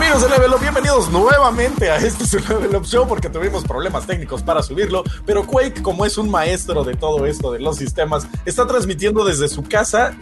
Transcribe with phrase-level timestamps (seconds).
[0.00, 4.06] Amigos de Level Up, bienvenidos nuevamente a este su Level Up Show porque tuvimos problemas
[4.06, 8.26] técnicos para subirlo, pero Quake, como es un maestro de todo esto, de los sistemas,
[8.46, 10.16] está transmitiendo desde su casa,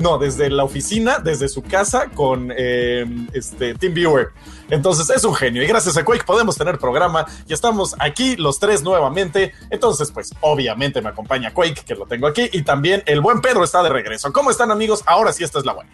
[0.00, 4.32] no, desde la oficina, desde su casa con eh, este TeamViewer.
[4.68, 8.58] Entonces es un genio y gracias a Quake podemos tener programa y estamos aquí los
[8.58, 9.54] tres nuevamente.
[9.70, 13.64] Entonces, pues obviamente me acompaña Quake, que lo tengo aquí, y también el buen Pedro
[13.64, 14.30] está de regreso.
[14.30, 15.02] ¿Cómo están amigos?
[15.06, 15.90] Ahora sí, esta es la buena.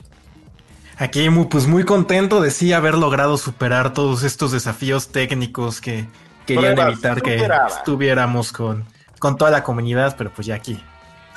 [0.98, 6.06] Aquí muy, pues muy contento de sí haber logrado superar todos estos desafíos técnicos que
[6.44, 8.84] querían evitar que estuviéramos con,
[9.20, 10.82] con toda la comunidad, pero pues ya aquí,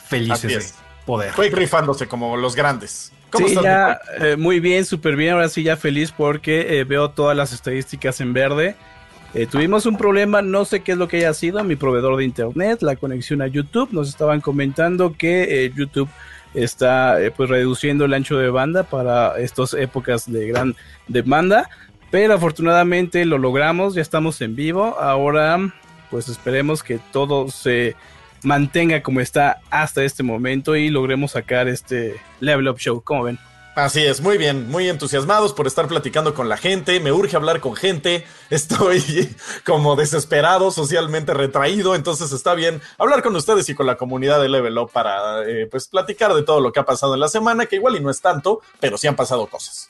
[0.07, 1.31] felices de poder.
[1.33, 3.11] Fue rifándose como los grandes.
[3.29, 7.11] ¿Cómo sí, ya eh, muy bien, súper bien, ahora sí ya feliz porque eh, veo
[7.11, 8.75] todas las estadísticas en verde.
[9.33, 12.25] Eh, tuvimos un problema, no sé qué es lo que haya sido, mi proveedor de
[12.25, 16.09] internet, la conexión a YouTube, nos estaban comentando que YouTube
[16.53, 20.75] está eh, pues reduciendo el ancho de banda para estas épocas de gran
[21.08, 21.69] demanda.
[22.09, 24.97] Pero afortunadamente lo logramos, ya estamos en vivo.
[24.99, 25.73] Ahora
[26.09, 27.95] pues esperemos que todo se
[28.43, 33.02] mantenga como está hasta este momento y logremos sacar este Level Up Show.
[33.02, 33.39] ¿Cómo ven?
[33.75, 37.61] Así es, muy bien, muy entusiasmados por estar platicando con la gente, me urge hablar
[37.61, 39.33] con gente, estoy
[39.66, 44.49] como desesperado, socialmente retraído, entonces está bien hablar con ustedes y con la comunidad de
[44.49, 47.66] Level Up para eh, pues platicar de todo lo que ha pasado en la semana,
[47.66, 49.89] que igual y no es tanto, pero sí han pasado cosas.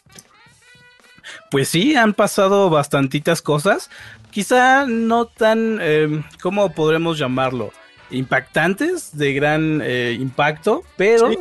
[1.49, 3.89] Pues sí, han pasado bastantitas cosas,
[4.29, 7.71] quizá no tan, eh, ¿cómo podremos llamarlo?
[8.11, 11.31] Impactantes, de gran eh, impacto, pero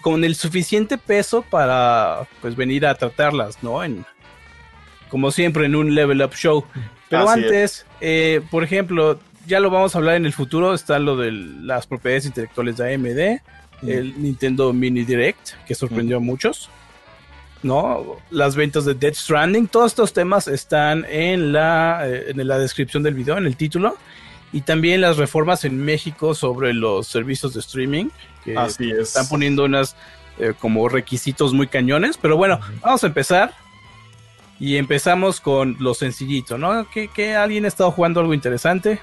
[0.00, 3.82] con el suficiente peso para pues venir a tratarlas, ¿no?
[3.82, 4.04] En,
[5.08, 6.64] como siempre en un level up show.
[7.08, 11.16] Pero antes, eh, por ejemplo, ya lo vamos a hablar en el futuro, está lo
[11.16, 16.70] de las propiedades intelectuales de AMD, el Nintendo Mini Direct, que sorprendió a muchos.
[17.62, 18.16] ¿no?
[18.30, 23.02] Las ventas de Dead Stranding, todos estos temas están en la, eh, en la descripción
[23.02, 23.96] del video, en el título.
[24.52, 28.06] Y también las reformas en México sobre los servicios de streaming
[28.44, 29.96] que Así están poniendo unas
[30.38, 32.18] eh, como requisitos muy cañones.
[32.18, 33.54] Pero bueno, vamos a empezar.
[34.60, 36.86] Y empezamos con lo sencillito, ¿no?
[36.90, 39.00] ¿Que, alguien ha estado jugando algo interesante?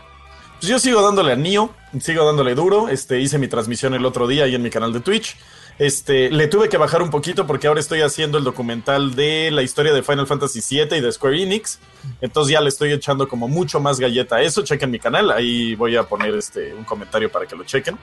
[0.59, 2.87] Pues yo sigo dándole a Nio, sigo dándole duro.
[2.87, 5.35] Este, hice mi transmisión el otro día ahí en mi canal de Twitch.
[5.79, 9.63] Este, le tuve que bajar un poquito porque ahora estoy haciendo el documental de la
[9.63, 11.79] historia de Final Fantasy VII y de Square Enix.
[12.19, 14.61] Entonces ya le estoy echando como mucho más galleta a eso.
[14.61, 17.97] Chequen mi canal, ahí voy a poner este, un comentario para que lo chequen.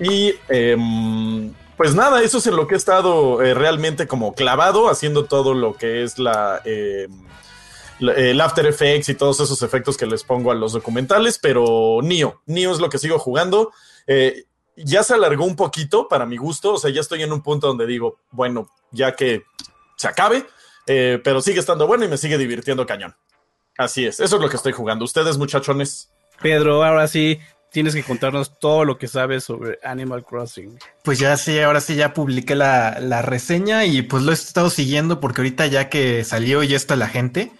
[0.00, 4.88] Y em, pues nada, eso es en lo que he estado eh, realmente como clavado,
[4.88, 7.12] haciendo todo lo que es la, em,
[8.00, 12.42] el After Effects y todos esos efectos que les pongo a los documentales, pero Nio,
[12.46, 13.70] Nio es lo que sigo jugando.
[14.08, 14.46] Eh,
[14.76, 17.66] ya se alargó un poquito para mi gusto, o sea, ya estoy en un punto
[17.68, 19.44] donde digo, bueno, ya que
[19.96, 20.46] se acabe,
[20.86, 23.14] eh, pero sigue estando bueno y me sigue divirtiendo cañón.
[23.76, 25.04] Así es, eso es lo que estoy jugando.
[25.04, 26.10] Ustedes, muchachones.
[26.40, 27.40] Pedro, ahora sí,
[27.74, 30.78] tienes que contarnos todo lo que sabes sobre Animal Crossing.
[31.02, 35.18] Pues ya sí, ahora sí ya publiqué la, reseña y pues lo he estado siguiendo
[35.18, 37.50] porque ahorita ya que salió y ya está la gente,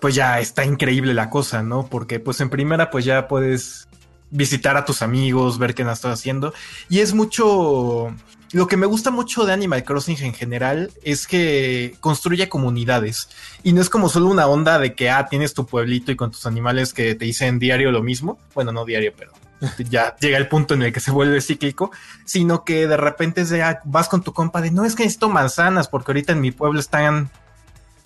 [0.00, 1.86] pues ya está increíble la cosa, ¿no?
[1.88, 3.86] Porque pues en primera pues ya puedes
[4.30, 6.54] visitar a tus amigos, ver qué estás haciendo
[6.88, 8.14] y es mucho...
[8.52, 13.28] Lo que me gusta mucho de Animal Crossing en general es que construye comunidades
[13.62, 16.32] y no es como solo una onda de que, ah, tienes tu pueblito y con
[16.32, 18.40] tus animales que te dicen diario lo mismo.
[18.52, 19.30] Bueno, no diario, pero
[19.90, 21.90] ya llega el punto en el que se vuelve cíclico,
[22.24, 23.44] sino que de repente
[23.84, 26.80] vas con tu compa de no es que necesito manzanas porque ahorita en mi pueblo
[26.80, 27.30] están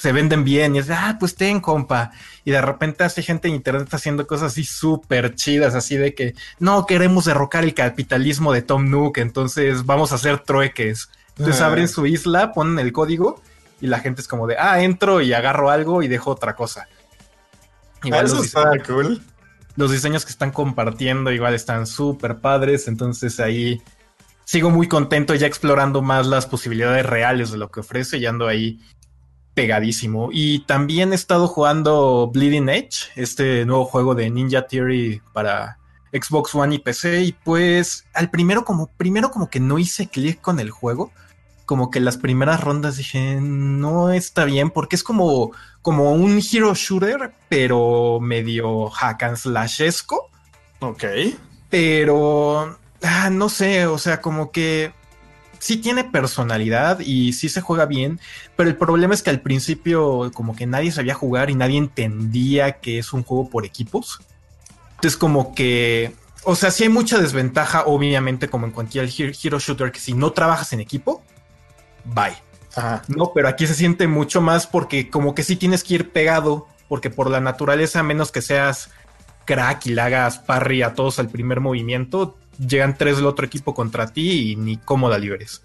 [0.05, 2.13] se venden bien y es de, ah, pues ten compa.
[2.45, 6.35] Y de repente hace gente en internet haciendo cosas así súper chidas, así de que
[6.59, 11.09] no queremos derrocar el capitalismo de Tom Nook, entonces vamos a hacer trueques.
[11.39, 11.69] Entonces ah.
[11.69, 13.41] abren su isla, ponen el código
[13.81, 16.87] y la gente es como de, ah, entro y agarro algo y dejo otra cosa.
[18.03, 19.23] Igual Eso está cool
[19.77, 23.83] los diseños que están compartiendo igual están súper padres, entonces ahí
[24.45, 28.47] sigo muy contento ya explorando más las posibilidades reales de lo que ofrece y ando
[28.47, 28.81] ahí
[29.55, 30.29] pegadísimo.
[30.33, 35.79] Y también he estado jugando Bleeding Edge, este nuevo juego de Ninja Theory para
[36.13, 40.41] Xbox One y PC y pues al primero como primero como que no hice clic
[40.41, 41.11] con el juego
[41.67, 45.53] como que las primeras rondas dije, no está bien, porque es como,
[45.83, 50.31] como un hero shooter, pero medio hack and slashesco.
[50.81, 51.05] Ok.
[51.71, 54.93] Pero, ah, no sé, o sea, como que
[55.65, 58.21] sí tiene personalidad y sí se juega bien,
[58.55, 62.81] pero el problema es que al principio como que nadie sabía jugar y nadie entendía
[62.81, 64.21] que es un juego por equipos.
[64.97, 69.91] Entonces como que, o sea, sí hay mucha desventaja, obviamente, como en cualquier hero shooter,
[69.91, 71.23] que si no trabajas en equipo,
[72.05, 72.37] bye.
[73.09, 76.69] No, pero aquí se siente mucho más porque como que sí tienes que ir pegado,
[76.89, 78.91] porque por la naturaleza, a menos que seas
[79.47, 83.75] crack y le hagas parry a todos al primer movimiento, llegan tres del otro equipo
[83.75, 85.63] contra ti y ni cómo la liberes.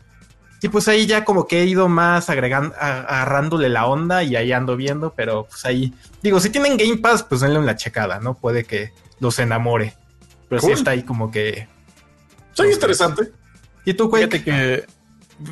[0.61, 4.51] Y pues ahí ya como que he ido más agregando, agarrándole la onda y ahí
[4.51, 8.33] ando viendo, pero pues ahí, digo, si tienen Game Pass, pues denle una checada, ¿no?
[8.33, 9.95] Puede que los enamore.
[10.49, 11.67] Pero sí está ahí como que...
[12.53, 13.31] Soy interesante.
[13.85, 14.85] ¿Y tú, Fíjate que,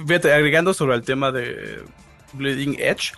[0.05, 1.83] fíjate, agregando sobre el tema de
[2.33, 3.13] Bleeding Edge,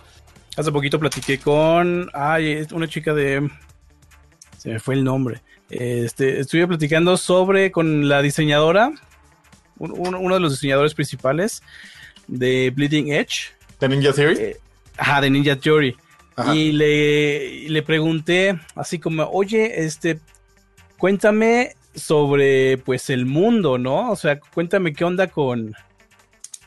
[0.56, 3.50] hace poquito platiqué con, ay, una chica de...
[4.58, 5.42] Se me fue el nombre.
[5.70, 8.92] Este, estuve platicando sobre con la diseñadora
[9.78, 11.62] uno de los diseñadores principales
[12.26, 13.52] de Bleeding Edge.
[13.80, 14.36] ¿De Ninja Theory?
[14.38, 14.56] Eh,
[14.96, 15.96] ajá, de Ninja Theory.
[16.54, 20.18] Y le, le pregunté así como, oye, este,
[20.96, 24.10] cuéntame sobre pues el mundo, ¿no?
[24.10, 25.74] O sea, cuéntame qué onda con,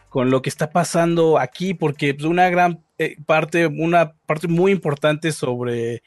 [0.09, 4.71] con lo que está pasando aquí, porque pues, una gran eh, parte, una parte muy
[4.71, 6.03] importante sobre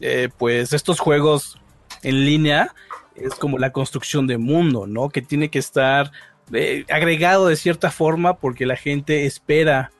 [0.00, 1.61] eh, pues estos juegos
[2.02, 2.74] en línea
[3.14, 5.08] es como la construcción de mundo, ¿no?
[5.08, 6.10] Que tiene que estar
[6.52, 9.92] eh, agregado de cierta forma porque la gente espera,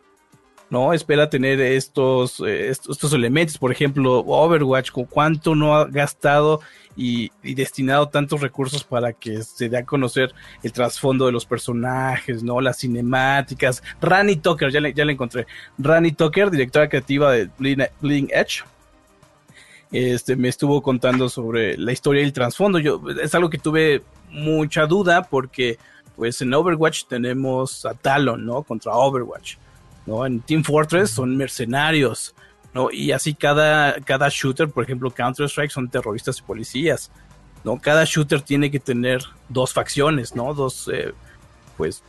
[0.70, 0.92] ¿no?
[0.92, 3.58] Espera tener estos, eh, estos, elementos.
[3.58, 6.60] Por ejemplo, Overwatch, con cuánto no ha gastado
[6.96, 12.42] y, destinado tantos recursos para que se dé a conocer el trasfondo de los personajes,
[12.42, 12.60] ¿no?
[12.60, 13.82] Las cinemáticas.
[14.00, 15.46] Rani Tucker, ya le, ya le encontré.
[15.78, 18.62] Rani Tucker, directora creativa de Bleeding Edge
[19.92, 22.78] este, me estuvo contando sobre la historia y el trasfondo.
[22.78, 25.78] Yo, es algo que tuve mucha duda porque
[26.16, 28.62] pues en Overwatch tenemos a Talon, ¿no?
[28.62, 29.56] Contra Overwatch,
[30.06, 30.24] ¿no?
[30.24, 32.34] En Team Fortress son mercenarios,
[32.74, 32.90] ¿no?
[32.90, 37.10] Y así cada, cada shooter, por ejemplo, Counter-Strike son terroristas y policías,
[37.64, 37.78] ¿no?
[37.78, 40.54] Cada shooter tiene que tener dos facciones, ¿no?
[40.54, 41.12] Dos, eh,
[41.76, 42.02] pues,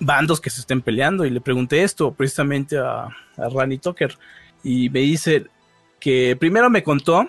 [0.00, 1.24] bandos que se estén peleando.
[1.24, 4.16] Y le pregunté esto precisamente a, a Rani Tucker
[4.62, 5.46] y me dice,
[6.02, 7.28] que primero me contó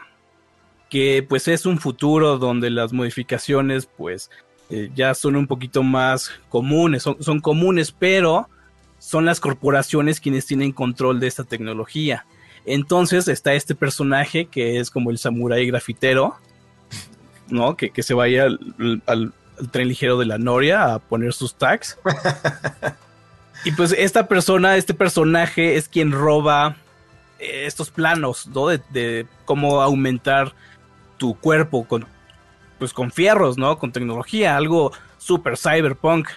[0.90, 4.31] que pues es un futuro donde las modificaciones pues
[4.72, 8.50] eh, ya son un poquito más comunes, son, son, comunes, pero
[8.98, 12.25] son las corporaciones quienes tienen control de esta tecnología.
[12.66, 16.36] Entonces está este personaje que es como el samurái grafitero,
[17.50, 17.78] ¿no?
[17.78, 19.34] Que, se vaya al, al,
[19.70, 22.00] tren ligero de la Noria a poner sus tags.
[23.66, 26.78] y pues esta persona, este personaje es quien roba
[27.44, 28.68] estos planos, ¿no?
[28.68, 30.54] De, cómo aumentar
[31.18, 32.06] tu cuerpo con,
[32.80, 33.78] pues con fierros, ¿no?
[33.78, 36.30] Con tecnología, algo super cyberpunk.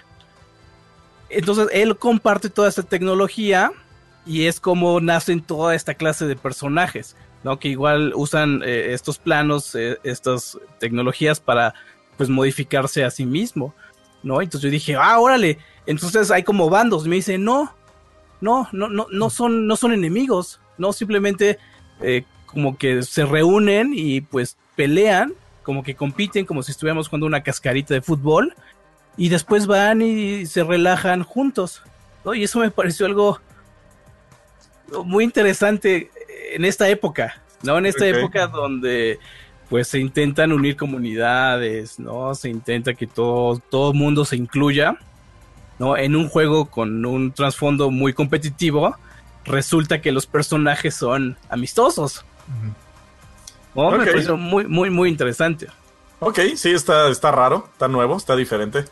[1.28, 3.72] Entonces él comparte toda esta tecnología
[4.24, 7.58] y es como nacen toda esta clase de personajes, ¿no?
[7.58, 11.74] Que igual usan eh, estos planos, eh, estas tecnologías para
[12.16, 13.74] pues modificarse a sí mismo,
[14.22, 14.40] ¿no?
[14.40, 17.06] Entonces yo dije, ah, órale, entonces hay como bandos.
[17.06, 17.72] Y me dice, no,
[18.40, 21.58] no, no, no, no son, no son enemigos, no simplemente
[22.00, 27.26] eh, como que se reúnen y pues pelean, como que compiten como si estuviéramos jugando
[27.26, 28.54] una cascarita de fútbol
[29.16, 31.82] y después van y se relajan juntos.
[32.34, 33.40] Y eso me pareció algo
[35.04, 36.10] muy interesante
[36.52, 37.78] en esta época, ¿no?
[37.78, 39.18] En esta época donde
[39.68, 42.34] pues se intentan unir comunidades, ¿no?
[42.34, 44.96] Se intenta que todo, todo mundo se incluya,
[45.78, 45.96] ¿no?
[45.96, 48.96] En un juego con un trasfondo muy competitivo,
[49.46, 52.24] resulta que los personajes son amistosos.
[53.74, 55.68] Me muy, muy, muy interesante.
[56.18, 58.84] Ok, sí, está, está raro, está nuevo, está diferente.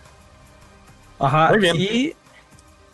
[1.19, 1.77] Ajá, muy bien.
[1.79, 2.15] y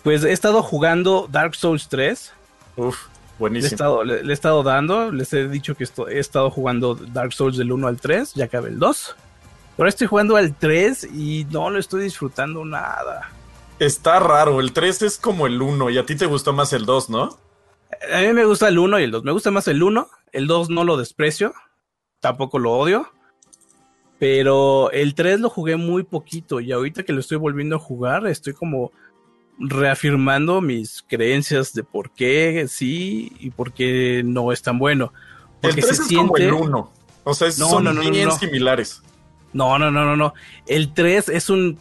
[0.05, 2.33] pues he estado jugando Dark Souls 3.
[2.77, 2.97] Uf,
[3.39, 3.61] buenísimo.
[3.61, 7.33] Le he estado, le, he estado dando, les he dicho que he estado jugando Dark
[7.33, 9.17] Souls del 1 al 3, ya acabé el 2.
[9.79, 13.31] Ahora estoy jugando al 3 y no lo estoy disfrutando nada.
[13.81, 16.85] Está raro, el 3 es como el 1 y a ti te gustó más el
[16.85, 17.39] 2, ¿no?
[18.13, 19.25] A mí me gusta el 1 y el 2.
[19.25, 20.09] Me gusta más el 1.
[20.33, 21.53] El 2 no lo desprecio.
[22.21, 23.11] Tampoco lo odio.
[24.19, 26.61] Pero el 3 lo jugué muy poquito.
[26.61, 28.93] Y ahorita que lo estoy volviendo a jugar, estoy como
[29.59, 35.13] reafirmando mis creencias de por qué sí y por qué no es tan bueno.
[35.61, 36.93] Porque el 3 es como el 1.
[37.25, 39.03] O sea, son bien similares.
[39.53, 40.35] No, no, no, no, no.
[40.67, 41.79] El 3 es un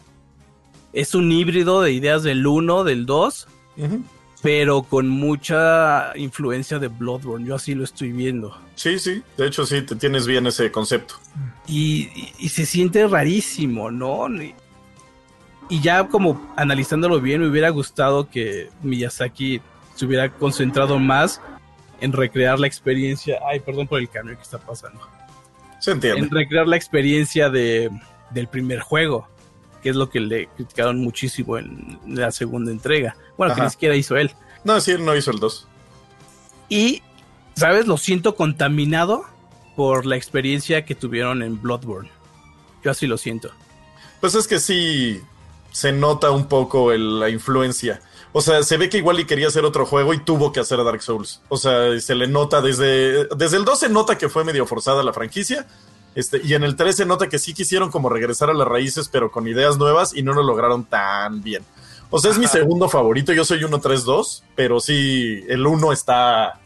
[0.92, 3.46] es un híbrido de ideas del 1, del 2
[4.42, 7.46] pero con mucha influencia de Bloodborne.
[7.46, 8.56] Yo así lo estoy viendo.
[8.74, 11.14] Sí, sí, de hecho sí, te tienes bien ese concepto.
[11.66, 12.08] Y,
[12.48, 14.28] se siente rarísimo, ¿no?
[14.42, 14.54] Y,
[15.80, 19.60] ya como analizándolo bien, me hubiera gustado que Miyazaki
[19.94, 21.40] se hubiera concentrado más
[22.00, 23.38] en recrear la experiencia.
[23.48, 25.00] Ay, perdón por el cambio que está pasando.
[25.78, 26.20] Se entiende.
[26.20, 27.90] En recrear la experiencia de,
[28.30, 29.28] del primer juego
[29.82, 33.16] que es lo que le criticaron muchísimo en la segunda entrega.
[33.36, 34.32] Bueno, que ni siquiera hizo él.
[34.64, 35.66] No, sí, él no hizo el 2.
[36.68, 37.02] Y,
[37.56, 37.86] ¿sabes?
[37.86, 39.24] Lo siento contaminado
[39.76, 42.10] por la experiencia que tuvieron en Bloodborne.
[42.84, 43.50] Yo así lo siento.
[44.20, 45.20] Pues es que sí
[45.72, 48.00] se nota un poco el- la influencia.
[48.32, 50.82] O sea, se ve que igual y quería hacer otro juego y tuvo que hacer
[50.84, 51.40] Dark Souls.
[51.48, 53.24] O sea, se le nota desde.
[53.34, 55.66] Desde el 2 se nota que fue medio forzada la franquicia.
[56.14, 59.08] Este, y en el 3 se nota que sí quisieron como regresar a las raíces,
[59.08, 61.62] pero con ideas nuevas y no lo lograron tan bien.
[62.10, 63.32] O sea, es mi segundo favorito.
[63.32, 66.58] Yo soy 1-3-2, pero sí, el 1 está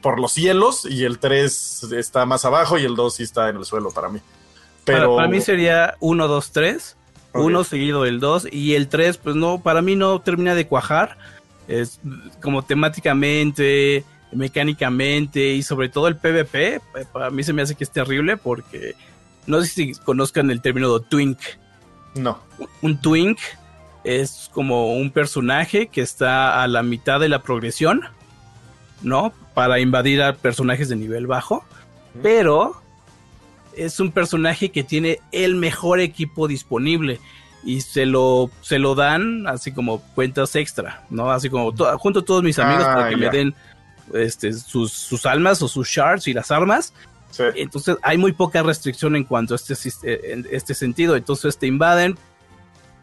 [0.00, 3.56] por los cielos y el 3 está más abajo y el 2 sí está en
[3.58, 4.20] el suelo para mí.
[4.86, 6.96] Para- Pero Para, mí sería 1, 2, 3.
[7.32, 7.44] Ok.
[7.44, 8.48] 1 seguido del 2.
[8.50, 11.18] Y el 3, pues no, para mí no termina de cuajar.
[11.66, 12.00] Es
[12.40, 16.74] como temáticamente, mecánicamente y sobre todo el PvP.
[16.76, 16.80] eh,
[17.12, 18.94] Para mí se me hace que es terrible porque
[19.46, 21.38] no sé si conozcan el término de twink.
[22.14, 22.38] no.
[22.82, 23.38] Un twink
[24.04, 28.02] es como un personaje que está a la mitad de la progresión,
[29.02, 29.32] ¿no?
[29.54, 31.64] Para invadir a personajes de nivel bajo.
[32.22, 32.80] Pero
[33.76, 37.20] es un personaje que tiene el mejor equipo disponible
[37.64, 41.30] y se lo, se lo dan así como cuentas extra, ¿no?
[41.30, 43.30] Así como to- junto a todos mis amigos Ah, para que me ya.
[43.30, 43.54] den
[44.14, 46.92] este, sus, sus almas o sus shards y las armas.
[47.30, 47.44] Sí.
[47.56, 51.16] Entonces hay muy poca restricción en cuanto a este, en este sentido.
[51.16, 52.16] Entonces te invaden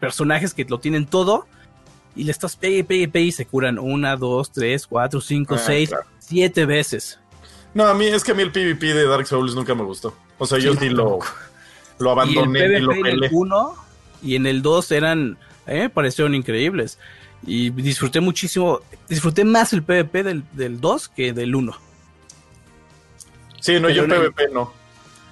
[0.00, 1.46] personajes que lo tienen todo
[2.14, 5.62] y le estás pegue, pegue, pegue y se curan una, dos, tres, cuatro, cinco, Ah,
[5.64, 6.04] seis, claro.
[6.18, 7.18] siete veces.
[7.74, 10.14] No, a mí es que a mí el PvP de Dark Souls nunca me gustó.
[10.38, 11.18] O sea, yo Sí, sí lo,
[11.98, 13.28] lo Y el abandoné y, lo PvP en el pelé.
[13.32, 13.74] 1
[14.22, 16.98] y en el 2 eran, a mí me parecieron increíbles.
[17.44, 21.72] Y disfruté muchísimo, disfruté más el PvP del, del 2 que del 1.
[23.60, 24.72] Sí, no, yo en el- PvP no.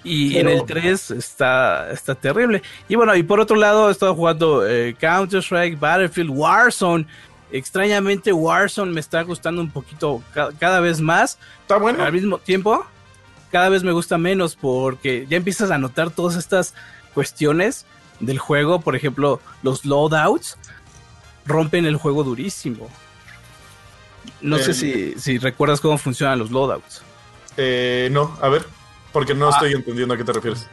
[0.06, 2.62] Y Pero- en el 3 está, está terrible.
[2.88, 7.06] Y bueno, y por otro lado, he estado jugando eh, Counter-Strike, Battlefield, Warzone.
[7.50, 11.38] Extrañamente, Warzone me está gustando un poquito ca- cada vez más.
[11.62, 12.02] Está bueno.
[12.04, 12.84] Al mismo tiempo,
[13.50, 16.74] cada vez me gusta menos porque ya empiezas a notar todas estas
[17.14, 17.86] cuestiones
[18.20, 18.80] del juego.
[18.82, 20.58] Por ejemplo, los loadouts
[21.46, 22.88] rompen el juego durísimo.
[24.40, 27.02] No sé si, si recuerdas cómo funcionan los loadouts.
[27.56, 28.64] Eh, no, a ver,
[29.12, 29.50] porque no Ah.
[29.52, 30.68] estoy entendiendo a qué te refieres.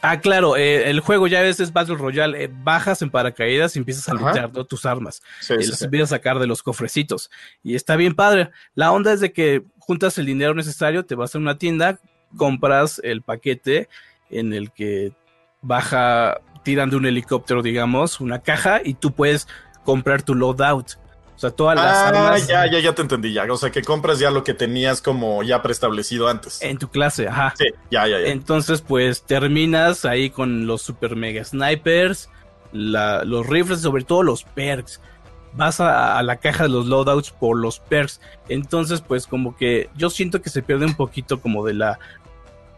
[0.00, 3.80] Ah, claro, eh, el juego ya ves es Battle Royale, eh, bajas en paracaídas y
[3.80, 4.64] empiezas a lootear ¿no?
[4.64, 5.22] tus armas.
[5.40, 5.84] Sí, y sí, las sí.
[5.86, 7.30] empiezas a sacar de los cofrecitos.
[7.64, 8.50] Y está bien padre.
[8.76, 11.98] La onda es de que juntas el dinero necesario, te vas a una tienda,
[12.36, 13.88] compras el paquete
[14.30, 15.12] en el que
[15.62, 19.48] baja, tiran de un helicóptero, digamos, una caja y tú puedes
[19.84, 20.92] comprar tu loadout.
[21.36, 23.44] O sea, todas las Ah, armas ya, ya, ya te entendí, ya.
[23.52, 26.60] O sea, que compras ya lo que tenías como ya preestablecido antes.
[26.62, 27.54] en tu clase, ajá.
[27.56, 28.26] Sí, ya, ya, ya.
[28.28, 32.28] Entonces, pues terminas ahí con los super mega snipers,
[32.72, 35.00] la- los rifles, sobre todo los perks.
[35.54, 38.20] Vas a, a la caja de los loadouts por los perks.
[38.48, 42.00] Entonces, pues como que yo siento que se pierde un poquito como de la,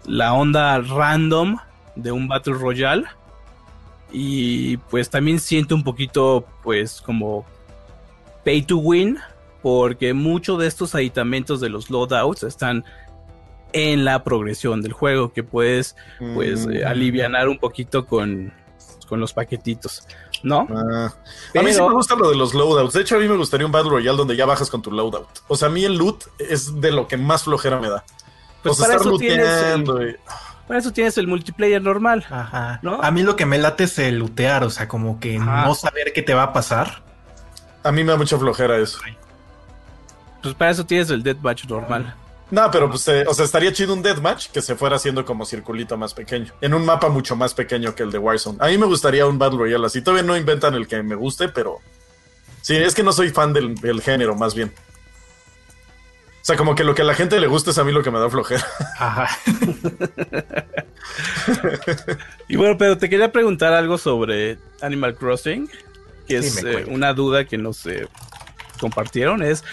[0.07, 1.57] la onda random
[1.97, 3.05] de un Battle Royale.
[4.13, 7.45] Y pues también siento un poquito, pues como
[8.45, 9.19] pay to win,
[9.63, 12.85] porque muchos de estos aditamentos de los loadouts están
[13.73, 15.95] en la progresión del juego, que puedes
[16.35, 16.73] pues Mm.
[16.73, 18.53] eh, alivianar un poquito con,
[19.09, 20.03] con los paquetitos,
[20.43, 20.67] ¿no?
[20.71, 21.15] Ah.
[21.57, 22.95] A mí sí me gusta lo de los loadouts.
[22.95, 25.29] De hecho, a mí me gustaría un Battle Royale donde ya bajas con tu loadout.
[25.47, 28.03] O sea, a mí el loot es de lo que más flojera me da.
[28.63, 29.53] Pues o sea, para estar eso tienes el-
[29.85, 30.17] looteando y-
[30.71, 32.25] Para eso tienes el multiplayer normal.
[32.31, 32.79] Ajá.
[32.83, 33.03] ¿No?
[33.03, 35.65] A mí lo que me late es el lootear, o sea, como que Ajá.
[35.65, 37.03] no saber qué te va a pasar.
[37.83, 39.01] A mí me da mucha flojera eso.
[40.41, 42.15] Pues para eso tienes el deathmatch normal.
[42.53, 45.45] No, pero pues, eh, o sea, estaría chido un deathmatch que se fuera haciendo como
[45.45, 46.53] circulito más pequeño.
[46.61, 48.59] En un mapa mucho más pequeño que el de Warzone.
[48.61, 50.03] A mí me gustaría un Battle Royale así.
[50.03, 51.79] Todavía no inventan el que me guste, pero.
[52.63, 54.73] Sí, es que no soy fan del, del género, más bien.
[56.41, 58.03] O sea, como que lo que a la gente le gusta es a mí lo
[58.03, 58.67] que me da flojera.
[58.99, 59.29] Ajá.
[62.49, 65.69] Y bueno, pero te quería preguntar algo sobre Animal Crossing,
[66.27, 68.09] que Sí, es eh, una duda que nos eh,
[68.81, 69.43] compartieron.
[69.43, 69.65] Es,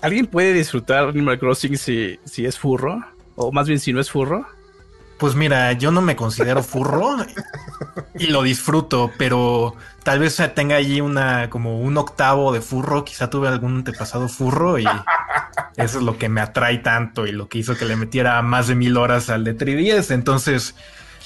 [0.00, 3.04] ¿alguien puede disfrutar Animal Crossing si, si es furro?
[3.34, 4.46] O más bien si no es furro.
[5.22, 7.14] Pues mira, yo no me considero furro
[8.18, 13.30] y lo disfruto, pero tal vez tenga allí una como un octavo de furro, quizá
[13.30, 14.84] tuve algún antepasado furro y
[15.76, 18.66] eso es lo que me atrae tanto y lo que hizo que le metiera más
[18.66, 20.10] de mil horas al de 3DS.
[20.12, 20.74] Entonces,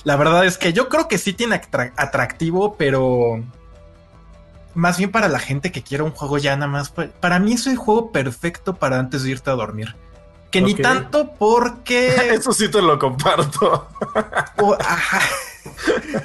[0.04, 3.42] la verdad es que yo creo que sí tiene atra- atractivo, pero
[4.74, 6.90] más bien para la gente que quiere un juego ya nada más.
[6.90, 9.96] pa- Para mí es el juego perfecto para antes de irte a dormir.
[10.60, 13.88] Que ni tanto porque Eso sí te lo comparto.
[14.58, 15.20] o- ajá.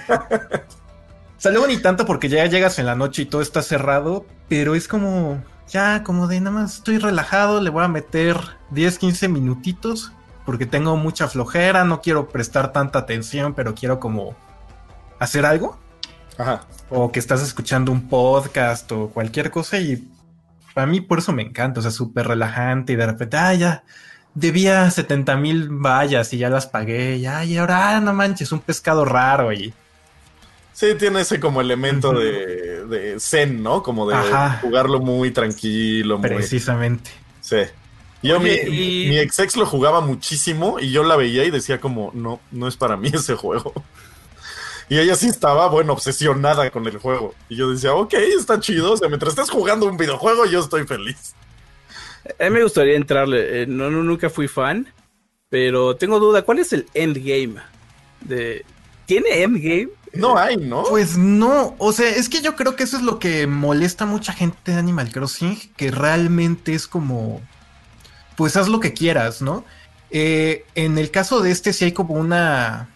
[0.09, 4.25] O sea, luego ni tanto porque ya llegas en la noche y todo está cerrado,
[4.47, 8.37] pero es como ya como de nada más estoy relajado, le voy a meter
[8.71, 10.11] 10, 15 minutitos
[10.45, 14.35] porque tengo mucha flojera, no quiero prestar tanta atención, pero quiero como
[15.19, 15.79] hacer algo.
[16.37, 16.61] Ajá.
[16.89, 20.07] O que estás escuchando un podcast o cualquier cosa y
[20.73, 23.83] para mí por eso me encanta, o sea, súper relajante y de repente, ah, ya,
[24.33, 28.59] debía 70 mil vallas y ya las pagué, ya, y ahora, ah, no manches, un
[28.59, 29.73] pescado raro y...
[30.73, 33.83] Sí, tiene ese como elemento de, de zen, ¿no?
[33.83, 34.59] Como de Ajá.
[34.61, 36.17] jugarlo muy tranquilo.
[36.17, 36.27] Muy...
[36.29, 37.11] Precisamente.
[37.41, 37.57] Sí.
[38.23, 41.51] Yo, Oye, mi, y- mi ex ex lo jugaba muchísimo y yo la veía y
[41.51, 43.73] decía como, no, no es para mí ese juego.
[44.89, 47.35] Y ella sí estaba, bueno, obsesionada con el juego.
[47.49, 48.93] Y yo decía, ok, está chido.
[48.93, 51.33] O sea, mientras estás jugando un videojuego, yo estoy feliz.
[52.39, 53.63] A mí me gustaría entrarle.
[53.63, 54.87] eh, no, no, nunca fui fan.
[55.49, 56.43] Pero tengo duda.
[56.43, 57.61] ¿Cuál es el endgame?
[58.21, 58.65] De...
[59.05, 59.89] ¿Tiene endgame?
[60.13, 60.83] No hay, ¿no?
[60.83, 64.07] Pues no, o sea, es que yo creo que eso es lo que molesta a
[64.07, 67.41] mucha gente de Animal Crossing, que realmente es como,
[68.35, 69.63] pues haz lo que quieras, ¿no?
[70.09, 72.89] Eh, en el caso de este sí hay como una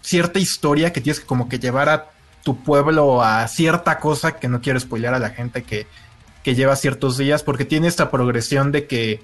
[0.00, 2.10] cierta historia que tienes que como que llevar a
[2.44, 5.88] tu pueblo a cierta cosa que no quiero spoilear a la gente que,
[6.42, 9.22] que lleva ciertos días, porque tiene esta progresión de que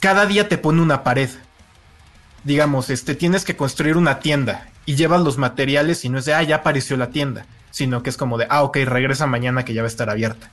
[0.00, 1.30] cada día te pone una pared.
[2.44, 6.34] Digamos, este, tienes que construir una tienda y llevas los materiales y no es de,
[6.34, 9.74] ah, ya apareció la tienda, sino que es como de, ah, ok, regresa mañana que
[9.74, 10.50] ya va a estar abierta.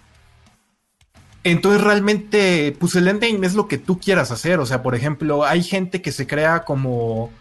[1.43, 4.59] Entonces realmente, pues el endgame es lo que tú quieras hacer.
[4.59, 7.31] O sea, por ejemplo, hay gente que se crea como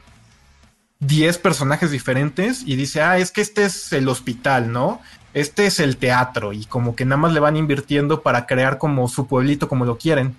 [1.00, 5.00] 10 personajes diferentes y dice, ah, es que este es el hospital, ¿no?
[5.37, 9.07] Este es el teatro y como que nada más le van invirtiendo para crear como
[9.07, 10.35] su pueblito como lo quieren.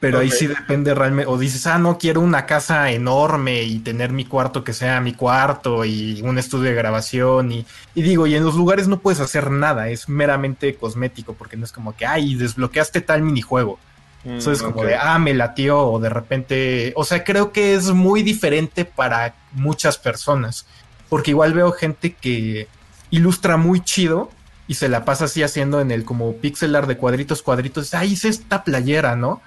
[0.00, 1.30] Pero ahí sí depende realmente.
[1.30, 5.12] O dices, ah, no, quiero una casa enorme y tener mi cuarto que sea mi
[5.12, 7.52] cuarto y un estudio de grabación.
[7.52, 11.58] Y, y digo, y en los lugares no puedes hacer nada, es meramente cosmético, porque
[11.58, 13.78] no es como que, ay, desbloqueaste tal minijuego.
[14.24, 16.94] Mm, Eso es como de, ah, me latió, o de repente.
[16.96, 20.64] O sea, creo que es muy diferente para muchas personas.
[21.10, 22.68] Porque igual veo gente que
[23.16, 24.30] ilustra muy chido
[24.66, 27.92] y se la pasa así haciendo en el como pixel art de cuadritos, cuadritos.
[27.94, 29.40] Ay, hice esta playera, ¿no?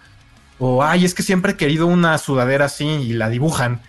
[0.59, 3.81] O, ay, es que siempre he querido una sudadera así y la dibujan.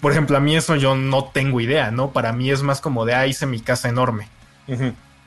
[0.00, 2.12] Por ejemplo, a mí eso yo no tengo idea, ¿no?
[2.12, 4.28] Para mí es más como de, ah, hice mi casa enorme.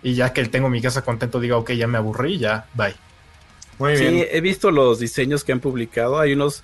[0.04, 2.96] Y ya que tengo mi casa contento, diga, ok, ya me aburrí, ya, bye.
[3.80, 4.28] Muy Sí, bien.
[4.32, 6.20] he visto los diseños que han publicado.
[6.20, 6.64] Hay unos.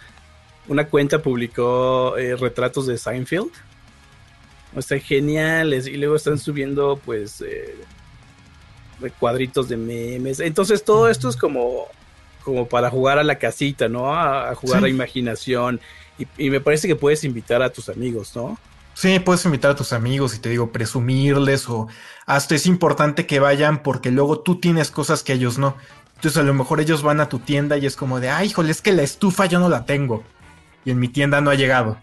[0.68, 3.52] Una cuenta publicó eh, retratos de Seinfeld.
[4.76, 5.88] Están geniales.
[5.88, 7.42] Y luego están subiendo, pues.
[7.42, 7.76] eh,
[9.20, 10.40] cuadritos de memes.
[10.40, 11.86] Entonces, todo esto es como.
[12.44, 14.14] Como para jugar a la casita, ¿no?
[14.14, 14.86] A, a jugar Sí.
[14.86, 15.82] a imaginación.
[16.18, 18.58] Y, y me parece que puedes invitar a tus amigos, ¿no?
[18.94, 21.88] Sí, puedes invitar a tus amigos y te digo, presumirles o
[22.26, 25.76] hasta es importante que vayan porque luego tú tienes cosas que ellos no.
[26.16, 28.72] Entonces a lo mejor ellos van a tu tienda y es como de, ay, híjole,
[28.72, 30.24] es que la estufa yo no la tengo
[30.86, 31.98] y en mi tienda no ha llegado.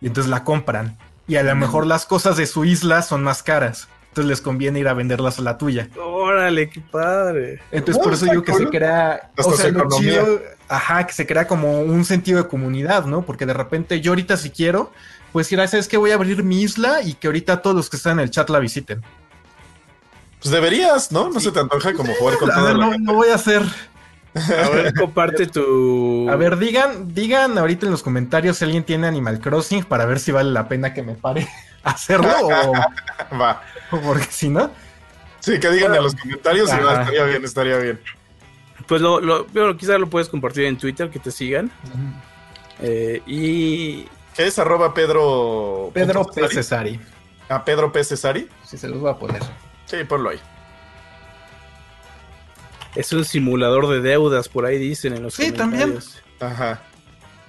[0.00, 0.96] Y entonces la compran.
[1.26, 3.88] Y a lo mejor las cosas de su isla son más caras.
[4.08, 5.88] Entonces les conviene ir a venderlas a la tuya.
[6.00, 7.60] Órale, qué padre.
[7.72, 11.48] Entonces por eso digo que se crea, o sea, lo chido, ajá, que se crea
[11.48, 13.22] como un sentido de comunidad, ¿no?
[13.22, 14.92] Porque de repente yo ahorita si quiero,
[15.32, 17.90] pues ir a es que voy a abrir mi isla y que ahorita todos los
[17.90, 19.02] que están en el chat la visiten.
[20.40, 21.30] Pues deberías, ¿no?
[21.30, 23.34] No se te antoja como jugar con A toda ver, la no, no voy a
[23.34, 23.62] hacer.
[24.34, 26.28] A ver, comparte tu.
[26.30, 30.18] A ver, digan, digan ahorita en los comentarios si alguien tiene Animal Crossing para ver
[30.18, 31.48] si vale la pena que me pare
[31.82, 32.72] a hacerlo o,
[33.40, 33.62] Va.
[33.90, 34.70] o porque si no.
[35.40, 38.00] Sí, que digan en los comentarios va, estaría bien, estaría bien.
[38.86, 41.70] Pues lo, lo, bueno, quizás lo puedes compartir en Twitter, que te sigan.
[42.80, 45.90] Eh, y ¿Qué es arroba Pedro...
[45.94, 46.48] Pedro P.
[46.48, 46.98] Cesari.
[47.48, 48.02] A Pedro P.
[48.02, 48.48] Cesari.
[48.64, 49.42] Sí, se los voy a poner.
[49.86, 50.40] Sí, ponlo ahí.
[52.94, 56.22] Es un simulador de deudas, por ahí dicen en los Sí, comentarios.
[56.40, 56.82] Ajá.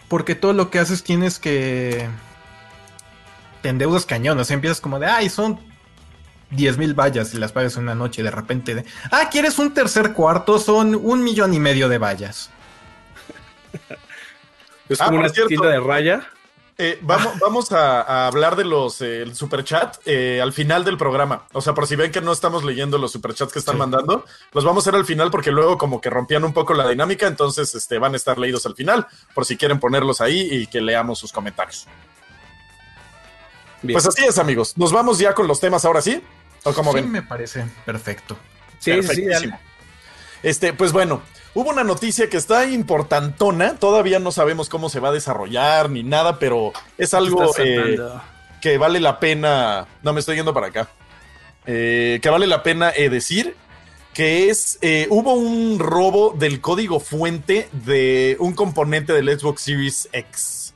[0.07, 2.07] Porque todo lo que haces tienes que.
[3.61, 4.37] Te endeudas cañón.
[4.39, 5.59] O sea, empiezas como de, ay, son
[6.51, 8.21] 10 mil vallas y las pagas en una noche.
[8.21, 10.59] Y de repente, de, ah, ¿quieres un tercer cuarto?
[10.59, 12.49] Son un millón y medio de vallas.
[14.87, 15.47] Es Ah, como por una cierto.
[15.49, 16.27] tienda de raya.
[16.77, 20.97] Eh, vamos vamos a, a hablar de los eh, el superchat eh, al final del
[20.97, 21.47] programa.
[21.53, 23.79] O sea, por si ven que no estamos leyendo los superchats que están Sí.
[23.79, 26.85] mandando, los vamos a hacer al final porque luego como que rompían un poco la
[26.89, 30.67] dinámica, entonces este, van a estar leídos al final, por si quieren ponerlos ahí y
[30.67, 31.87] que leamos sus comentarios.
[33.81, 33.93] Bien.
[33.93, 34.77] Pues así es, amigos.
[34.77, 36.21] Nos vamos ya con los temas ahora sí.
[36.63, 37.11] ¿O cómo Sí, ven?
[37.11, 38.35] me parece perfecto.
[38.79, 39.25] sí, sí.
[40.43, 41.21] Este, pues bueno,
[41.55, 43.75] hubo una noticia que está importantona.
[43.79, 47.97] Todavía no sabemos cómo se va a desarrollar ni nada, pero es algo eh,
[48.61, 49.87] que vale la pena.
[50.03, 50.89] No, me estoy yendo para acá.
[51.65, 53.55] Eh, que vale la pena eh, decir.
[54.13, 54.77] que es,
[55.09, 60.73] hubo un robo del código fuente de un componente del Xbox Series X.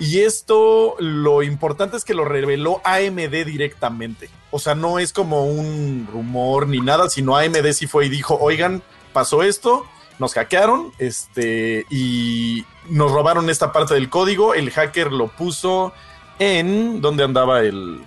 [0.00, 4.30] Y esto, lo importante es que lo reveló AMD directamente.
[4.52, 8.38] O sea, no es como un rumor ni nada, sino AMD sí fue y dijo,
[8.40, 9.86] oigan, pasó esto,
[10.18, 14.54] nos hackearon, este, y nos robaron esta parte del código.
[14.54, 15.92] El hacker lo puso
[16.38, 18.00] en, ¿dónde andaba el,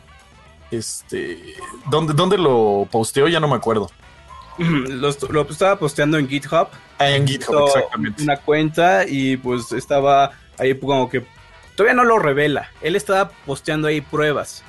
[0.71, 1.55] este,
[1.89, 3.27] ¿dónde, dónde lo posteó?
[3.27, 3.89] Ya no me acuerdo.
[4.57, 6.67] Lo, lo estaba posteando en GitHub.
[6.99, 8.21] Ah, en GitHub, exactamente.
[8.21, 11.25] Una cuenta y pues estaba ahí como que
[11.75, 12.69] todavía no lo revela.
[12.81, 14.61] Él estaba posteando ahí pruebas.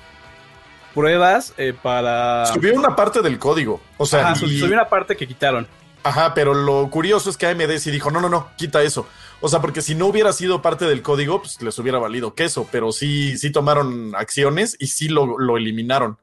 [0.95, 2.47] Pruebas eh, para...
[2.47, 3.81] Subió una parte del código.
[3.99, 5.67] O sea, Ajá, su- y- subió una parte que quitaron.
[6.05, 9.07] Ajá, pero lo curioso es que AMD sí dijo, no, no, no, quita eso.
[9.41, 12.67] O sea, porque si no hubiera sido parte del código, pues les hubiera valido queso,
[12.73, 16.19] pero sí, sí tomaron acciones y sí lo, lo eliminaron.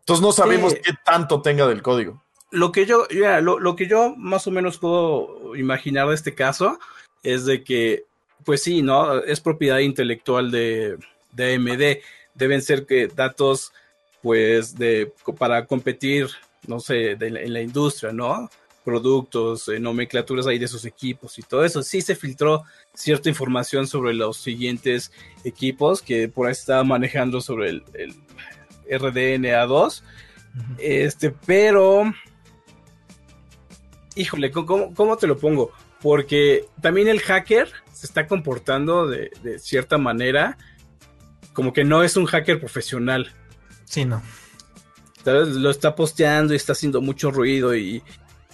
[0.00, 0.80] Entonces no sabemos Sí.
[0.82, 2.22] qué tanto tenga del código.
[2.50, 6.34] Lo que yo, ya, lo, lo que yo más o menos puedo imaginar de este
[6.34, 6.78] caso
[7.22, 8.04] es de que,
[8.44, 9.18] pues sí, ¿no?
[9.20, 10.98] Es propiedad intelectual de,
[11.32, 12.02] de AMD.
[12.34, 13.72] Deben ser que datos,
[14.22, 16.28] pues, de para competir,
[16.66, 18.50] no sé, de en la industria, ¿no?
[18.84, 21.82] Productos, eh, nomenclaturas ahí de sus equipos y todo eso.
[21.82, 22.64] Sí se filtró
[22.94, 25.12] cierta información sobre los siguientes
[25.44, 28.14] equipos que por ahí estaba manejando sobre el, el
[29.00, 30.02] RDNA2.
[30.78, 32.12] Este, pero.
[34.16, 35.70] Híjole, ¿cómo- ¿cómo, te lo pongo?
[36.02, 40.56] Porque también el hacker se está comportando de, de cierta manera
[41.52, 43.32] como que no es un hacker profesional.
[43.84, 44.22] Sí, no.
[45.24, 48.02] Lo está posteando y está haciendo mucho ruido y,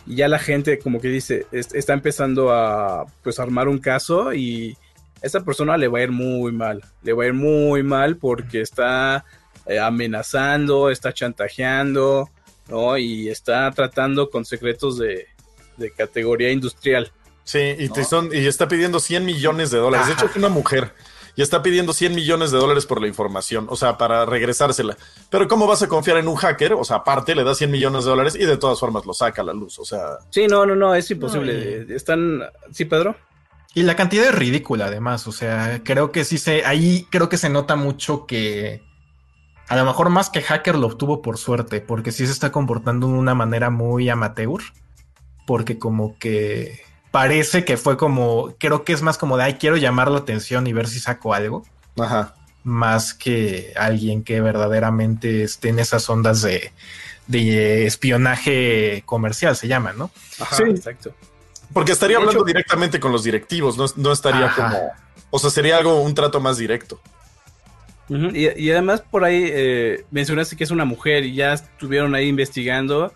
[0.07, 4.33] y ya la gente como que dice, es- está empezando a pues armar un caso
[4.33, 4.77] y
[5.23, 8.16] a esa persona le va a ir muy mal, le va a ir muy mal
[8.16, 9.25] porque está
[9.66, 12.31] eh, amenazando, está chantajeando,
[12.69, 12.97] ¿no?
[12.99, 15.27] Y está tratando con secretos de,
[15.77, 17.11] de categoría industrial.
[17.45, 20.09] Sí, y, son, y está pidiendo 100 millones de dólares.
[20.09, 20.92] De hecho, es una mujer
[21.37, 24.96] y está pidiendo 100 millones de dólares por la información, o sea, para regresársela.
[25.31, 26.72] Pero ¿cómo vas a confiar en un hacker?
[26.72, 29.42] O sea, aparte le da 100 millones de dólares y de todas formas lo saca
[29.42, 29.79] a la luz.
[29.79, 31.85] O sea, Sí, no, no, no, es imposible.
[31.87, 33.16] No, Están, ¿sí, Pedro?
[33.75, 35.27] Y la cantidad es ridícula, además.
[35.27, 36.64] O sea, creo que sí se.
[36.64, 38.83] Ahí creo que se nota mucho que.
[39.68, 43.09] A lo mejor más que hacker lo obtuvo por suerte, porque sí se está comportando
[43.09, 44.62] de una manera muy amateur.
[45.46, 46.81] Porque como que
[47.16, 48.55] parece que fue como.
[48.59, 51.33] Creo que es más como de ay, quiero llamar la atención y ver si saco
[51.33, 51.64] algo.
[51.98, 52.35] ajá.
[52.62, 56.72] Más que alguien que verdaderamente esté en esas ondas de,
[57.29, 60.11] de espionaje comercial, se llama, ¿no?
[60.40, 60.64] Ajá, Sí.
[60.64, 61.14] exacto.
[61.72, 64.68] Porque estaría De hablando hecho- directamente con los directivos, no, no estaría Ajá.
[64.70, 64.92] como.
[65.31, 67.00] O sea, sería algo, un trato más directo.
[68.09, 73.12] Y además por ahí eh, mencionaste que es una mujer y ya estuvieron ahí investigando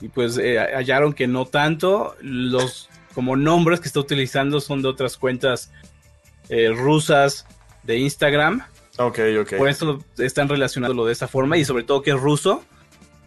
[0.00, 2.16] y pues eh, hallaron que no tanto.
[2.20, 5.70] Los como nombres que está utilizando son de otras cuentas
[6.48, 7.46] eh, rusas
[7.82, 8.62] de Instagram.
[8.98, 9.56] Ok, ok.
[9.56, 12.64] Por eso están relacionándolo de esa forma y sobre todo que es ruso.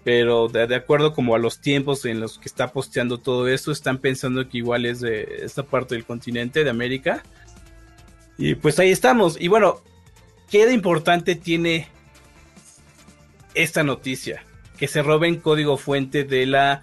[0.04, 3.73] Pero de, de acuerdo como a los tiempos en los que está posteando todo esto,
[3.73, 7.23] están pensando que igual es de esta parte del continente, de América.
[8.38, 9.36] Y pues ahí estamos.
[9.39, 9.82] Y bueno,
[10.50, 11.89] ¿qué de importante tiene
[13.54, 14.43] esta noticia?
[14.78, 16.82] Que se roben código fuente de la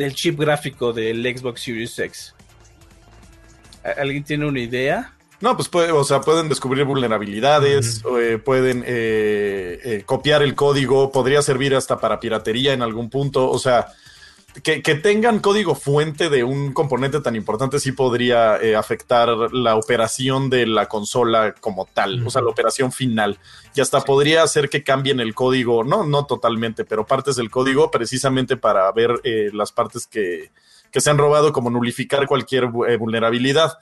[0.00, 2.34] del chip gráfico del Xbox Series X.
[3.84, 5.12] ¿A- ¿Alguien tiene una idea?
[5.40, 11.10] No, pues puede, o sea, pueden descubrir vulnerabilidades, eh, pueden eh, eh, copiar el código,
[11.12, 13.50] podría servir hasta para piratería en algún punto.
[13.50, 13.86] O sea,
[14.62, 19.76] que, que tengan código fuente de un componente tan importante sí podría eh, afectar la
[19.76, 23.38] operación de la consola como tal, o sea, la operación final.
[23.74, 27.90] Y hasta podría hacer que cambien el código, no, no totalmente, pero partes del código
[27.90, 30.50] precisamente para ver eh, las partes que,
[30.90, 33.78] que se han robado, como nulificar cualquier eh, vulnerabilidad.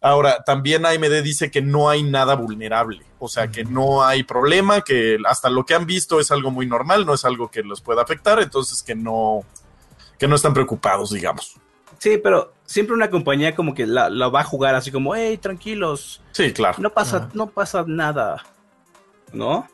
[0.00, 4.82] Ahora, también AMD dice que no hay nada vulnerable, o sea, que no hay problema,
[4.82, 7.80] que hasta lo que han visto es algo muy normal, no es algo que los
[7.80, 9.44] pueda afectar, entonces que no,
[10.18, 11.56] que no están preocupados, digamos.
[11.98, 15.36] Sí, pero siempre una compañía como que la, la va a jugar así como, hey,
[15.38, 16.78] tranquilos, Sí, claro.
[16.80, 17.30] no pasa, Ajá.
[17.34, 18.44] no pasa nada.
[19.32, 19.66] ¿No?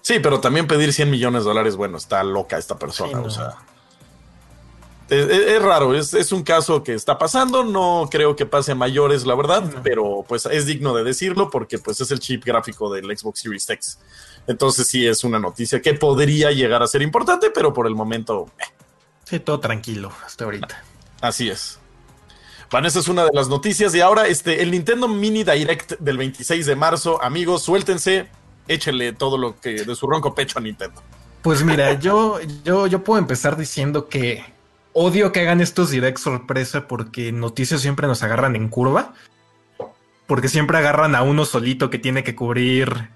[0.00, 3.22] Sí, pero también pedir 100 millones de dólares, bueno, está loca esta persona, Sí, no.
[3.24, 3.54] o sea.
[5.08, 8.72] Es, es- es raro, es, es un caso que está pasando, no creo que pase
[8.72, 9.82] a mayores, la verdad, Sí, no.
[9.82, 13.68] pero pues es digno de decirlo porque pues es el chip gráfico del Xbox Series
[13.70, 13.98] X.
[14.46, 18.50] Entonces sí es una noticia que podría llegar a ser importante, pero por el momento
[18.58, 18.64] eh,
[19.28, 20.82] Sí, todo tranquilo hasta ahorita.
[21.20, 21.78] así es.
[22.70, 26.16] Bueno, esa es una de las noticias y ahora este el Nintendo Mini Direct del
[26.16, 28.28] 26 de marzo, amigos, suéltense,
[28.68, 31.02] échenle todo lo que de su ronco pecho a Nintendo.
[31.42, 34.44] Pues mira, yo, yo, yo puedo empezar diciendo que
[34.94, 39.12] odio que hagan estos direct sorpresa porque noticias siempre nos agarran en curva.
[40.26, 43.10] Porque siempre agarran a uno solito que tiene que cubrir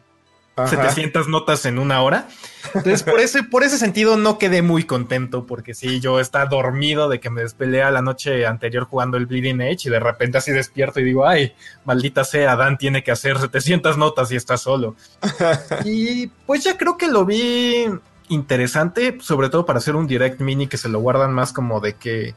[0.57, 2.29] 700 notas en una hora.
[2.75, 7.09] Entonces, por ese, por ese sentido, no quedé muy contento porque sí, yo estaba dormido
[7.09, 10.53] de que me despeleé la noche anterior jugando el Bleeding Edge y de repente así
[10.53, 14.95] despierto y digo, ay, maldita sea, Dan tiene que hacer 700 notas y está solo.
[15.85, 17.87] y pues ya creo que lo vi
[18.29, 21.95] interesante, sobre todo para hacer un direct mini que se lo guardan más como de
[21.95, 22.35] que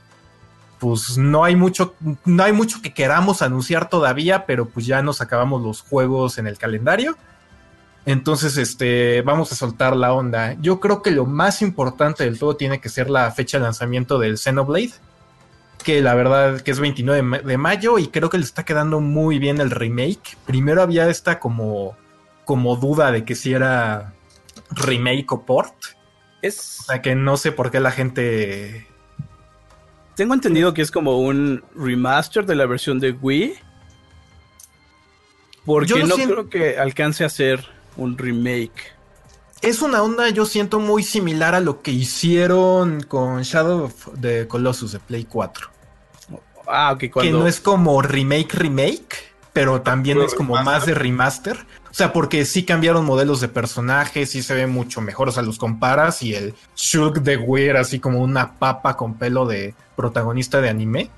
[0.79, 5.21] pues no hay mucho, no hay mucho que queramos anunciar todavía, pero pues ya nos
[5.21, 7.17] acabamos los juegos en el calendario.
[8.05, 10.55] Entonces, este, vamos a soltar la onda.
[10.61, 14.19] Yo creo que lo más importante del todo tiene que ser la fecha de lanzamiento
[14.19, 14.93] del Xenoblade,
[15.83, 19.39] que la verdad que es 29 de mayo y creo que le está quedando muy
[19.39, 20.37] bien el remake.
[20.45, 21.97] Primero había esta como,
[22.43, 24.13] como duda de que si era
[24.69, 25.73] remake o port.
[26.43, 26.81] Es...
[26.81, 28.87] O sea, que no sé por qué la gente...
[30.15, 33.55] Tengo entendido que es como un remaster de la versión de Wii.
[35.65, 38.93] Porque no creo que alcance a ser un remake.
[39.61, 44.47] Es una onda, yo siento, muy similar a lo que hicieron con Shadow of the
[44.47, 45.69] Colossus de Play 4.
[46.67, 49.15] Ah, ok, Que no es como remake, remake,
[49.53, 51.65] pero también es como más de remaster.
[51.89, 55.29] O sea, porque sí cambiaron modelos de personajes, sí se ve mucho mejor.
[55.29, 59.45] O sea, los comparas y el Shulk de Weir, así como una papa con pelo
[59.45, 61.09] de protagonista de anime.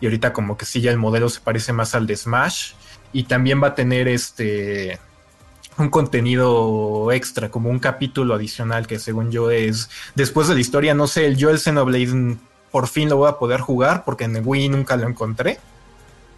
[0.00, 2.72] Y ahorita, como que sí, ya el modelo se parece más al de Smash.
[3.12, 4.98] Y también va a tener este
[5.78, 10.94] un contenido extra, como un capítulo adicional que según yo es después de la historia,
[10.94, 12.36] no sé, yo el Xenoblade
[12.70, 15.58] por fin lo voy a poder jugar porque en Wii nunca lo encontré.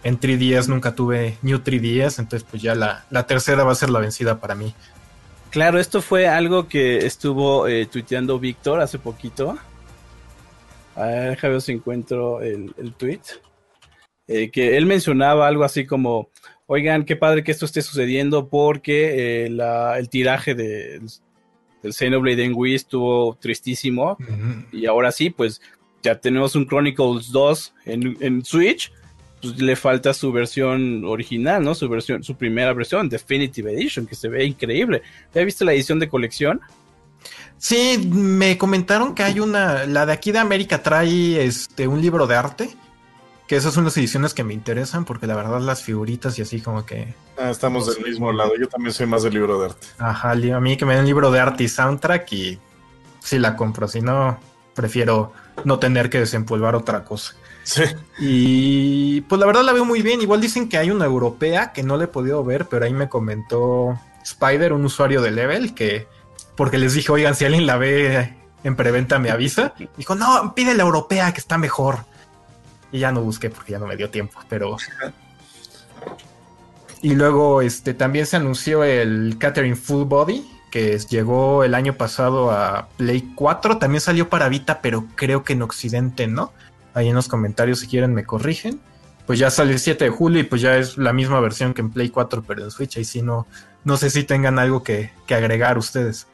[0.04, 3.98] En 3DS nunca tuve New 3DS, entonces pues ya la, tercera va a ser la
[3.98, 4.72] vencida para mí.
[5.50, 9.58] Claro, esto fue algo que estuvo eh, tuiteando Víctor hace poquito.
[10.94, 13.20] A ver, déjame si encuentro el, el tweet.
[14.28, 16.28] Eh, que él mencionaba algo así como,
[16.68, 19.58] oigan, qué padre que esto esté sucediendo porque eh,
[19.96, 21.00] el tiraje de,
[21.82, 24.16] del Xenoblade en Wii estuvo tristísimo.
[24.70, 25.60] Y ahora sí, pues
[26.02, 28.92] ya tenemos un Chronicles 2 en, Switch.
[29.40, 31.74] Pues le falta su versión original, ¿no?
[31.74, 35.02] Su versión, su primera versión, Definitive Edition, que se ve increíble.
[35.32, 36.60] ¿Ya viste la edición de colección?
[37.56, 42.26] Sí, me comentaron que hay una, la de aquí de América trae este un libro
[42.26, 42.70] de arte
[43.48, 46.60] que esas son las ediciones que me interesan, porque la verdad las figuritas y así
[46.60, 47.14] como que...
[47.38, 49.86] Ah, estamos del mismo lado, yo también soy más del libro de arte.
[49.98, 52.58] Ajá, a mí que me den libro de arte y soundtrack y
[53.20, 54.38] sí la compro, si no,
[54.74, 55.32] prefiero
[55.64, 57.34] no tener que desempolvar otra cosa.
[57.62, 57.84] Sí.
[58.18, 61.82] Y pues la verdad la veo muy bien, igual dicen que hay una europea que
[61.82, 66.06] no le he podido ver, pero ahí me comentó Spider, un usuario de Level, que
[66.54, 69.74] porque les dije, oigan, si alguien la ve en preventa me avisa.
[69.96, 72.04] Dijo, no, pide la europea que está mejor.
[72.92, 74.76] Y ya no busqué porque ya no me dio tiempo, pero...
[77.00, 82.50] Y luego este, también se anunció el Catherine Full Body, que llegó el año pasado
[82.50, 83.78] a Play 4.
[83.78, 86.52] También salió para Vita, pero creo que en Occidente no.
[86.94, 88.80] Ahí en los comentarios, si quieren, me corrigen.
[89.26, 91.82] Pues ya sale el 7 de julio y pues ya es la misma versión que
[91.82, 92.96] en Play 4, pero en Switch.
[92.96, 93.46] Y si no,
[93.84, 96.26] no sé si tengan algo que, agregar ustedes.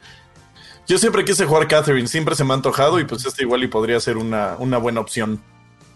[0.87, 3.67] Yo siempre quise jugar Catherine, siempre se me ha antojado y pues este igual y
[3.67, 5.41] podría ser una, una buena opción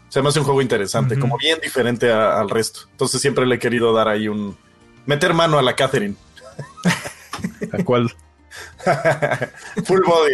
[0.09, 2.81] se me hace un juego interesante, como bien diferente al resto.
[2.91, 4.57] Entonces siempre le he querido dar ahí un...
[5.05, 6.15] meter mano a la Catherine.
[7.71, 8.11] ¿A cuál?
[9.85, 10.33] Full body.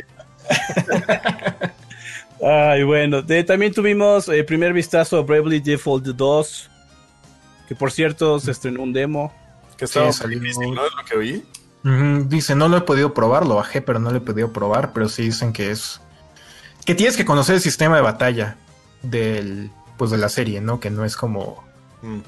[2.41, 3.25] Ay, bueno.
[3.45, 6.69] también tuvimos el eh, primer vistazo a Bravely Default 2.
[7.67, 9.33] Que por cierto se estrenó un demo.
[9.77, 10.85] Que estaba difícil, ¿no?
[10.85, 11.45] Es lo que oí.
[12.27, 14.93] Dice, no lo he podido probar, lo bajé, pero no lo he podido probar.
[14.93, 15.99] Pero sí dicen que es.
[16.85, 18.57] Que tienes que conocer el sistema de batalla
[19.09, 20.79] del pues de la serie, ¿no?
[20.79, 21.63] Que no es como
[22.01, 22.19] mm.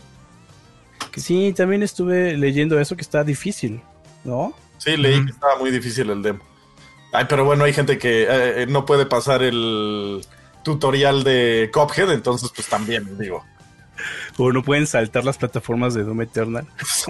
[1.16, 3.82] Sí, también estuve leyendo eso que está difícil,
[4.24, 4.54] ¿no?
[4.78, 6.40] Sí, leí que estaba muy difícil el demo.
[7.12, 10.24] Ay, pero bueno, hay gente que eh, eh, no puede pasar el
[10.64, 13.44] tutorial de Cophead, entonces pues también, digo.
[14.38, 16.68] O no pueden saltar las plataformas de Doom Eternal.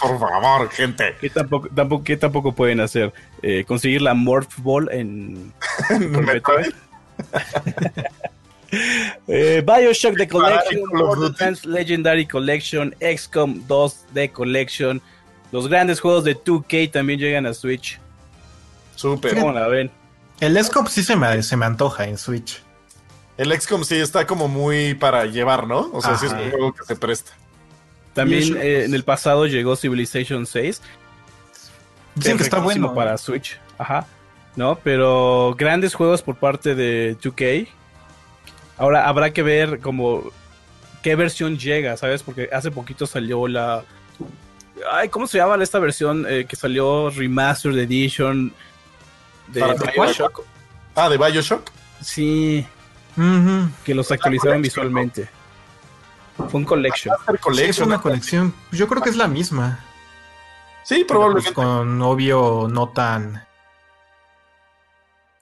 [0.00, 1.16] por favor, gente.
[1.20, 3.14] ¿Qué tampoco, tampoco, ¿qué tampoco pueden hacer?
[3.42, 5.54] Eh, ¿Conseguir la Morph Ball en,
[5.90, 6.72] ¿En Metroid?
[9.32, 15.00] Eh, Bioshock The Collection, Borderlands Legendary Collection, XCOM 2 The Collection.
[15.52, 18.00] Los grandes juegos de 2K también llegan a Switch.
[18.96, 19.34] Super.
[19.34, 19.90] ¿Cómo la ven?
[20.40, 22.62] El XCOM sí se me, se me antoja en Switch.
[23.36, 25.90] El XCOM sí está como muy para llevar, ¿no?
[25.92, 27.32] O sea, sí es un juego que se presta.
[28.12, 30.82] También eh, en el pasado llegó Civilization 6.
[32.16, 32.94] Dicen que está bueno.
[32.94, 33.58] Para Switch.
[33.78, 34.06] Ajá.
[34.56, 34.78] ¿No?
[34.82, 37.68] Pero grandes juegos por parte de 2K
[38.80, 40.32] Ahora habrá que ver como
[41.02, 42.22] qué versión llega, ¿sabes?
[42.22, 43.84] Porque hace poquito salió la...
[44.90, 48.50] Ay, ¿cómo se llama esta versión eh, que salió Remastered Edition
[49.48, 49.62] de
[49.94, 50.44] Bioshock?
[50.94, 51.70] Ah, de Bioshock.
[52.00, 52.66] Sí.
[53.84, 55.28] Que los actualizaron visualmente.
[56.48, 57.14] Fue un collection.
[57.58, 58.54] es una colección.
[58.72, 59.84] Yo creo que es la misma.
[60.84, 61.52] Sí, probablemente.
[61.52, 63.44] con obvio no tan.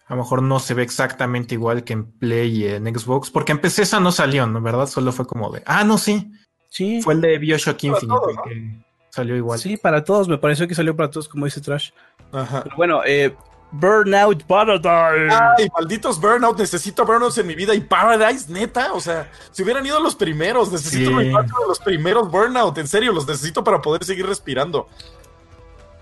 [0.08, 3.52] A lo mejor no se ve exactamente igual que en Play y en Xbox, porque
[3.52, 4.62] en PC esa no salió, ¿no?
[4.62, 4.86] ¿Verdad?
[4.86, 5.62] Solo fue como de.
[5.66, 6.32] Ah, no, sí.
[6.70, 7.02] Sí.
[7.02, 9.58] Fue el de Bioshock Infinite que salió igual.
[9.58, 10.26] Sí, para todos.
[10.26, 11.90] Me pareció que salió para todos, como dice Trash.
[12.32, 12.62] Ajá.
[12.64, 13.36] Pero bueno, eh,
[13.70, 15.34] Burnout Paradise.
[15.58, 16.58] Ay, malditos Burnout.
[16.58, 17.74] Necesito Burnouts en mi vida.
[17.74, 18.94] Y Paradise, neta.
[18.94, 21.30] O sea, si hubieran ido los primeros, necesito de
[21.66, 22.78] los primeros Burnout.
[22.78, 24.88] En serio, los necesito para poder seguir respirando.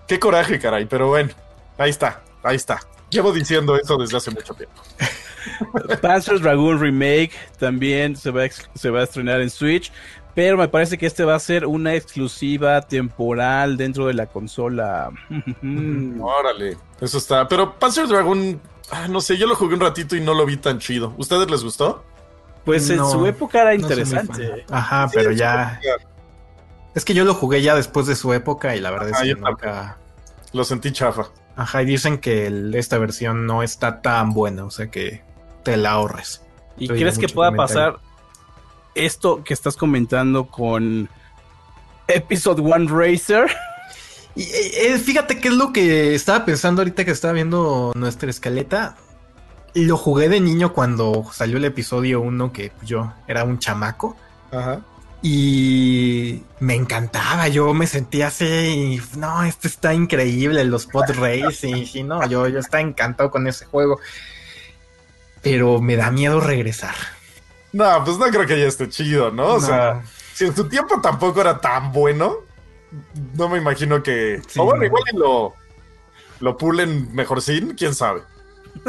[0.06, 0.86] Qué coraje, caray.
[0.86, 1.30] Pero bueno,
[1.76, 2.22] ahí está.
[2.44, 2.78] Ahí está.
[3.10, 4.82] Llevo diciendo eso desde hace mucho tiempo.
[6.02, 8.42] Panzer Dragoon Remake también se va,
[8.74, 9.92] se va a estrenar en Switch.
[10.36, 15.10] Pero me parece que este va a ser una exclusiva temporal dentro de la consola.
[16.20, 17.48] Órale, eso está.
[17.48, 20.58] Pero Panzer Dragon, ah, no sé, yo lo jugué un ratito y no lo vi
[20.58, 21.14] tan chido.
[21.16, 22.04] ¿Ustedes les gustó?
[22.66, 24.66] Pues en su época era interesante.
[24.68, 25.80] Ajá, pero ya.
[26.94, 29.34] Es que yo lo jugué ya después de su época y la verdad es que
[29.36, 29.96] nunca.
[30.52, 31.28] Lo sentí chafa.
[31.56, 35.22] Ajá, y dicen que esta versión no está tan buena, o sea que
[35.62, 36.42] te la ahorres.
[36.76, 37.98] ¿Y crees que pueda pasar
[38.94, 41.08] esto que estás comentando con
[42.08, 43.50] Episode One Racer.
[44.34, 48.30] Y, eh, eh, fíjate qué es lo que estaba pensando ahorita que estaba viendo nuestra
[48.30, 48.96] escaleta.
[49.74, 54.16] Lo jugué de niño cuando salió el episodio 1, que yo era un chamaco.
[54.50, 54.80] Ajá.
[55.22, 62.02] Y me encantaba, yo me sentía así, no, esto está increíble, los pod racing, y
[62.02, 63.98] no, yo, yo estaba encantado con ese juego.
[65.42, 66.94] Pero me da miedo regresar.
[67.72, 69.54] No, pues no creo que ya esté chido, ¿no?
[69.54, 70.02] O sea,
[70.34, 72.38] si en su tiempo tampoco era tan bueno,
[73.34, 74.40] no me imagino que.
[74.56, 75.54] o bueno, igual lo,
[76.40, 78.22] lo pulen mejor sin, quién sabe.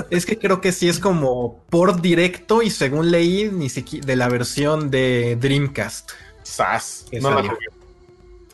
[0.10, 4.16] Es que creo que sí es como por directo y según leí, ni siquiera de
[4.16, 6.12] la versión de Dreamcast.
[6.44, 7.06] Sas.
[7.22, 7.68] No la jugué.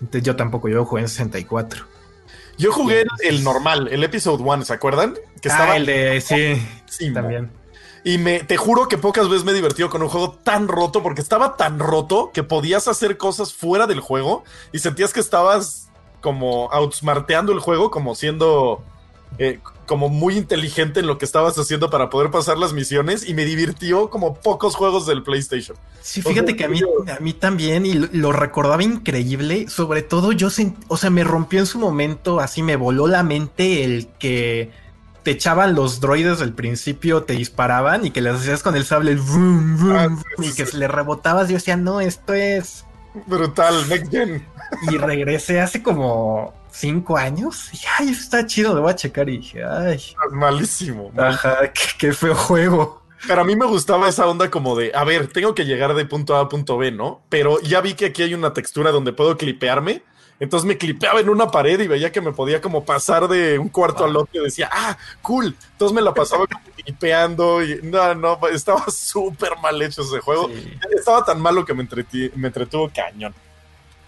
[0.02, 1.86] Entonces yo tampoco, yo jugué en 64.
[2.58, 5.16] Yo jugué el, normal, el episode 1, ¿se acuerdan?
[5.42, 7.52] Que ah, estaba el de sí, sí también.
[8.04, 11.02] Y me, te juro que pocas veces me he divertido con un juego tan roto,
[11.02, 15.90] porque estaba tan roto que podías hacer cosas fuera del juego y sentías que estabas
[16.20, 18.84] como outsmarteando el juego, como siendo
[19.38, 23.34] eh, como muy inteligente en lo que estabas haciendo para poder pasar las misiones y
[23.34, 25.78] me divirtió como pocos juegos del PlayStation.
[26.02, 30.50] Sí, fíjate que a mí, a mí también y lo, recordaba increíble, sobre todo yo,
[30.88, 34.72] o sea, me rompió en su momento, así me voló la mente el que
[35.24, 39.18] te echaban los droides al principio, te disparaban y que les hacías con el sable
[39.92, 41.48] ah, y que se le rebotabas.
[41.48, 42.86] Yo decía, no, esto es
[43.28, 44.46] brutal, next gen.
[44.92, 49.30] Y regresé hace como cinco años y ay, está chido, lo voy a checar.
[49.30, 50.00] Y dije, ay,
[50.32, 51.12] malísimo.
[51.18, 53.04] Ajá, qué, feo juego.
[53.26, 56.06] Pero a mí me gustaba esa onda como de, a ver, tengo que llegar de
[56.06, 57.22] punto A a punto B, ¿no?
[57.30, 60.04] Pero ya vi que aquí hay una textura donde puedo clipearme
[60.44, 63.70] entonces me clipeaba en una pared y veía que me podía como pasar de un
[63.70, 65.56] cuarto al otro y decía, ah, cool.
[65.72, 70.50] Entonces me la pasaba clipeando y no, no, estaba súper mal hecho ese juego.
[70.92, 71.88] Estaba tan malo que me,
[72.36, 73.34] me entretuvo cañón.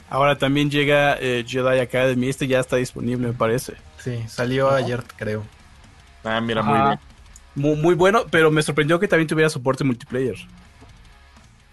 [0.10, 2.30] Ahora también llega eh, Jedi Academy.
[2.30, 3.74] Este ya está disponible, me parece.
[4.00, 5.44] Sí, salió ayer, creo.
[6.24, 7.00] Ah, mira, muy bien.
[7.56, 10.36] Muy, muy, bueno, pero me sorprendió que también tuviera soporte multiplayer.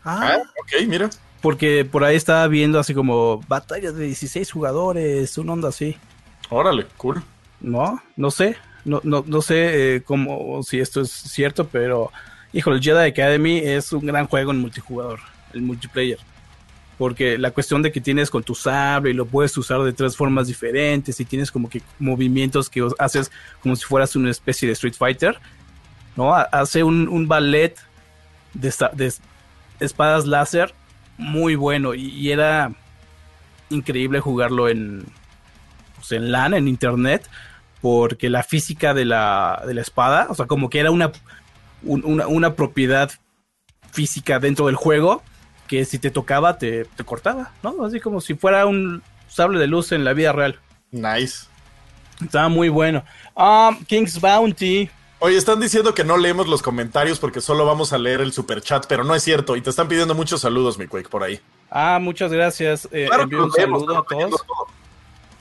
[0.05, 1.11] Ah, ah ok, mira.
[1.41, 5.97] Porque por ahí estaba viendo así como batallas de 16 jugadores, un onda así.
[6.51, 7.23] Órale, cool.
[7.61, 8.57] No, no sé.
[8.85, 12.11] No, no, no sé eh, cómo, si esto es cierto, pero
[12.53, 15.21] híjole, Jedi Academy es un gran juego en multijugador,
[15.53, 16.19] el multiplayer.
[16.99, 20.17] Porque la cuestión de que tienes con tu sable y lo puedes usar de tres
[20.17, 23.31] formas diferentes y tienes como que movimientos que haces
[23.61, 25.39] como si fueras una especie de Street Fighter,
[26.17, 26.35] ¿no?
[26.35, 27.77] Hace un, ballet
[28.55, 29.13] de,
[29.81, 30.75] espadas láser
[31.19, 32.73] muy bueno y, era
[33.71, 35.05] increíble jugarlo en,
[35.97, 37.29] pues, en LAN, en internet,
[37.81, 41.11] porque la física de la, de la espada, o sea, como que era una,
[41.83, 43.11] una, propiedad
[43.91, 45.23] física dentro del juego
[45.67, 47.85] que si te tocaba te, te, cortaba, ¿no?
[47.85, 50.59] Así como si fuera un sable de luz en la vida real.
[50.91, 51.47] Nice.
[52.23, 53.05] Estaba muy bueno.
[53.35, 54.91] Um, King's Bounty
[55.25, 58.61] Oye, están diciendo que no leemos los comentarios porque solo vamos a leer el super
[58.61, 59.55] chat, pero no es cierto.
[59.55, 61.41] Y te están pidiendo muchos saludos, mi Quake, por ahí.
[61.71, 62.89] Ah, muchas gracias.
[62.91, 64.45] Eh, envío un saludo a todos.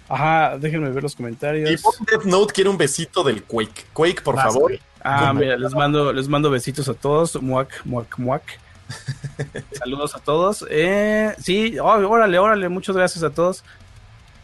[0.08, 1.68] Ajá, déjenme ver los comentarios.
[1.68, 3.88] Y Death Note quiere un besito del Quake.
[3.92, 4.78] Quake, por favor.
[5.04, 7.42] Ah, mira, les mando, les mando besitos a todos.
[7.42, 8.60] Muac, muac, muac.
[9.78, 10.66] Saludos a todos.
[10.70, 13.64] Eh, sí, oh, órale, órale, muchas gracias a todos.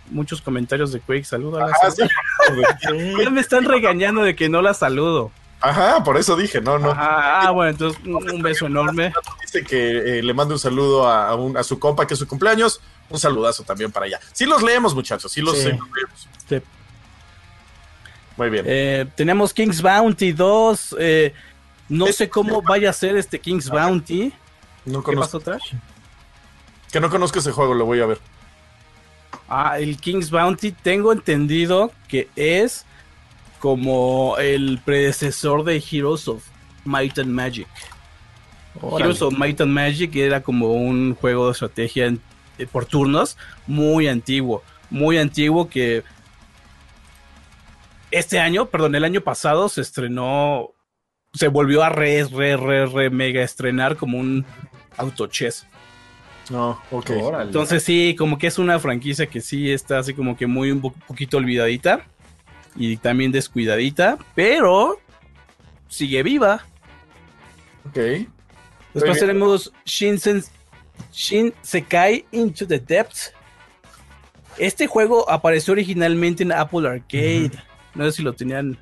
[0.10, 1.62] Muchos comentarios de Quake, saludos.
[1.84, 2.04] Ah, sí.
[3.24, 5.32] Ya me están regañando de que no la saludo.
[5.60, 6.92] Ajá, por eso dije, no, no.
[6.92, 9.12] Ajá, ah, bueno, entonces un, un beso enorme.
[9.42, 12.20] Dice que eh, le mande un saludo a, a un- a su compa que es
[12.20, 12.80] su cumpleaños.
[13.10, 14.20] Un saludazo también para allá.
[14.34, 15.64] Sí los leemos, muchachos, sí los, Sí.
[15.72, 16.28] sí los leemos.
[16.48, 16.62] Sí.
[18.38, 18.66] Muy bien.
[18.68, 20.96] Eh, tenemos King's Bounty 2.
[21.90, 24.34] No sé cómo vaya a ser este King's Bounty.
[24.86, 25.74] no ¿Qué conozco, pasó, Trash?
[26.92, 28.20] que no conozco ese juego, lo voy a ver.
[29.50, 32.86] Ah, el King's Bounty, tengo entendido que es
[33.60, 36.44] como el predecesor de Heroes of
[36.86, 37.68] Might and Magic.
[38.82, 39.06] Órale.
[39.06, 42.22] Heroes of Might and Magic era como un juego de estrategia en-
[42.58, 46.04] eh, por turnos muy antiguo, muy antiguo que
[48.12, 50.70] este año, perdón, el año pasado se estrenó,
[51.34, 54.46] se volvió a re, re, re, re mega estrenar como un
[54.98, 55.66] auto chess.
[56.50, 57.12] No, ok.
[57.22, 57.46] Órale.
[57.46, 60.82] Entonces sí, como que es una franquicia que sí está así como que muy un
[60.82, 62.06] po- poquito olvidadita
[62.76, 65.00] y también descuidadita, pero
[65.90, 66.66] sigue viva.
[67.88, 67.98] Ok.
[68.94, 70.44] Después tenemos Shinsen,
[71.12, 73.34] Shin Sekai Into the Depths.
[74.58, 77.52] Este juego apareció originalmente en Apple Arcade.
[77.94, 78.78] No sé si lo tenían.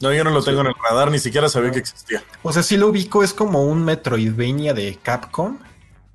[0.00, 2.22] No, yo no lo tengo en el radar, ni siquiera sabía que existía.
[2.42, 5.58] O sea, si lo ubico, es como un Metroidvania de Capcom,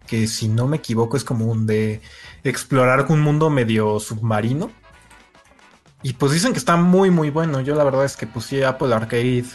[0.08, 2.02] que si no me equivoco es como un de
[2.44, 4.72] explorar un mundo medio submarino.
[6.02, 7.62] Y pues dicen que está muy muy bueno.
[7.62, 9.46] Yo la verdad es que puse Apple Arcade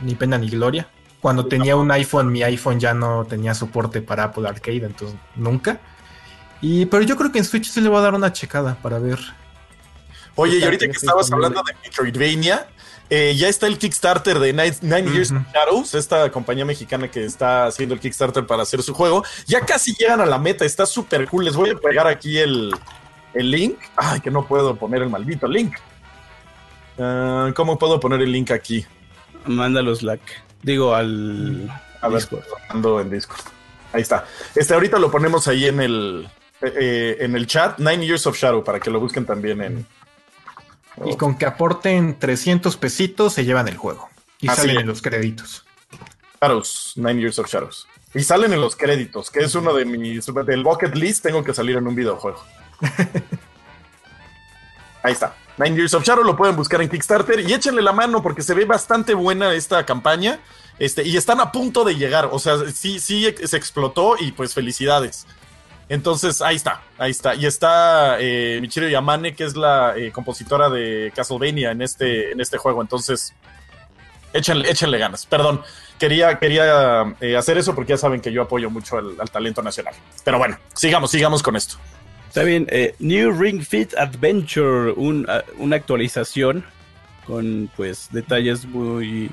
[0.00, 0.88] ni pena ni gloria.
[1.20, 5.80] Cuando tenía un iPhone, mi iPhone ya no tenía soporte para Apple Arcade, entonces nunca.
[6.60, 8.98] Y pero yo creo que en Switch sí le voy a dar una checada para
[8.98, 9.18] ver.
[10.36, 12.66] Oye, y Está- ahorita que estabas hablando de Metroidvania,
[13.10, 15.46] eh, ya está el Kickstarter de Nine, Nine Years of Ujú.
[15.52, 19.24] Shadows, esta compañía mexicana que está haciendo el Kickstarter para hacer su juego.
[19.46, 21.44] Ya casi llegan a la meta, está súper cool.
[21.44, 22.72] Les voy a pegar aquí el,
[23.34, 23.78] el link.
[23.96, 25.74] Ay, que no puedo poner el maldito link.
[26.98, 28.86] Ah, ¿Cómo puedo poner el link aquí?
[29.46, 30.20] Mándalos Slack.
[30.62, 31.68] Digo al
[32.00, 32.44] A ver, Discord.
[32.68, 33.40] ando en Discord.
[33.92, 34.26] Ahí está.
[34.54, 36.28] Este ahorita lo ponemos ahí en el
[36.62, 37.78] eh, eh, en el chat.
[37.78, 39.86] Nine Years of Shadow para que lo busquen también en.
[41.04, 44.08] Y con que aporten 300 pesitos se llevan el juego.
[44.40, 44.82] Y Así salen es.
[44.82, 45.64] en los créditos.
[46.40, 47.86] Shadows, Nine Years of Shadows.
[48.14, 50.26] Y salen en los créditos, que es uno de mis.
[50.26, 52.42] Del bucket list, tengo que salir en un videojuego.
[55.02, 55.36] Ahí está.
[55.56, 58.54] Nine Years of Shadow lo pueden buscar en Kickstarter y échenle la mano porque se
[58.54, 60.40] ve bastante buena esta campaña.
[60.78, 62.28] Este, y están a punto de llegar.
[62.32, 65.26] O sea, sí, sí se explotó y pues felicidades.
[65.94, 67.36] Entonces, ahí está, ahí está.
[67.36, 72.40] Y está eh, Michiru Yamane, que es la eh, compositora de Castlevania en este, en
[72.40, 72.82] este juego.
[72.82, 73.32] Entonces,
[74.32, 75.24] échenle, ganas.
[75.24, 75.62] Perdón,
[75.96, 79.62] quería, quería eh, hacer eso porque ya saben que yo apoyo mucho al, al talento
[79.62, 79.94] nacional.
[80.24, 81.76] Pero bueno, sigamos, sigamos con esto.
[82.26, 86.64] Está bien, eh, New Ring Fit Adventure, un, ah, una actualización
[87.28, 89.30] con pues detalles muy,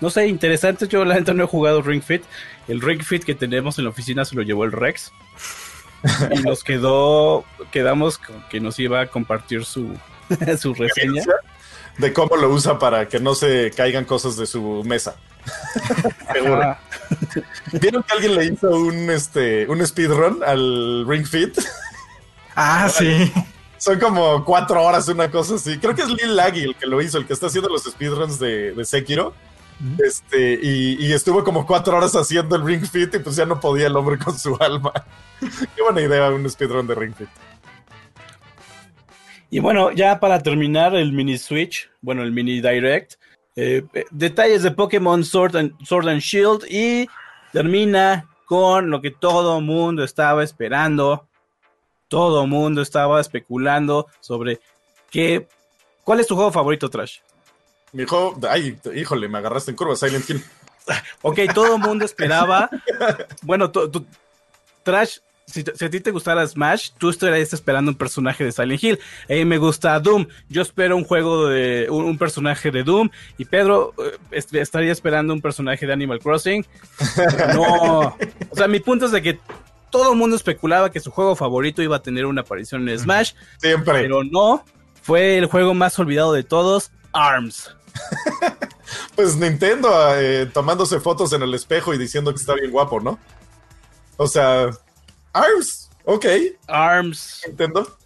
[0.00, 0.88] no sé, interesantes.
[0.88, 2.22] Yo la gente no he jugado Ring Fit.
[2.66, 5.12] El Ring Fit que tenemos en la oficina se lo llevó el Rex.
[6.32, 9.94] y nos quedó, quedamos con que nos iba a compartir su,
[10.60, 11.24] su reseña.
[11.98, 15.16] De cómo lo usa para que no se caigan cosas de su mesa.
[16.32, 16.76] Seguro.
[17.72, 21.58] ¿Vieron que alguien le hizo un, este, un speedrun al Ring Fit?
[22.54, 23.32] Ah, sí.
[23.78, 25.78] Son como cuatro horas, una cosa así.
[25.78, 28.38] Creo que es Lil Laggy el que lo hizo, el que está haciendo los speedruns
[28.38, 29.34] de, de Sekiro.
[30.04, 33.60] Este, y, y estuvo como cuatro horas haciendo el Ring Fit y pues ya no
[33.60, 34.92] podía el hombre con su alma.
[35.40, 37.28] Qué buena idea un speedrun de Ring Fit.
[39.50, 43.14] Y bueno, ya para terminar el mini Switch, bueno, el mini Direct,
[43.56, 47.08] eh, eh, detalles de Pokémon Sword and, Sword and Shield y
[47.52, 51.26] termina con lo que todo mundo estaba esperando.
[52.08, 54.60] Todo mundo estaba especulando sobre
[55.10, 55.46] qué.
[56.04, 57.18] ¿Cuál es tu juego favorito, Trash?
[57.92, 60.44] Mi hijo, ay, híjole, me agarraste en curva, Silent Hill.
[61.20, 62.70] Ok, todo el mundo esperaba.
[63.42, 64.06] bueno, tú- tú-
[64.82, 68.98] Trash, si, a ti te gustara Smash, tú estarías esperando un personaje de Silent Hill.
[69.28, 70.26] A mí me gusta Doom.
[70.48, 73.10] Yo espero un juego de un, un personaje de Doom.
[73.36, 76.64] Y Pedro eh, est- estaría esperando un personaje de Animal Crossing.
[77.54, 78.16] No.
[78.50, 79.38] O sea, mi punto es de que
[79.90, 83.32] todo el mundo especulaba que su juego favorito iba a tener una aparición en Smash,
[83.58, 83.92] Siempre.
[83.92, 84.64] pero no.
[85.02, 87.74] Fue el juego más olvidado de todos, ARMS.
[89.14, 93.18] Pues Nintendo eh, tomándose fotos en el espejo y diciendo que está bien guapo, ¿no?
[94.16, 94.70] O sea,
[95.32, 96.24] ARMS, ok,
[96.68, 97.42] ARMS.
[97.48, 97.96] Nintendo.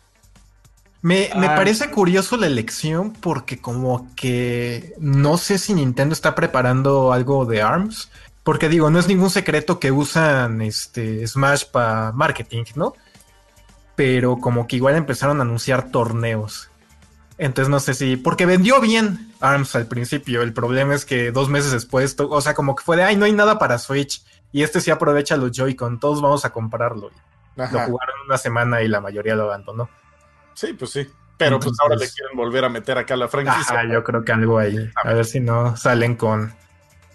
[1.03, 1.55] Me, me Ah.
[1.55, 7.63] parece curioso la elección porque como que no sé si Nintendo está preparando algo de
[7.63, 8.11] ARMS.
[8.43, 12.95] Porque digo, no es ningún secreto que usan este Smash para marketing, ¿no?
[13.95, 16.69] Pero como que igual empezaron a anunciar torneos.
[17.39, 18.17] Entonces no sé si...
[18.17, 20.43] Porque vendió bien ARMS al principio.
[20.43, 23.25] El problema es que dos meses después, o sea, como que fue de, ay, no
[23.25, 24.25] hay nada para Switch.
[24.53, 27.11] Y este sí aprovecha los Joy-Con, todos vamos a comprarlo.
[27.57, 29.89] Lo jugaron una semana y la mayoría lo abandonó.
[30.55, 31.11] Sí, pues sí.
[31.37, 33.81] Pero pues ahora le quieren volver a meter acá la franquicia.
[33.81, 34.91] Ajá, yo creo que algo ahí.
[35.03, 36.55] A ver si no salen con.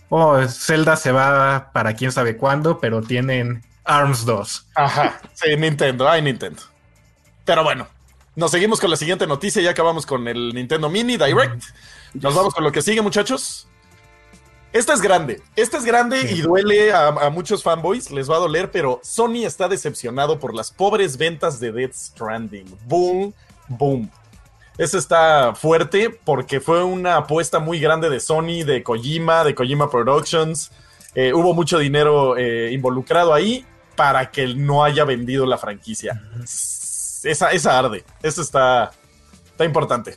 [0.10, 4.68] Oh, Zelda se va para quién sabe cuándo, pero tienen ARMS 2.
[4.76, 5.20] Ajá.
[5.34, 6.10] Sí, Nintendo.
[6.10, 6.62] Ay, Nintendo.
[7.46, 7.88] Pero bueno,
[8.36, 9.62] nos seguimos con la siguiente noticia.
[9.62, 11.64] Ya acabamos con el Nintendo Mini Direct.
[12.14, 13.68] Nos vamos con lo que sigue, muchachos.
[14.74, 15.42] Esta es grande.
[15.56, 16.36] Esta es grande Sí.
[16.36, 18.12] y duele a, a muchos fanboys.
[18.12, 22.78] Les va a doler, pero Sony está decepcionado por las pobres ventas de Death Stranding.
[22.86, 23.34] Boom,
[23.68, 24.12] boom.
[24.78, 29.90] Eso está fuerte porque fue una apuesta muy grande de Sony, de Kojima, de Kojima
[29.90, 30.72] Productions.
[31.16, 36.22] Eh, hubo mucho dinero eh, involucrado ahí para que no haya vendido la franquicia.
[37.24, 38.04] Esa, esa arde.
[38.22, 38.92] Eso está,
[39.48, 40.16] está importante.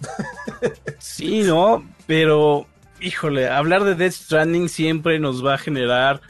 [0.98, 1.84] Sí, ¿no?
[2.06, 2.66] Pero,
[3.00, 6.20] híjole, hablar de Death Stranding siempre nos va a generar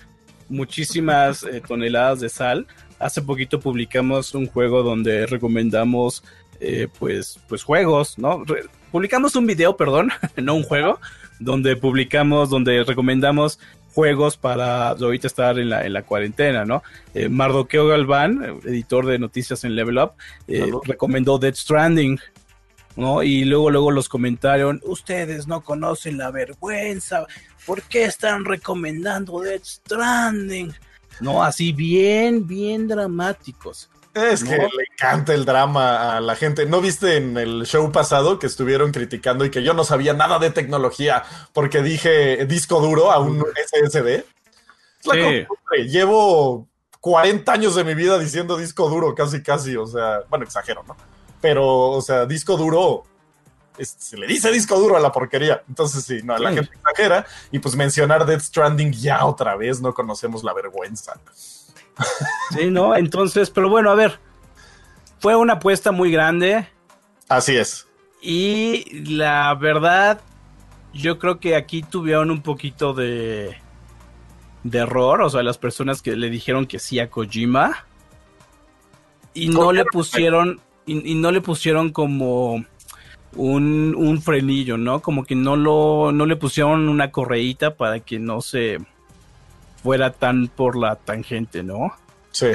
[0.49, 2.66] muchísimas eh, toneladas de sal.
[2.99, 6.23] Hace poquito publicamos un juego donde recomendamos,
[6.61, 8.45] eh, pues, pues juegos, ¿no?
[8.45, 11.01] Re- publicamos un video, perdón, no un juego,
[11.39, 13.59] donde publicamos, donde recomendamos
[13.95, 16.83] juegos para ahorita estar en la, en la cuarentena, ¿no?
[17.14, 20.12] Eh, Mardoqueo Galván, editor de noticias en Level Up,
[20.47, 22.21] eh, recomendó Death Stranding,
[22.97, 23.22] ¿no?
[23.22, 27.26] Y luego, luego los comentaron, ustedes no conocen la vergüenza,
[27.66, 30.74] ¿por qué están recomendando Death Stranding?
[31.20, 33.91] No, así bien, bien dramáticos.
[34.14, 36.66] Es que le encanta el drama a la gente.
[36.66, 40.41] ¿No viste en el show pasado que estuvieron criticando y que yo no sabía nada
[40.41, 41.22] de tecnología
[41.53, 44.24] porque dije disco duro a un SSD?
[45.05, 45.47] La Sí.
[45.88, 46.68] Llevo
[47.01, 49.76] 40 años de mi vida diciendo disco duro, casi, casi.
[49.76, 50.97] O sea, bueno, exagero, ¿no?
[51.41, 53.05] Pero, o sea, disco duro.
[53.78, 55.62] es- se le dice disco duro a la porquería.
[55.66, 56.57] Entonces, sí, no, la Sí.
[56.57, 57.24] gente exagera.
[57.51, 61.18] Y pues mencionar Death Stranding ya otra vez, no conocemos la vergüenza.
[62.51, 62.95] Sí, ¿no?
[62.95, 64.18] Entonces, pero bueno, a ver,
[65.18, 66.68] fue una apuesta muy grande
[67.28, 67.86] Así es.
[68.20, 70.20] y la verdad,
[70.93, 73.57] yo creo que aquí tuvieron un poquito de,
[74.64, 77.86] de error, o sea, las personas que le dijeron que sí a Kojima
[79.32, 80.61] y no le pusieron,
[80.93, 82.64] y, y no le pusieron como
[83.36, 85.01] un, un frenillo, ¿no?
[85.01, 88.78] Como que no lo, no le pusieron una correíta para que no se
[89.82, 91.93] fuera tan por la tangente, ¿no?
[92.32, 92.49] Sí.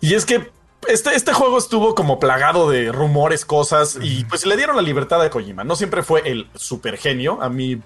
[0.00, 0.50] Y es que
[0.86, 5.20] este, este juego estuvo como plagado de rumores, cosas, y pues le dieron la libertad
[5.20, 5.64] a Kojima.
[5.64, 7.42] No siempre fue el super genio.
[7.42, 7.80] A mí,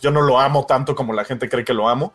[0.00, 2.12] yo no lo amo tanto como la gente cree que lo amo.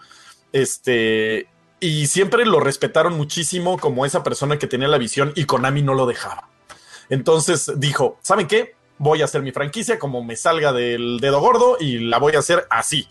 [0.52, 1.48] Este.
[1.82, 5.96] Y siempre lo respetaron muchísimo como esa persona que tenía la visión y Konami no
[5.96, 6.48] lo dejaba.
[7.10, 8.76] Entonces dijo, ¿saben qué?
[9.00, 12.40] Voy a hacer mi franquicia como me salga del dedo gordo y la voy a
[12.40, 13.08] hacer así.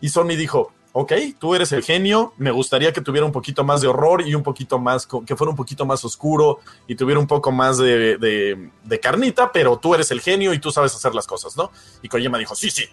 [0.00, 3.82] Y Sony dijo, ok, tú eres el genio, me gustaría que tuviera un poquito más
[3.82, 7.26] de horror y un poquito más, que fuera un poquito más oscuro y tuviera un
[7.26, 11.14] poco más de, de- de carnita, pero tú eres el genio y tú sabes hacer
[11.14, 11.70] las cosas, ¿no?
[12.00, 12.86] Y Kojima dijo, sí, sí,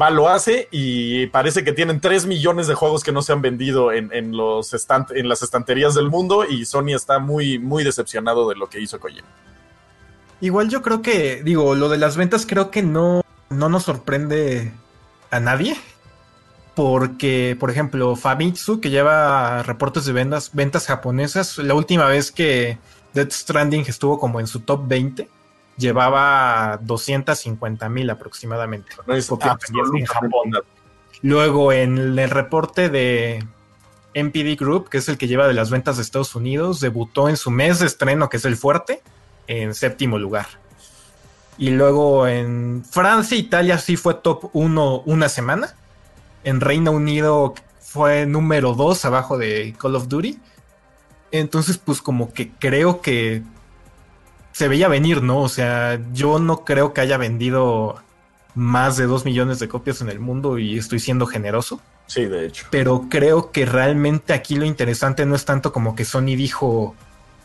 [0.00, 3.42] va, lo hace y parece que tienen 3 millones de juegos que no se han
[3.42, 4.74] vendido en, en los
[5.14, 9.00] en las estanterías del mundo y Sony está muy, muy decepcionado de lo que hizo
[9.00, 9.28] Kojima.
[10.40, 14.72] Igual yo creo que, digo, lo de las ventas creo que no, no nos sorprende
[15.30, 15.76] a nadie.
[16.74, 22.78] Porque, por ejemplo, Famitsu, que lleva reportes de ventas, ventas japonesas, la última vez que
[23.14, 25.28] Death Stranding estuvo como en su top 20,
[25.78, 28.90] llevaba 250 mil aproximadamente.
[29.06, 30.52] No es en Japón.
[31.22, 33.44] Luego, en el reporte de
[34.14, 37.36] MPD Group, que es el que lleva de las ventas de Estados Unidos, debutó en
[37.36, 39.02] su mes de estreno, que es el fuerte,
[39.46, 40.46] en séptimo lugar.
[41.56, 45.74] Y luego en Francia, Italia sí fue top 1 una semana.
[46.44, 50.38] En Reino Unido fue número 2 abajo de Call of Duty.
[51.32, 53.42] Entonces, pues como que creo que
[54.58, 55.38] se veía venir, ¿no?
[55.42, 58.02] O sea, yo no creo que haya vendido
[58.56, 61.80] más de 2 millones de copias en el mundo y estoy siendo generoso.
[62.08, 62.66] Sí, de hecho.
[62.68, 66.96] Pero creo que realmente aquí lo interesante no es tanto como que Sony dijo,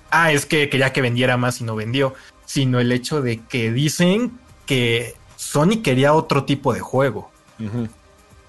[0.09, 3.71] ah, es que quería que vendiera más y no vendió, sino el hecho de que
[3.71, 7.29] dicen que Sony quería otro tipo de juego.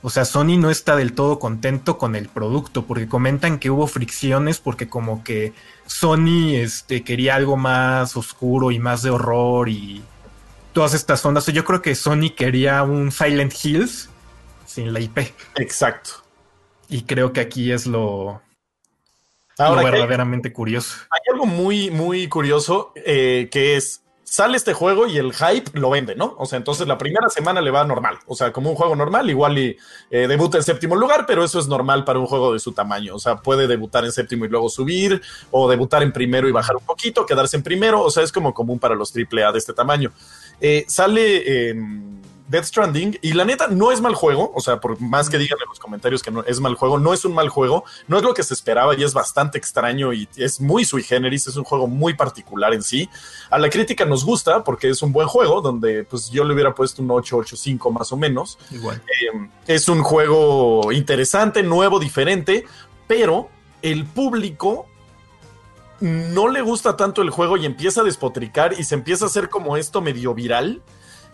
[0.06, 3.86] O sea, Sony no está del todo contento con el producto porque comentan que hubo
[3.86, 5.54] fricciones porque como que
[5.86, 10.04] Sony este, quería algo más oscuro y más de horror y
[10.74, 11.46] todas estas ondas.
[11.46, 14.10] Yo creo que Sony quería un Silent Hills
[14.66, 15.20] sin la IP.
[15.56, 16.10] Exacto.
[16.90, 18.42] Y creo que aquí es lo,
[19.58, 20.98] lo verdaderamente curioso.
[21.08, 24.03] Hay algo muy, muy curioso eh, que es
[24.34, 26.34] sale este juego y el hype lo vende, ¿no?
[26.38, 29.30] O sea, entonces la primera semana le va normal, o sea, como un juego normal,
[29.30, 29.76] igual y
[30.10, 33.14] eh, debuta en séptimo lugar, pero eso es normal para un juego de su tamaño,
[33.14, 35.22] o sea, puede debutar en séptimo y luego subir,
[35.52, 38.52] o debutar en primero y bajar un poquito, quedarse en primero, o sea, es como
[38.52, 40.10] común para los AAA de este tamaño.
[40.60, 41.72] Eh, sale...
[42.46, 45.58] Death Stranding, y la neta no es mal juego, o sea, por más que digan
[45.62, 48.22] en los comentarios que no es mal juego, no es un mal juego, no es
[48.22, 51.64] lo que se esperaba y es bastante extraño y es muy sui generis, es un
[51.64, 53.08] juego muy particular en sí.
[53.50, 56.74] A la crítica nos gusta porque es un buen juego, donde pues yo le hubiera
[56.74, 58.58] puesto un 885 más o menos.
[58.70, 59.02] Igual.
[59.06, 62.66] Eh, es un juego interesante, nuevo, diferente,
[63.06, 63.48] pero
[63.80, 64.86] el público
[66.00, 69.48] no le gusta tanto el juego y empieza a despotricar y se empieza a hacer
[69.48, 70.82] como esto medio viral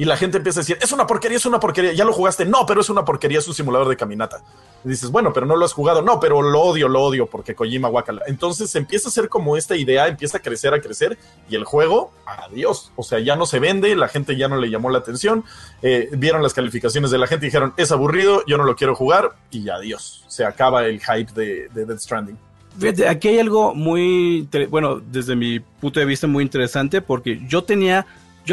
[0.00, 2.46] y la gente empieza a decir, es una porquería, es una porquería, ya lo jugaste,
[2.46, 4.42] no, pero es una porquería, es un simulador de caminata.
[4.82, 7.90] Dices, bueno, pero no lo has jugado, no, pero lo odio, lo odio, porque Kojima
[7.90, 8.22] guacala.
[8.26, 11.18] Entonces empieza a ser como esta idea, empieza a crecer, a crecer,
[11.50, 12.92] y el juego, adiós.
[12.96, 15.44] O sea, ya no se vende, la gente ya no le llamó la atención,
[15.82, 18.94] eh, vieron las calificaciones de la gente y dijeron, es aburrido, yo no lo quiero
[18.94, 20.24] jugar, y adiós.
[20.28, 22.38] Se acaba el hype de, de Death Stranding.
[22.78, 27.64] Fíjate, aquí hay algo muy, bueno, desde mi punto de vista muy interesante, porque yo
[27.64, 28.06] tenía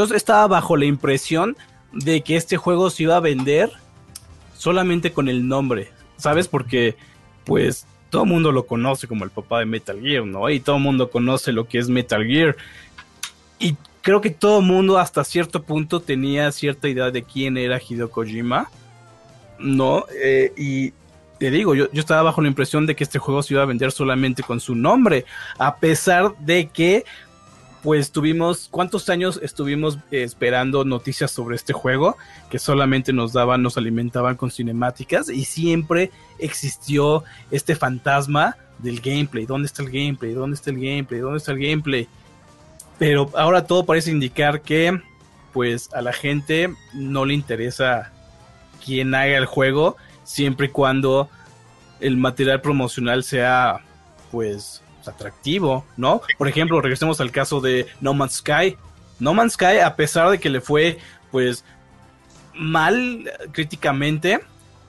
[0.06, 1.58] yo estaba bajo la impresión
[1.92, 3.72] de que este juego se iba a vender
[4.56, 6.48] solamente con el nombre, ¿sabes?
[6.48, 6.96] Porque
[7.46, 10.52] pues todo el mundo lo conoce como el papá de Metal Gear, ¿no?
[10.52, 12.56] Y todo el mundo conoce lo que es Metal Gear.
[13.58, 17.82] Y creo que todo el mundo hasta cierto punto tenía cierta idea de quién era
[17.82, 18.70] Hideo Kojima,
[19.58, 20.06] ¿no?
[20.22, 20.94] Eh, y
[21.40, 23.66] te digo, yo, yo estaba bajo la impresión de que este juego se iba a
[23.66, 25.26] vender solamente con su nombre,
[25.58, 27.04] a pesar de que
[27.88, 32.18] pues tuvimos, ¿cuántos años estuvimos eh, esperando noticias sobre este juego?
[32.50, 39.46] Que solamente nos daban, nos alimentaban con cinemáticas y siempre existió este fantasma del gameplay.
[39.46, 40.34] ¿Dónde está el gameplay?
[40.34, 41.22] ¿Dónde está el gameplay?
[41.22, 42.10] ¿Dónde está el gameplay?
[43.00, 45.02] Pero ahora todo parece indicar que
[45.54, 48.12] pues a la gente no le interesa
[48.84, 51.30] quién haga el juego siempre y cuando
[52.02, 53.80] el material promocional sea
[54.30, 56.22] pues atractivo, ¿no?
[56.38, 58.78] Por ejemplo, regresemos al caso de No Man's Sky.
[59.20, 61.00] No Man's Sky, a pesar de que le fue,
[61.32, 61.64] pues,
[62.54, 64.40] mal críticamente,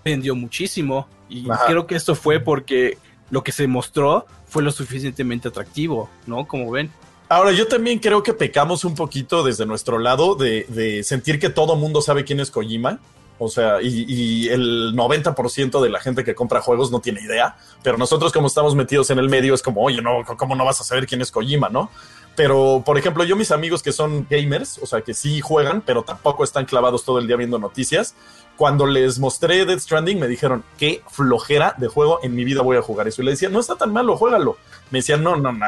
[0.05, 1.09] vendió muchísimo.
[1.29, 2.99] Y creo que esto fue porque
[3.31, 6.47] lo que se mostró fue lo suficientemente atractivo, ¿no?
[6.47, 6.91] Como ven.
[7.29, 11.51] Ahora, yo también creo que pecamos un poquito desde nuestro lado de, de sentir que
[11.51, 13.01] todo mundo sabe quién es Kojima.
[13.39, 17.97] O sea, y, el 90% de la gente que compra juegos no tiene idea, pero
[17.97, 20.84] nosotros como estamos metidos en el medio es como, oye, no, ¿cómo no vas a
[20.84, 21.91] saber quién es Kojima, no?
[22.34, 26.05] Pero, por ejemplo, yo mis amigos que son gamers, o sea, que sí juegan, pero
[26.05, 28.14] tampoco están clavados todo el día viendo noticias,
[28.57, 32.76] cuando les mostré Death Stranding me dijeron, qué flojera de juego, en mi vida voy
[32.76, 33.22] a jugar eso.
[33.22, 34.57] Y le decía, no está tan malo, juégalo.
[34.91, 35.66] Me decían, no, no, no,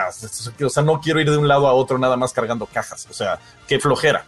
[0.64, 3.14] o sea, no quiero ir de un lado a otro nada más cargando cajas, o
[3.14, 4.24] sea, qué flojera.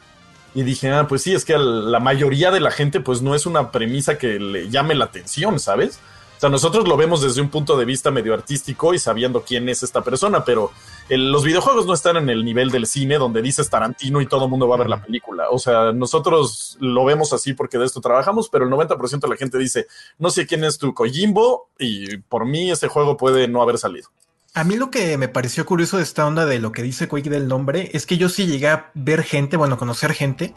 [0.54, 3.46] Y dije, ah, pues sí, es que la mayoría de la gente pues no es
[3.46, 5.98] una premisa que le llame la atención, ¿sabes?
[6.36, 9.68] O sea, nosotros lo vemos desde un punto de vista medio artístico y sabiendo quién
[9.68, 10.72] es esta persona, pero
[11.08, 14.50] los videojuegos no están en el nivel del cine donde dices Tarantino y todo el
[14.50, 15.50] mundo va a ver la película.
[15.50, 19.36] O sea, nosotros lo vemos así porque de esto trabajamos, pero el 90% de la
[19.36, 19.86] gente dice,
[20.18, 24.08] no sé quién es tu Kojimbo y por mí ese juego puede no haber salido.
[24.54, 27.30] A mí lo que me pareció curioso de esta onda de lo que dice Quake
[27.30, 30.54] del nombre es que yo sí llegué a ver gente, bueno, conocer gente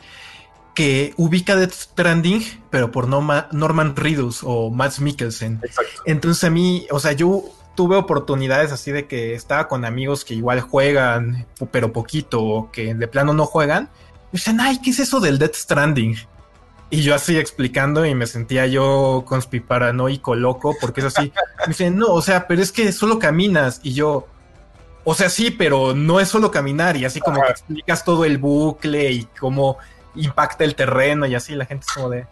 [0.73, 5.61] que ubica Death Stranding, pero por Norman Reedus o Max Mikkelsen.
[5.63, 6.01] Exacto.
[6.05, 10.33] Entonces a mí, o sea, yo tuve oportunidades así de que estaba con amigos que
[10.33, 13.89] igual juegan, pero poquito, o que de plano no juegan.
[14.33, 16.17] Y dicen, ay, ¿qué es eso del Death Stranding?
[16.89, 21.33] Y yo así explicando y me sentía yo conspiparanoico loco, porque es así.
[21.59, 23.79] Me dicen, no, o sea, pero es que solo caminas.
[23.83, 24.27] Y yo,
[25.03, 26.95] o sea, sí, pero no es solo caminar.
[26.95, 29.77] Y así como que explicas todo el bucle y cómo
[30.15, 31.55] impacta el terreno y así.
[31.55, 32.27] La gente es como de,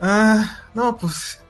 [0.00, 1.40] ah, no, pues.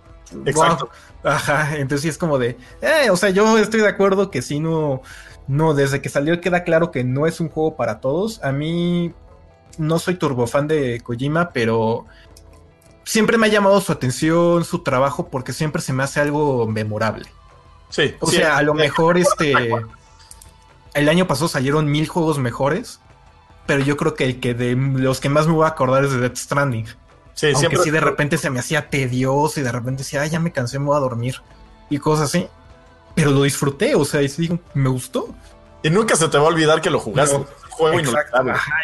[0.45, 0.91] Exacto.
[1.23, 4.61] Ajá, entonces sí es como de, eh, o sea, yo estoy de acuerdo que sí,
[4.61, 5.03] no,
[5.49, 8.43] no, desde que salió queda claro que no es un juego para todos.
[8.45, 9.13] A mí
[9.79, 12.07] no soy turbofan de Kojima, pero
[13.05, 17.27] siempre me ha llamado su atención, su trabajo, porque siempre se me hace algo memorable.
[17.89, 18.15] Sí.
[18.21, 19.55] O sea, a lo mejor este.
[20.93, 23.01] El año pasado salieron mil juegos mejores,
[23.67, 26.13] pero yo creo que el que de los que más me voy a acordar es
[26.13, 26.87] de Death Stranding.
[27.35, 27.83] Sí, Aunque siempre...
[27.83, 30.79] sí de repente se me hacía tedioso y de repente decía, Ay, ya me cansé,
[30.79, 31.43] me voy a dormir
[31.91, 32.49] y cosas así.
[33.15, 35.35] Pero lo disfruté, o sea, y digo, me gustó.
[35.83, 37.45] Y nunca se te va a olvidar que lo jugaste.
[37.77, 38.13] Juego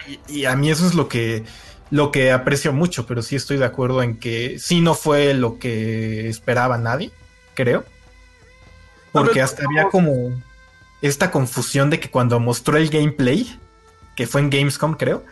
[0.06, 1.44] y, y, a mí eso es lo que,
[1.90, 5.58] lo que aprecio mucho, pero sí estoy de acuerdo en que sí no fue lo
[5.58, 7.10] que esperaba nadie,
[7.54, 7.84] creo.
[9.12, 10.32] Porque hasta había como
[11.02, 13.58] esta confusión de que cuando mostró el gameplay,
[14.16, 15.24] que fue en Gamescom, creo,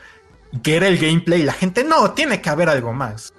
[0.62, 3.32] que era el gameplay, la gente, no, tiene que haber algo más.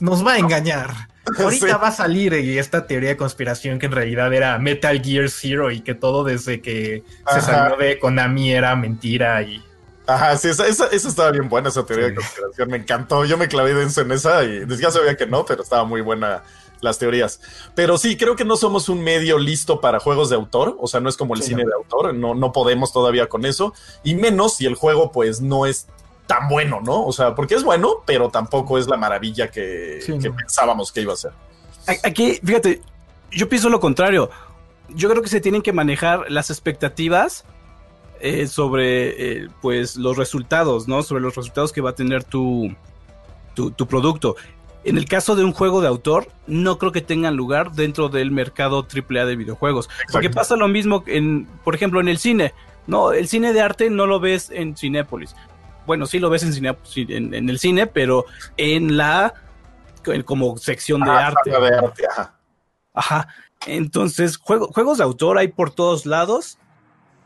[0.00, 1.08] Nos va a engañar.
[1.38, 5.30] Ahorita va a salir y esta teoría de conspiración que en realidad era Metal Gear
[5.30, 7.02] Zero y que todo desde que
[7.32, 9.62] se salió de Konami era mentira y...
[10.06, 13.48] Ajá, sí, esa, esa, estaba bien buena, esa teoría de conspiración, me encantó, yo me
[13.48, 16.42] clavé denso en esa y ya sabía que no, pero estaba muy buena
[16.82, 17.40] las teorías.
[17.74, 21.00] Pero sí, creo que no somos un medio listo para juegos de autor, o sea,
[21.00, 23.72] no es como el cine de autor, no, no podemos todavía con eso,
[24.02, 25.86] y menos si el juego pues no es
[26.26, 27.04] tan bueno, ¿no?
[27.04, 30.00] O sea, porque es bueno, pero tampoco es la maravilla que,
[30.36, 31.32] pensábamos que iba a ser.
[32.02, 32.80] Aquí, fíjate,
[33.30, 34.30] yo pienso lo contrario.
[34.88, 37.44] Yo creo que se tienen que manejar las expectativas
[38.20, 41.02] eh, sobre eh, pues los resultados, ¿no?
[41.02, 42.74] Sobre los resultados que va a tener tu,
[43.54, 44.36] tu, tu, producto.
[44.84, 48.30] En el caso de un juego de autor, no creo que tengan lugar dentro del
[48.30, 49.88] mercado AAA de videojuegos.
[50.12, 52.54] Porque pasa lo mismo en, por ejemplo, en el cine.
[52.86, 55.34] No, el cine de arte no lo ves en Cinépolis
[55.86, 58.24] bueno, sí lo ves en, en, el cine, pero
[58.56, 59.34] en la
[60.24, 61.50] como sección de arte.
[61.50, 62.34] De arte ajá.
[62.92, 63.28] ajá.
[63.66, 66.58] Entonces, juegos de autor hay por todos lados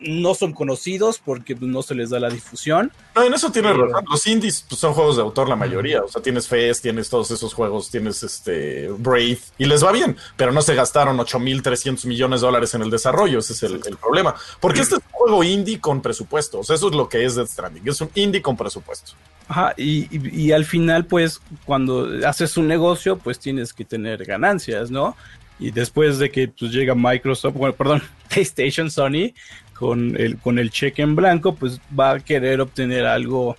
[0.00, 2.92] no son conocidos porque pues, no se les da la difusión.
[3.14, 4.04] No, en eso tienes razón.
[4.08, 6.02] Los indies pues, son juegos de autor la mayoría.
[6.02, 10.16] O sea, tienes Fest, tienes todos esos juegos, tienes este Brave y les va bien,
[10.36, 13.40] pero no se gastaron 8.300 millones de dólares en el desarrollo.
[13.40, 14.34] Ese es el, problema.
[14.60, 16.60] Porque este es un juego indie con presupuesto.
[16.60, 17.88] O sea, eso es lo que es Death Stranding.
[17.88, 19.12] Es un indie con presupuesto.
[19.48, 24.90] Ajá, y, y al final, pues, cuando haces un negocio, pues tienes que tener ganancias,
[24.90, 25.16] ¿no?
[25.60, 29.32] Y después de que pues, llega Microsoft, bueno, perdón, PlayStation, Sony,
[29.78, 33.56] con el, con el cheque en blanco, pues va a querer obtener algo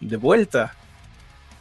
[0.00, 0.74] de vuelta.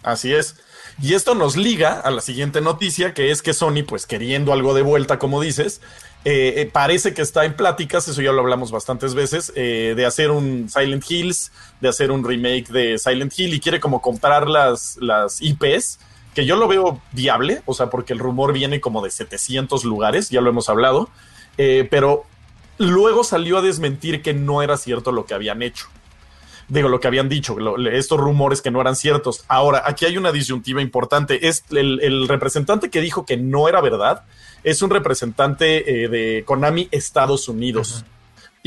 [0.02, 0.56] Así es.
[1.02, 4.74] Y esto nos liga a la siguiente noticia, que es que Sony, pues queriendo algo
[4.74, 5.82] de vuelta, como dices,
[6.24, 10.06] eh, eh, parece que está en pláticas, eso ya lo hablamos bastantes veces, eh, de
[10.06, 14.48] hacer un Silent Hills, de hacer un remake de Silent Hill y quiere como comprar
[14.48, 16.00] las, las IPs,
[16.34, 20.30] que yo lo veo viable, o sea, porque el rumor viene como de 700 lugares,
[20.30, 21.10] ya lo hemos hablado,
[21.90, 22.26] pero
[22.78, 25.88] Luego salió a desmentir que no era cierto lo que habían hecho.
[26.68, 27.56] Digo, lo que habían dicho,
[27.92, 29.46] estos rumores que no eran ciertos.
[29.48, 31.48] Ahora, aquí hay una disyuntiva importante.
[31.48, 34.24] Es el, representante que dijo que no era verdad,
[34.64, 38.04] es un representante eh, de Konami Estados Unidos.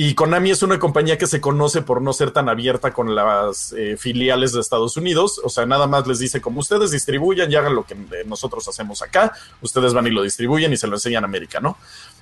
[0.00, 3.72] Y Konami es una compañía que se conoce por no ser tan abierta con las
[3.72, 5.40] eh, filiales de Estados Unidos.
[5.42, 8.68] O sea, nada más les dice, como ustedes distribuyan y hagan lo que eh, nosotros
[8.68, 11.78] hacemos acá, ustedes van y lo distribuyen y se lo enseñan a América, ¿no?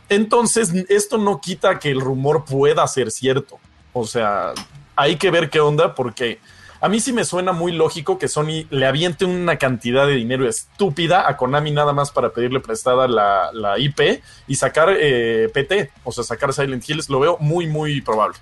[0.09, 3.59] Entonces, esto no quita que el rumor pueda ser cierto.
[3.92, 4.52] O sea,
[4.94, 6.38] hay que ver qué onda porque
[6.80, 10.48] a mí sí me suena muy lógico que Sony le aviente una cantidad de dinero
[10.48, 16.12] estúpida a Konami nada más para pedirle prestada la, IP y sacar eh, PT, o
[16.12, 18.36] sea, sacar Silent Hills, lo veo muy, muy probable.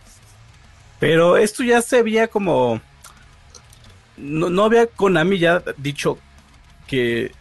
[0.99, 2.81] Pero esto ya se había como...
[4.17, 6.19] No, no había Konami ya dicho
[6.87, 7.33] que,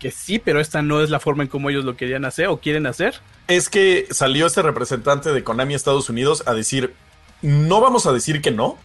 [0.00, 2.58] que sí, pero esta no es la forma en cómo ellos lo querían hacer o
[2.58, 3.20] quieren hacer
[3.50, 6.94] es que salió este representante de Konami Estados Unidos a decir,
[7.42, 8.78] no vamos a decir que no,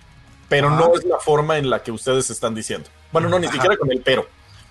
[0.49, 2.89] pero no es la forma en la que ustedes están diciendo.
[3.11, 4.27] Bueno, no, ni siquiera con el pero.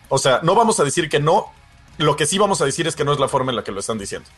[0.08, 1.52] O sea, no vamos a decir que no,
[1.98, 3.72] lo que sí vamos a decir es que no es la forma en la que
[3.72, 4.28] lo están diciendo.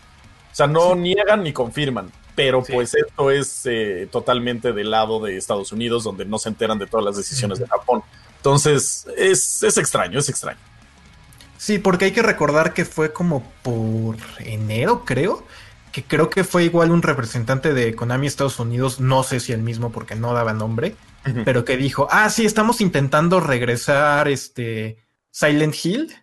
[0.52, 5.36] O sea, no niegan ni confirman, pero pues esto es eh, totalmente del lado de
[5.36, 8.02] Estados Unidos, donde no se enteran de todas las decisiones de Japón.
[8.36, 10.58] Entonces, es, es extraño, es extraño.
[11.58, 15.44] Sí, porque hay que recordar que fue como por enero, creo,
[15.92, 19.62] que creo que fue igual un representante de Konami Estados Unidos, no sé si el
[19.62, 20.94] mismo porque no daba nombre,
[21.44, 24.98] pero que dijo, ah, sí, estamos intentando regresar este
[25.30, 26.14] Silent Hill,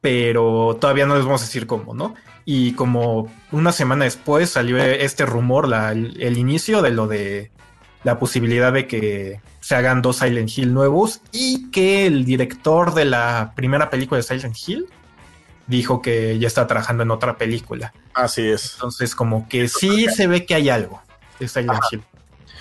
[0.00, 2.14] pero todavía no les vamos a decir cómo, ¿no?
[2.44, 7.52] Y como una semana después salió este rumor, la, el inicio de lo de
[8.04, 13.04] la posibilidad de que se hagan dos Silent Hill nuevos y que el director de
[13.04, 14.86] la primera película de Silent Hill
[15.66, 17.92] dijo que ya está trabajando en otra película.
[18.14, 18.72] Así es.
[18.76, 21.02] Entonces, como que sí se ve que hay algo
[21.38, 22.02] de Silent Hill.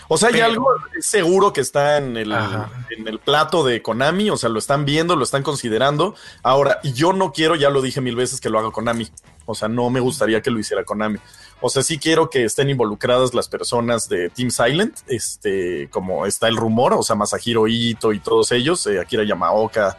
[0.09, 0.67] O sea, hay algo
[0.99, 5.15] seguro que está en el, en el plato de Konami, o sea, lo están viendo,
[5.15, 6.13] lo están considerando.
[6.43, 9.07] Ahora, yo no quiero, ya lo dije mil veces, que lo haga Konami.
[9.45, 11.19] O sea, no me gustaría que lo hiciera Konami.
[11.59, 16.47] O sea, sí quiero que estén involucradas las personas de Team Silent, este, como está
[16.47, 19.97] el rumor, o sea, Masahiro Ito y todos ellos, eh, Akira Yamaoka.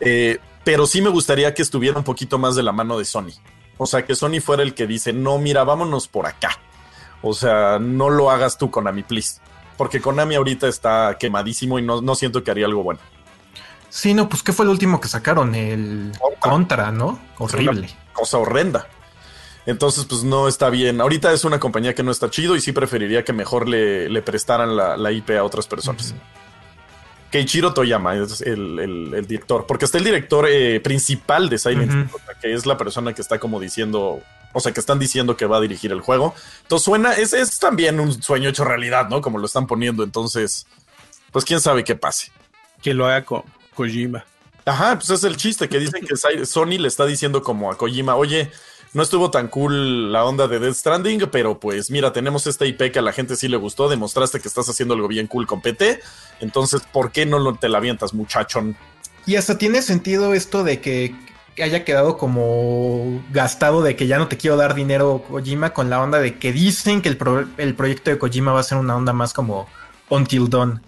[0.00, 3.32] Eh, pero sí me gustaría que estuviera un poquito más de la mano de Sony.
[3.78, 6.58] O sea, que Sony fuera el que dice, no, mira, vámonos por acá.
[7.22, 9.40] O sea, no lo hagas tú, Konami, please.
[9.76, 13.00] Porque Konami ahorita está quemadísimo y no, no siento que haría algo bueno.
[13.90, 15.54] Sí, no, pues ¿qué fue el último que sacaron?
[15.54, 17.18] El Contra, ¿no?
[17.38, 17.88] Horrible.
[18.12, 18.88] Cosa horrenda.
[19.66, 21.00] Entonces, pues no está bien.
[21.00, 24.22] Ahorita es una compañía que no está chido y sí preferiría que mejor le, le
[24.22, 26.14] prestaran la, la, IP a otras personas.
[27.30, 31.92] Keiichiro Toyama es el, el, el, director, porque está el director eh, principal de Silent
[31.92, 32.08] Hill,
[32.40, 35.56] que es la persona que está como diciendo, o sea, que están diciendo que va
[35.56, 36.34] a dirigir el juego.
[36.62, 39.20] Entonces suena, es, es también un sueño hecho realidad, ¿no?
[39.20, 40.04] Como lo están poniendo.
[40.04, 40.68] Entonces,
[41.32, 42.30] pues quién sabe qué pase.
[42.80, 43.42] Que lo haga con
[43.74, 44.24] Kojima.
[44.64, 48.16] Ajá, pues es el chiste que dicen que Sony le está diciendo como a Kojima,
[48.16, 48.50] oye,
[48.96, 52.90] no estuvo tan cool la onda de Death Stranding, pero pues mira, tenemos esta IP
[52.90, 55.60] que a la gente sí le gustó, demostraste que estás haciendo algo bien cool con
[55.60, 56.00] PT,
[56.40, 58.74] entonces, ¿por qué no te la avientas, muchachón?
[59.26, 61.14] Y hasta tiene sentido esto de que
[61.62, 66.02] haya quedado como gastado de que ya no te quiero dar dinero Kojima con la
[66.02, 68.96] onda de que dicen que el, pro el proyecto de Kojima va a ser una
[68.96, 69.68] onda más como
[70.08, 70.80] Until Dawn.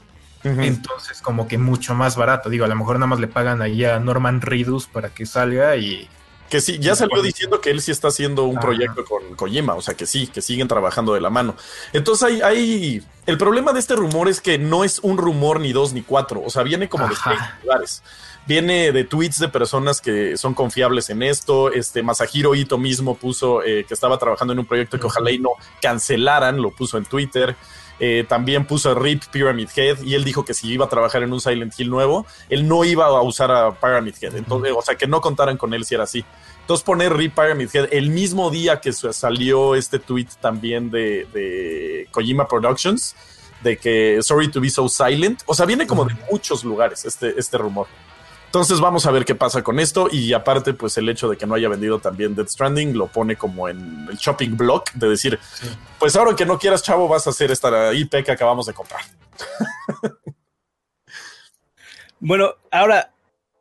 [0.45, 0.67] Uh -huh.
[0.67, 2.49] Entonces, como que mucho más barato.
[2.49, 5.77] Digo, a lo mejor nada más le pagan ahí a Norman Reedus para que salga
[5.77, 6.09] y.
[6.51, 8.67] Que sí, ya salió diciendo que él sí está haciendo un Ajá.
[8.67, 11.55] proyecto con Kojima, o sea que sí, que siguen trabajando de la mano.
[11.93, 15.73] Entonces hay, hay, el problema de este rumor es que no es un rumor ni
[15.73, 17.31] dos ni cuatro, o sea, viene como Ajá.
[17.31, 18.03] de seis lugares.
[18.47, 21.71] Viene de tweets de personas que son confiables en esto.
[21.71, 25.39] Este Masahiro Ito mismo puso eh, que estaba trabajando en un proyecto que ojalá y
[25.39, 25.51] no
[25.83, 27.57] cancelaran, lo puso en Twitter.
[28.01, 31.33] Eh, también puso RIP Pyramid Head y él dijo que si iba a trabajar en
[31.33, 34.37] un Silent Hill nuevo, él no iba a usar a Pyramid Head.
[34.37, 36.25] Entonces, o sea, que no contaran con él si era así.
[36.61, 42.09] Entonces poner RIP Pyramid Head el mismo día que salió este tweet también de, de
[42.11, 43.17] Kojima Productions,
[43.63, 45.43] de que Sorry to be so silent.
[45.47, 47.89] O sea, viene como de muchos lugares este, este rumor.
[48.49, 51.47] Entonces vamos a ver qué pasa con esto y aparte pues el hecho de que
[51.47, 55.39] no haya vendido también Dead Stranding lo pone como en el shopping block de decir,
[55.53, 55.69] sí.
[55.99, 59.03] pues ahora que no quieras chavo vas a hacer esta IP que acabamos de comprar.
[62.21, 63.13] bueno, ahora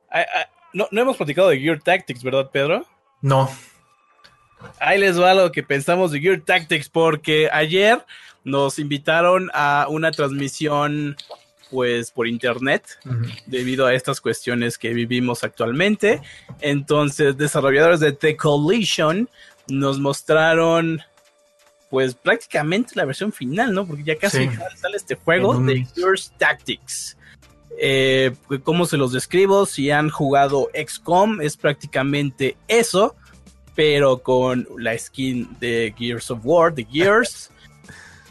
[0.09, 0.25] a, a,
[0.71, 2.85] no, no hemos platicado de Gear Tactics, ¿verdad Pedro?
[3.21, 3.51] No.
[4.79, 8.05] Ahí les va lo que pensamos de Gear Tactics porque ayer
[8.45, 11.17] nos invitaron a una transmisión
[11.71, 13.43] pues por internet uh -huh.
[13.45, 16.21] debido a estas cuestiones que vivimos actualmente.
[16.61, 19.29] Entonces, desarrolladores de The Collision
[19.67, 21.01] nos mostraron
[21.89, 23.85] pues prácticamente la versión final, ¿no?
[23.85, 24.49] Porque ya casi sí.
[24.75, 27.17] sale este juego de Yours Tactics.
[27.79, 29.65] Eh, ¿Cómo se los describo?
[29.65, 33.15] Si han jugado XCOM, es prácticamente eso,
[33.75, 37.51] pero con la skin de Gears of War, de Gears.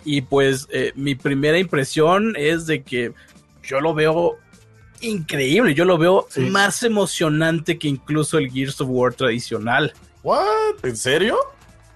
[0.06, 3.12] Y pues eh, mi primera impresión es de que
[3.62, 4.38] yo lo veo
[5.00, 6.42] increíble, yo lo veo sí.
[6.42, 9.92] más emocionante que incluso el Gears of War tradicional.
[10.22, 10.84] ¿What?
[10.84, 11.36] ¿En serio?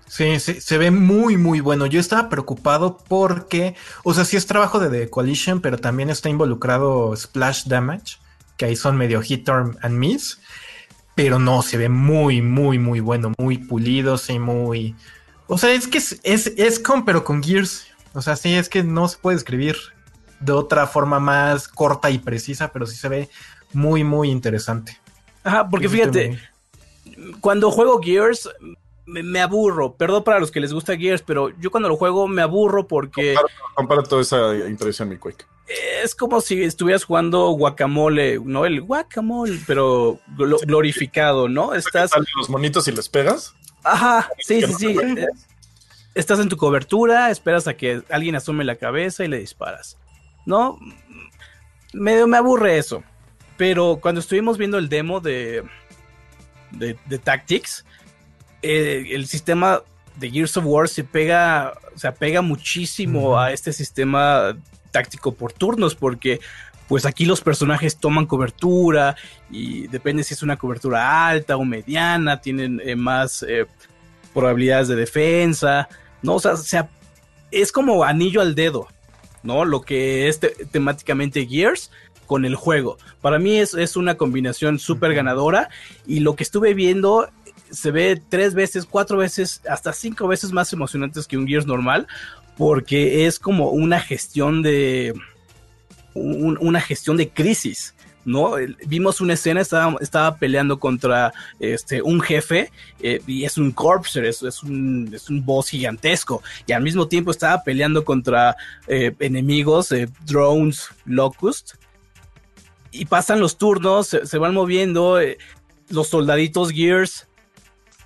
[0.09, 1.87] Sí, sí, se ve muy, muy bueno.
[1.87, 6.29] Yo estaba preocupado porque, o sea, sí es trabajo de The Coalition, pero también está
[6.29, 8.17] involucrado Splash Damage,
[8.57, 10.41] que ahí son medio hit and miss.
[11.15, 14.97] Pero no, se ve muy, muy, muy bueno, muy pulido, sí, muy.
[15.47, 17.87] O sea, es que es, es, es con, pero con Gears.
[18.15, 19.77] O sea, sí, es que no se puede escribir
[20.41, 23.29] de otra forma más corta y precisa, pero sí se ve
[23.73, 24.99] muy, muy interesante.
[25.45, 26.39] Ajá, porque sí, fíjate,
[27.05, 27.33] muy...
[27.41, 28.49] cuando juego Gears
[29.07, 29.95] me, me, aburro.
[29.95, 33.35] Perdón para los que les gusta Gears, pero yo cuando lo juego me aburro porque.
[33.35, 35.45] Compara, compara toda esa impresión, mi Quake.
[36.03, 38.67] Es como si estuvieras jugando guacamole, ¿no?
[38.67, 41.75] El guacamole, pero glorificado, ¿no?
[41.75, 42.11] Estás.
[42.37, 43.55] los monitos y les pegas?
[43.85, 44.97] Ajá, sí, sí, sí.
[46.15, 49.97] Estás en tu cobertura, esperas a que alguien asome la cabeza y le disparas.
[50.47, 50.79] ¿no?
[51.93, 53.03] Medio me aburre eso.
[53.57, 55.65] Pero cuando estuvimos viendo el demo de,
[56.71, 57.85] de, de Tactics,
[58.63, 59.83] eh, el sistema
[60.17, 64.57] de Gears of War se pega, se apega muchísimo a este sistema
[64.91, 66.41] táctico por turnos, porque
[66.89, 69.15] pues aquí los personajes toman cobertura
[69.51, 73.67] y depende si es una cobertura alta o mediana, tienen eh, más eh,
[74.35, 75.89] probabilidades de defensa,
[76.23, 76.35] ¿no?
[76.35, 76.89] O sea,
[77.51, 78.89] es como anillo al dedo.
[79.43, 79.65] ¿no?
[79.65, 81.91] Lo que es te temáticamente Gears
[82.27, 82.99] con el juego.
[83.21, 85.69] Para mí es, es una combinación súper ganadora
[86.07, 87.29] y lo que estuve viendo
[87.71, 92.07] se ve tres veces, cuatro veces, hasta cinco veces más emocionantes que un Gears normal
[92.57, 95.15] porque es como una gestión de
[96.15, 97.95] un, una gestión de crisis.
[98.25, 98.55] ¿No?
[98.87, 104.25] Vimos una escena, estaba, estaba peleando contra este, un jefe eh, y es un corpser,
[104.25, 108.57] es, es, un, es un boss gigantesco y al mismo tiempo estaba peleando contra
[108.87, 111.75] eh, enemigos, eh, drones, locust
[112.91, 115.19] y pasan los turnos, se, se van moviendo,
[115.89, 117.27] los soldaditos Gears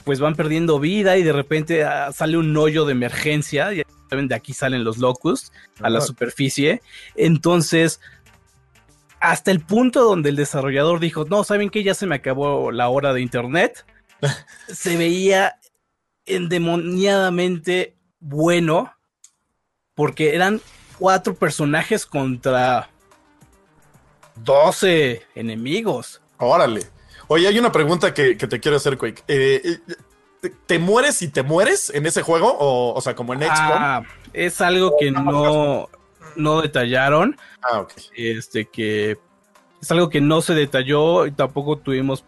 [0.05, 3.73] pues van perdiendo vida y de repente ah, sale un hoyo de emergencia.
[3.73, 6.83] Ya saben, de aquí salen los locust a la superficie.
[7.17, 8.01] Entonces,
[9.31, 11.83] hasta el punto donde el desarrollador dijo, no, ¿saben qué?
[11.83, 13.85] Ya se me acabó la hora de internet.
[14.69, 15.59] se veía
[16.27, 18.93] endemoniadamente bueno
[19.95, 20.61] porque eran
[20.99, 22.89] cuatro personajes contra
[24.37, 26.21] 12 enemigos.
[26.39, 26.83] Órale.
[27.29, 29.23] Oye, hay una pregunta que, que te quiero hacer, Quake.
[29.29, 29.79] Eh, eh,
[30.41, 32.53] ¿te- ¿Te mueres y te mueres en ese juego?
[32.59, 33.55] O, o sea, como en XCOM.
[33.57, 34.03] Ah,
[34.33, 35.89] es algo que no,
[36.37, 37.37] no detallaron.
[37.63, 37.93] Ah, ok.
[38.17, 39.19] Este que
[39.81, 42.25] es algo que no se detalló y tampoco tuvimos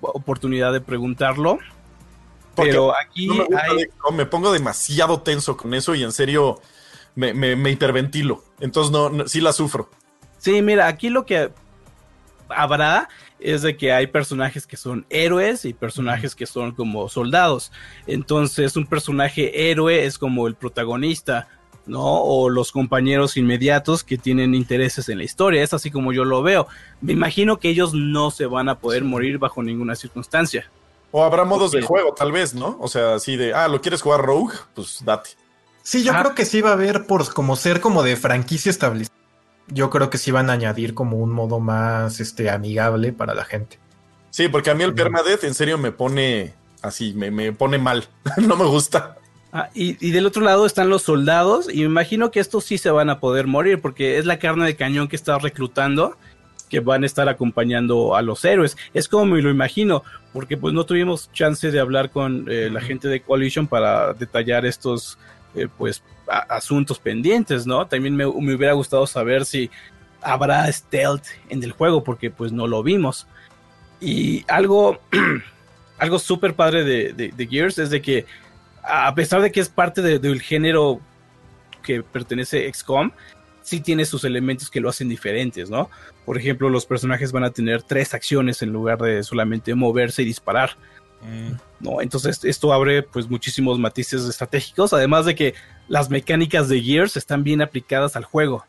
[0.00, 1.58] oportunidad de preguntarlo.
[2.54, 6.12] Porque Pero aquí No me, hay, de me pongo demasiado tenso con eso y en
[6.12, 6.60] serio
[7.14, 8.42] me, me- me hiperventilo.
[8.60, 9.90] Entonces, no, no- sí la sufro.
[10.38, 11.50] Sí, mira, aquí lo que
[12.48, 17.70] habrá es de que hay personajes que son héroes y personajes que son como soldados.
[18.06, 21.48] Entonces, un personaje héroe es como el protagonista,
[21.86, 22.02] ¿no?
[22.22, 25.62] O los compañeros inmediatos que tienen intereses en la historia.
[25.62, 26.66] Es así como yo lo veo.
[27.00, 30.70] Me imagino que ellos no se van a poder morir bajo ninguna circunstancia.
[31.12, 32.76] O habrá modos de juego, tal vez, ¿no?
[32.80, 34.54] O sea, así de, ah, ¿lo quieres jugar Rogue?
[34.74, 35.30] Pues date.
[35.82, 36.20] Sí, yo Ah.
[36.22, 39.14] creo que sí va a haber por como ser como de franquicia establecida.
[39.68, 43.44] Yo creo que sí van a añadir como un modo más este amigable para la
[43.44, 43.78] gente.
[44.30, 48.06] Sí, porque a mí el permadeath en serio me pone así, me, me pone mal.
[48.36, 49.16] no me gusta.
[49.58, 52.76] Ah, y, y del otro lado están los soldados, y me imagino que estos sí
[52.76, 56.14] se van a poder morir, porque es la carne de cañón que está reclutando,
[56.68, 58.76] que van a estar acompañando a los héroes.
[58.92, 60.02] Es como me lo imagino,
[60.34, 64.66] porque pues no tuvimos chance de hablar con eh, la gente de Coalition para detallar
[64.66, 65.16] estos
[65.54, 67.86] eh, pues a- asuntos pendientes, ¿no?
[67.86, 69.70] También me, me hubiera gustado saber si
[70.20, 73.26] habrá stealth en el juego, porque pues no lo vimos.
[74.02, 74.98] Y algo,
[75.98, 78.26] algo súper padre de, de- de Gears es de que
[78.86, 81.00] a pesar de que es parte de- del género
[81.82, 83.10] que pertenece a XCOM,
[83.62, 85.90] sí tiene sus elementos que lo hacen diferentes, ¿no?
[86.24, 90.24] Por ejemplo, los personajes van a tener tres acciones en lugar de solamente moverse y
[90.24, 90.76] disparar,
[91.80, 92.00] ¿no?
[92.00, 95.54] Entonces esto abre pues muchísimos matices estratégicos, además de que
[95.88, 98.64] las mecánicas de Gears están bien aplicadas al juego,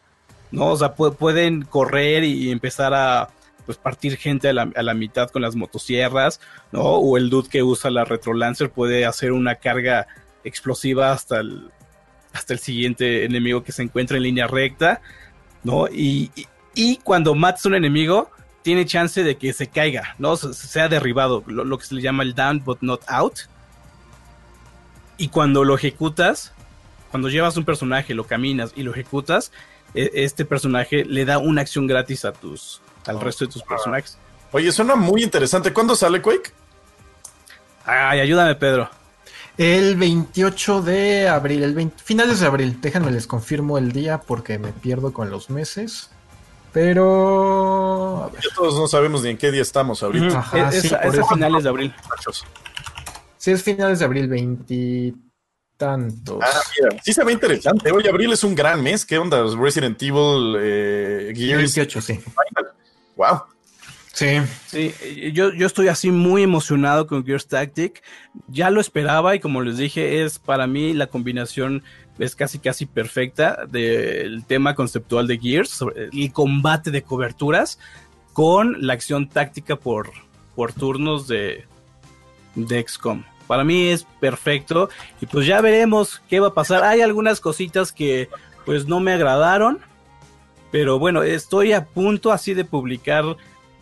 [0.51, 0.67] ¿no?
[0.67, 3.29] O sea, pu- pueden correr y empezar a
[3.67, 6.39] pues partir gente a la, a la mitad con las motosierras,
[6.71, 6.81] ¿no?
[6.81, 10.07] O el dude que usa la Retrolancer puede hacer una carga
[10.43, 11.69] explosiva hasta el,
[12.33, 15.01] hasta el siguiente enemigo que se encuentra en línea recta,
[15.63, 15.87] ¿no?
[15.89, 16.31] Y,
[16.73, 18.31] y, cuando matas a un enemigo,
[18.63, 20.37] tiene chance de que se caiga, ¿no?
[20.37, 23.39] Se- sea derribado, lo, lo que se le llama el down but not out.
[25.17, 26.53] Y cuando lo ejecutas,
[27.11, 29.51] cuando llevas un personaje, lo caminas y lo ejecutas,
[29.95, 34.17] e- este personaje le da una acción gratis a tus al resto de tus personajes.
[34.51, 35.73] Oye, suena muy interesante.
[35.73, 36.51] ¿Cuándo sale Quake?
[37.85, 38.89] Ay, ayúdame, Pedro.
[39.57, 42.79] El 28 de abril, el 20 finales de abril.
[42.79, 46.11] Déjenme les confirmo el día porque me pierdo con los meses.
[46.73, 50.39] Pero Ya todos no sabemos ni en qué día estamos ahorita.
[50.39, 51.93] Ajá, es sí, es es finales de abril.
[53.37, 56.39] sí es finales de abril, veintitantos.
[56.43, 57.91] Ah, mira, sí se ve interesante.
[57.91, 59.05] Oye, abril es un gran mes.
[59.05, 59.43] ¿Qué onda?
[59.59, 61.75] Resident Evil, eh, Gears.
[61.75, 62.13] 28, sí.
[62.15, 62.66] Final.
[63.17, 63.41] Wow.
[64.13, 64.37] Sí.
[64.65, 64.93] Sí,
[65.33, 68.01] yo, yo estoy así muy emocionado con Gears Tactic.
[68.47, 71.83] Ya lo esperaba y como les dije, es para mí la combinación
[72.17, 77.77] es casi casi perfecta del tema conceptual de Gears, el combate de coberturas
[78.33, 80.11] con la acción táctica por,
[80.55, 81.65] por turnos de,
[82.55, 83.23] de XCOM.
[83.45, 84.89] Para mí es perfecto
[85.21, 86.83] y pues ya veremos qué va a pasar.
[86.83, 88.29] Hay algunas cositas que
[88.65, 89.79] pues no me agradaron,
[90.71, 93.23] pero bueno, estoy a punto así de publicar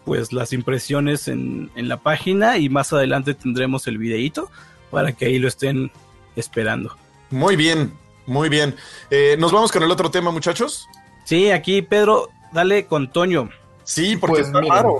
[0.03, 4.51] pues las impresiones en, en la página y más adelante tendremos el videíto
[4.91, 5.91] para que ahí lo estén
[6.35, 6.95] esperando.
[7.31, 7.91] Muy bien,
[8.27, 8.75] muy bien.
[9.09, 10.87] Eh, Nos vamos con el otro tema, muchachos.
[11.23, 13.49] Sí, aquí Pedro, dale con Toño.
[13.83, 14.75] Sí, porque Pues está miren.
[14.75, 14.99] raro.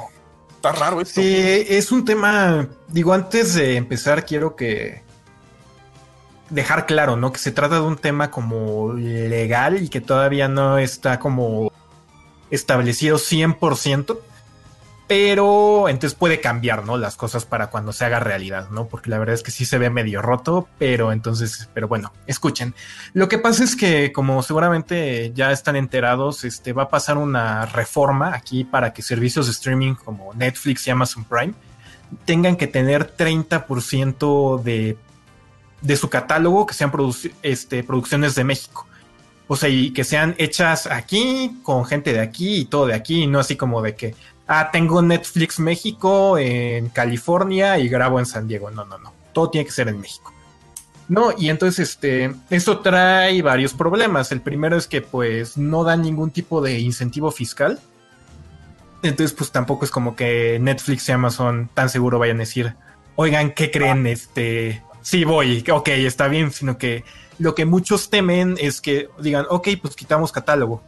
[0.56, 1.22] Está raro esto.
[1.22, 1.36] Sí,
[1.70, 5.04] es un tema, digo, antes de empezar quiero que
[6.50, 7.32] dejar claro, ¿no?
[7.32, 11.72] Que se trata de un tema como legal y que todavía no está como
[12.56, 14.18] establecido 100%,
[15.08, 16.98] pero entonces puede cambiar, ¿no?
[16.98, 18.88] Las cosas para cuando se haga realidad, ¿no?
[18.88, 22.74] Porque la verdad es que sí se ve medio roto, pero entonces, pero bueno, escuchen.
[23.14, 27.68] Lo que pasa es que, como seguramente ya están enterados, este va a pasar una
[27.68, 31.54] reforma aquí para que servicios de streaming como Netflix y Amazon Prime
[32.26, 34.98] tengan que tener 30% de,
[35.82, 38.88] de su catálogo que sean produci- este, producciones de México.
[39.48, 43.24] O sea, y que sean hechas aquí, con gente de aquí y todo de aquí,
[43.24, 44.16] y no así como de que
[44.48, 48.72] ah, tengo Netflix México en California y grabo en San Diego.
[48.72, 49.14] No, no, no.
[49.34, 50.34] Todo tiene que ser en México.
[51.08, 54.32] No, y entonces este, esto trae varios problemas.
[54.32, 57.80] El primero es que pues no dan ningún tipo de incentivo fiscal.
[59.04, 62.74] Entonces pues tampoco es como que Netflix y Amazon tan seguro vayan a decir,
[63.16, 64.08] oigan, ¿qué creen?
[64.08, 67.04] Este, sí voy, ok, está bien, sino que
[67.38, 70.82] lo que muchos temen es que digan, ok, pues quitamos catálogo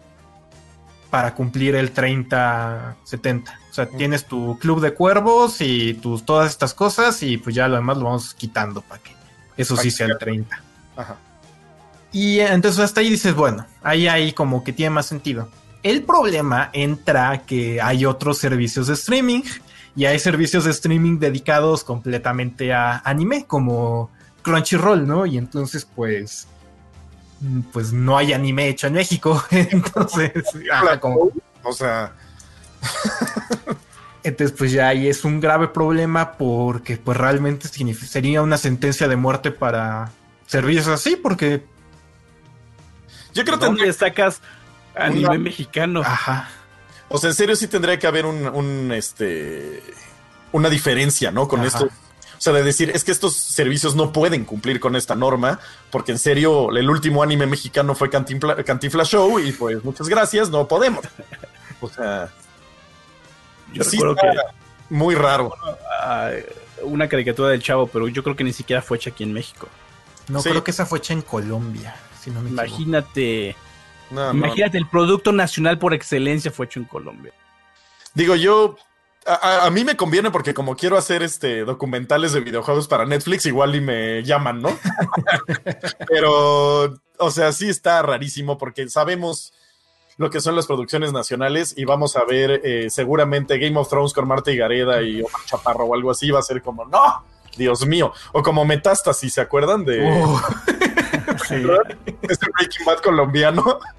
[1.10, 3.44] para cumplir el 30-70.
[3.70, 7.68] O sea, tienes tu club de cuervos y tus, todas estas cosas y pues ya
[7.68, 9.12] lo demás lo vamos quitando para que
[9.56, 10.62] eso sí sea el 30.
[10.96, 11.18] Ajá.
[12.12, 15.50] Y entonces hasta ahí dices, bueno, ahí hay como que tiene más sentido.
[15.84, 19.44] El problema entra que hay otros servicios de streaming
[19.96, 24.10] y hay servicios de streaming dedicados completamente a anime, como
[24.48, 25.26] Crunchyroll, ¿no?
[25.26, 26.48] Y entonces, pues,
[27.74, 29.44] pues no hay anime hecho en México.
[29.52, 30.32] entonces,
[31.02, 31.32] como...
[31.64, 32.14] o sea.
[34.24, 39.16] Entonces, pues ya ahí es un grave problema porque pues realmente sería una sentencia de
[39.16, 40.12] muerte para
[40.46, 41.66] servicios así, porque...
[43.34, 43.94] Yo creo que tendría...
[43.94, 44.42] sacas
[44.96, 46.02] anime mexicano?
[46.02, 46.50] Ajá.
[47.10, 49.84] O sea, en serio sí tendría que haber un, este,
[50.52, 51.48] una diferencia, ¿no?
[51.48, 51.90] Con esto.
[52.38, 55.60] O sea, de decir, es que estos servicios no pueden cumplir con esta norma,
[55.90, 60.68] porque en serio, el último anime mexicano fue Cantinfla Show y pues muchas gracias, no
[60.68, 61.06] podemos.
[61.82, 62.32] O sea...
[63.74, 64.38] Yo sí que
[64.90, 65.54] muy raro.
[66.82, 69.68] una caricatura del chavo, pero yo creo que ni siquiera fue hecha aquí en México.
[70.28, 71.96] No, creo que esa fue hecha en Colombia.
[72.20, 73.56] Si no me imagínate.
[74.12, 77.34] imagínate, el producto nacional por excelencia fue hecho en Colombia.
[78.14, 78.78] Digo, yo.
[79.28, 83.76] A, mí me conviene porque como quiero hacer este documentales de videojuegos para Netflix, igual
[83.76, 84.70] y me llaman, ¿no?
[86.08, 89.54] Pero, o sea, sí está rarísimo porque sabemos
[90.16, 94.14] lo que son las producciones nacionales y vamos a ver eh, seguramente Game of Thrones
[94.14, 97.26] con Marta y Gareda y Omar Chaparro o algo así, va a ser como, no,
[97.58, 100.40] Dios mío, o como Metástasis, ¿se acuerdan de uh.
[102.22, 103.80] este Breaking Bad colombiano?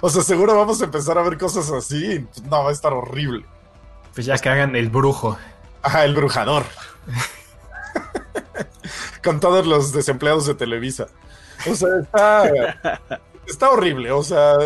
[0.00, 2.26] O sea, seguro vamos a empezar a ver cosas así.
[2.44, 3.44] No, va a estar horrible.
[4.16, 5.38] Pues ya que hagan el brujo.
[5.82, 6.64] Ajá, el brujador.
[9.22, 11.06] Con todos los desempleados de Televisa.
[11.70, 13.00] O sea, está,
[13.46, 14.10] está horrible.
[14.12, 14.56] O sea,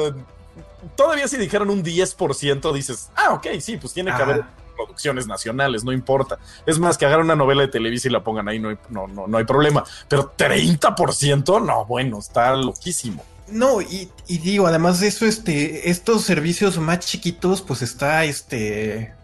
[0.94, 4.44] todavía si dijeran un 10%, dices, ah, ok, sí, pues tiene que haber
[4.76, 6.38] producciones nacionales, no importa.
[6.64, 9.08] Es más, que hagan una novela de Televisa y la pongan ahí, no hay, no,
[9.08, 9.82] no, no hay problema.
[10.08, 13.24] Pero 30%, no, bueno, está loquísimo.
[13.48, 19.18] No, y, digo, además de eso, este, estos servicios más chiquitos, pues está este.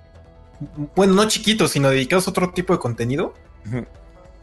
[0.95, 3.35] Bueno, no chiquitos, sino dedicados a otro tipo de contenido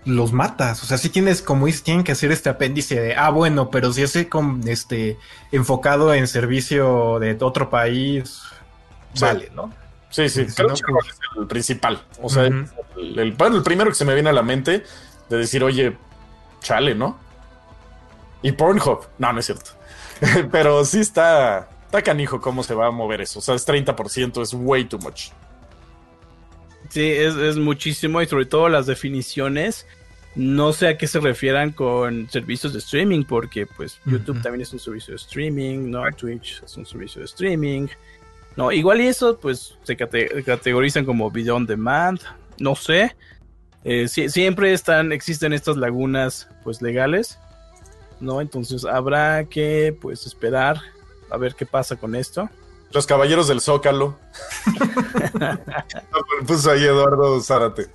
[0.06, 0.84] los matas.
[0.84, 3.94] O sea, si tienes, como dices, tienen que hacer este apéndice de, ah, bueno, pero
[3.94, 5.18] si es este,
[5.52, 8.42] enfocado en servicio de otro país,
[9.20, 9.74] vale, ¿no?
[10.10, 12.04] Sí, sí, creo que es el principal.
[12.22, 13.34] O sea, el, el,
[13.64, 14.84] primero que se me viene a la mente
[15.30, 15.98] de decir, oye,
[16.60, 17.18] chale, ¿no?
[18.42, 19.72] Y Pornhub, no, no es cierto.
[20.52, 23.40] pero sí está, está canijo cómo se va a mover eso.
[23.40, 25.30] O sea, es 30%, es way too much.
[26.94, 29.88] Sí, es, muchísimo y sobre todo las definiciones.
[30.36, 34.74] No sé a qué se refieran con servicios de streaming, porque pues YouTube también es
[34.74, 36.04] un servicio de streaming, ¿no?
[36.16, 37.88] Twitch es un servicio de streaming.
[38.56, 42.20] No, igual y eso pues se categorizan como video on demand,
[42.60, 43.16] no sé.
[43.84, 47.40] Eh, siempre están, existen estas lagunas pues legales,
[48.20, 48.40] ¿no?
[48.40, 50.80] Entonces habrá que pues esperar
[51.32, 52.52] a ver qué pasa con esto.
[52.94, 54.20] Los caballeros del Zócalo.
[56.48, 57.90] Puso ahí Eduardo Zárate.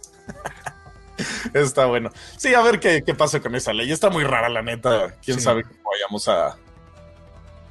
[1.54, 2.10] Está bueno.
[2.36, 3.90] Sí, a ver qué, pasa con esa ley.
[3.90, 5.14] Está muy rara, la neta.
[5.24, 6.56] Quién sabe cómo vayamos a,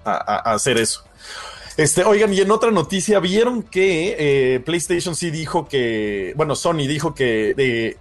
[0.05, 1.03] a, hacer eso.
[1.75, 6.87] Este, oigan, y en otra noticia, vieron que eh, PlayStation sí dijo que, bueno, Sony
[6.87, 7.97] dijo que eh,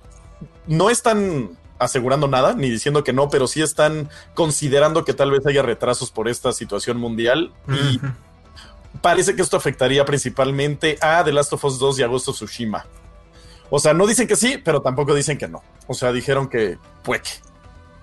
[0.66, 5.46] no están asegurando nada, ni diciendo que no, pero sí están considerando que tal vez
[5.46, 7.52] haya retrasos por esta situación mundial.
[7.68, 8.00] Y
[9.06, 12.86] parece que esto afectaría principalmente a The Last of Us 2 y Agosto Tsushima.
[13.70, 15.62] O sea, no dicen que sí, pero tampoco dicen que no.
[15.86, 17.22] O sea, dijeron que puede.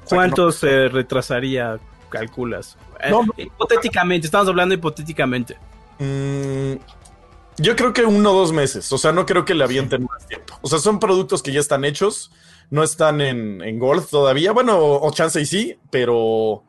[0.06, 1.78] ¿Cuánto se retrasaría,
[2.10, 2.78] calculas?
[3.02, 5.58] Eh, hipotéticamente, estamos hablando hipotéticamente.
[6.00, 6.74] Mm,
[7.58, 8.92] yo creo que uno o dos meses.
[8.92, 10.58] O sea, no creo que le avienten más tiempo.
[10.62, 12.32] O sea, son productos que ya están hechos,
[12.70, 14.54] no están en, en Gold todavía.
[14.54, 16.64] Bueno, o chance y sí, pero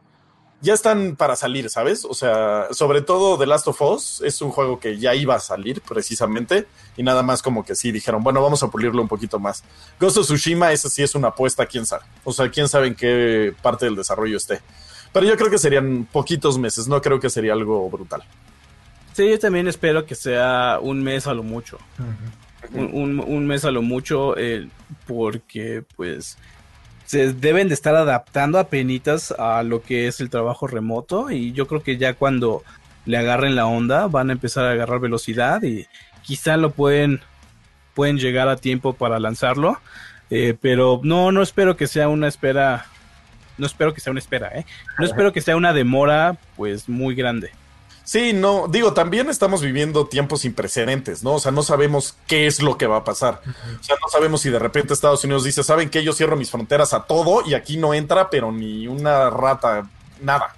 [0.65, 2.05] ya están para salir, ¿sabes?
[2.05, 5.41] O sea, sobre todo The Last of Us es un juego que ya iba a
[5.41, 6.67] salir precisamente
[6.97, 9.63] y nada más como que sí dijeron, bueno, vamos a pulirlo un poquito más.
[10.01, 12.05] Ghost of Tsushima, esa sí es una apuesta, quién sabe.
[12.25, 14.63] O sea, quién sabe en qué parte del desarrollo esté.
[15.13, 18.23] Pero yo creo que serían poquitos meses, no creo que sería algo brutal.
[19.13, 21.79] Sí, yo también espero que sea un mes a lo mucho.
[22.73, 24.69] un, mes a lo mucho, eh,
[25.07, 26.39] porque pues
[27.15, 31.53] se deben de estar adaptando a penitas a lo que es el trabajo remoto y
[31.53, 32.65] yo creo que ya cuando
[33.07, 35.87] le agarren la onda van a empezar a agarrar velocidad y
[36.23, 37.21] quizá lo pueden
[37.95, 39.79] pueden llegar a tiempo para lanzarlo.
[40.29, 42.87] Eh, pero no no espero que sea una espera
[43.59, 44.67] no espero que sea una espera eh
[44.99, 47.53] no espero que sea una demora pues muy grande
[48.05, 51.35] Sí, no, digo, también estamos viviendo tiempos sin precedentes, ¿no?
[51.35, 53.41] O sea, no sabemos qué es lo que va a pasar.
[53.81, 56.05] O sea, no sabemos si de repente Estados Unidos dice, ¿saben qué?
[56.05, 59.89] Yo cierro mis fronteras a todo y aquí no entra, pero ni una rata,
[60.21, 60.55] nada.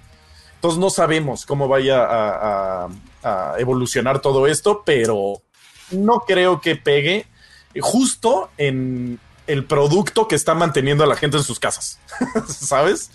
[0.55, 2.89] Entonces no sabemos cómo vaya a,
[3.57, 5.41] evolucionar todo esto, pero
[5.91, 7.25] no creo que pegue
[7.81, 11.99] justo en el producto que está manteniendo a la gente en sus casas,
[12.47, 13.11] ¿sabes?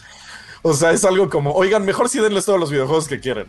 [0.61, 3.49] O sea, es algo como, oigan, mejor si denles todos los videojuegos que quieren.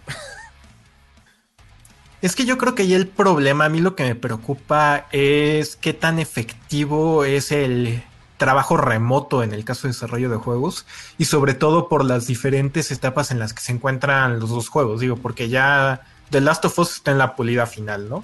[2.24, 5.76] Es que yo creo que ahí el problema, a mí lo que me preocupa es
[5.76, 8.02] qué tan efectivo es el
[8.38, 10.86] trabajo remoto en el caso de desarrollo de juegos
[11.18, 15.02] y sobre todo por las diferentes etapas en las que se encuentran los dos juegos,
[15.02, 18.24] digo, porque ya The Last of Us está en la pulida final, ¿no?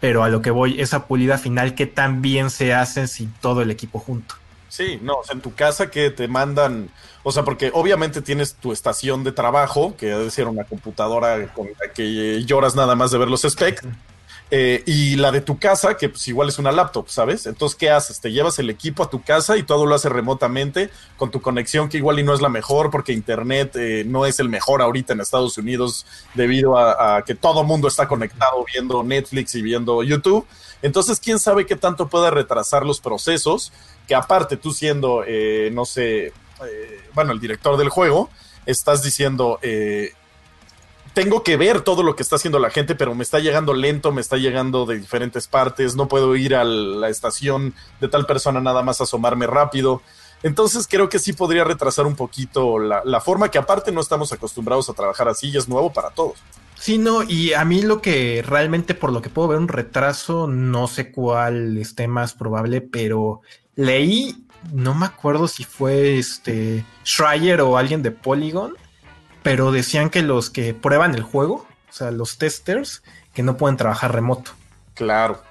[0.00, 3.62] Pero a lo que voy, esa pulida final, ¿qué tan bien se hace sin todo
[3.62, 4.34] el equipo junto?
[4.74, 6.90] Sí, no, en tu casa que te mandan,
[7.22, 11.68] o sea, porque obviamente tienes tu estación de trabajo, que debe ser una computadora con
[11.80, 13.82] la que lloras nada más de ver los specs,
[14.56, 17.46] eh, y la de tu casa, que pues igual es una laptop, ¿sabes?
[17.46, 18.20] Entonces, ¿qué haces?
[18.20, 21.88] Te llevas el equipo a tu casa y todo lo haces remotamente con tu conexión,
[21.88, 25.12] que igual y no es la mejor, porque Internet eh, no es el mejor ahorita
[25.12, 30.46] en Estados Unidos debido a, que todo mundo está conectado viendo Netflix y viendo YouTube.
[30.82, 33.72] Entonces, ¿quién sabe qué tanto pueda retrasar los procesos?
[34.06, 38.30] que aparte tú siendo, eh, no sé, eh, bueno, el director del juego,
[38.66, 40.12] estás diciendo, eh,
[41.14, 44.12] tengo que ver todo lo que está haciendo la gente, pero me está llegando lento,
[44.12, 48.60] me está llegando de diferentes partes, no puedo ir a la estación de tal persona
[48.60, 50.02] nada más asomarme rápido.
[50.42, 54.32] Entonces creo que sí podría retrasar un poquito la, la forma que aparte no estamos
[54.32, 56.34] acostumbrados a trabajar así y es nuevo para todos.
[56.74, 60.48] Sí, no, y a mí lo que realmente por lo que puedo ver un retraso,
[60.48, 63.40] no sé cuál esté más probable, pero
[63.76, 68.74] leí, no me acuerdo si fue este Schreier o alguien de Polygon,
[69.44, 73.02] pero decían que los que prueban el juego, o sea, los testers,
[73.34, 74.52] que no pueden trabajar remoto.
[74.94, 75.42] Claro.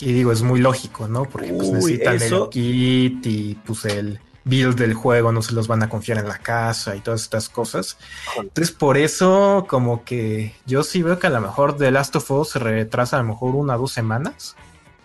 [0.00, 1.26] Y digo, es muy lógico, ¿no?
[1.26, 5.82] Porque pues, necesitan el kit y pues el build del juego no se los van
[5.82, 7.98] a confiar en la casa y todas estas cosas.
[8.36, 12.30] Entonces, por eso, como que yo sí veo que a lo mejor The Last of
[12.30, 14.56] Us se retrasa a lo mejor una o dos semanas,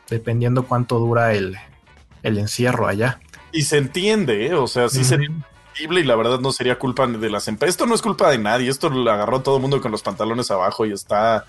[0.09, 1.57] dependiendo cuánto dura el,
[2.23, 3.19] el encierro allá.
[3.51, 4.53] Y se entiende, ¿eh?
[4.53, 5.03] o sea, sí
[5.79, 7.75] y la verdad no sería culpa de las empresas.
[7.75, 10.51] Esto no es culpa de nadie, esto lo agarró todo el mundo con los pantalones
[10.51, 11.45] abajo y está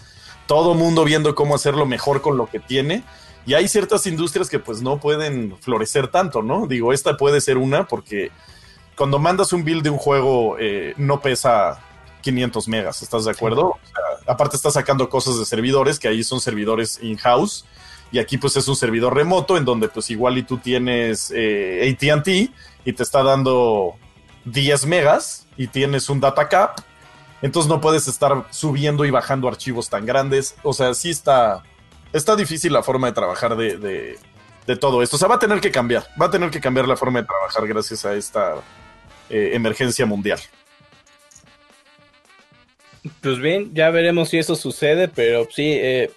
[0.47, 3.05] todo el mundo viendo cómo hacerlo mejor con lo que tiene.
[3.47, 6.67] Y hay ciertas industrias que pues no pueden florecer tanto, ¿no?
[6.67, 8.31] Digo, esta puede ser una porque
[8.97, 11.81] cuando mandas un build de un juego eh, no pesa
[12.23, 13.77] 500 megas, ¿estás de acuerdo?
[14.27, 17.65] aparte está sacando cosas de servidores, que ahí son servidores in-house
[18.13, 21.97] y aquí pues es un servidor remoto en donde pues igual y tú tienes eh,
[21.97, 22.29] ATT
[22.85, 23.95] y te está dando
[24.45, 26.81] 10 megas y tienes un data cap,
[27.43, 31.63] entonces no puedes estar subiendo y bajando archivos tan grandes, o sea, sí está,
[32.13, 34.19] está difícil la forma de trabajar de, de,
[34.77, 36.97] todo esto, o sea, va a tener que cambiar, va a tener que cambiar la
[36.97, 38.55] forma de trabajar gracias a esta
[39.29, 40.39] eh, emergencia mundial.
[43.21, 46.13] Pues bien, ya veremos si eso sucede, pero sí, eh,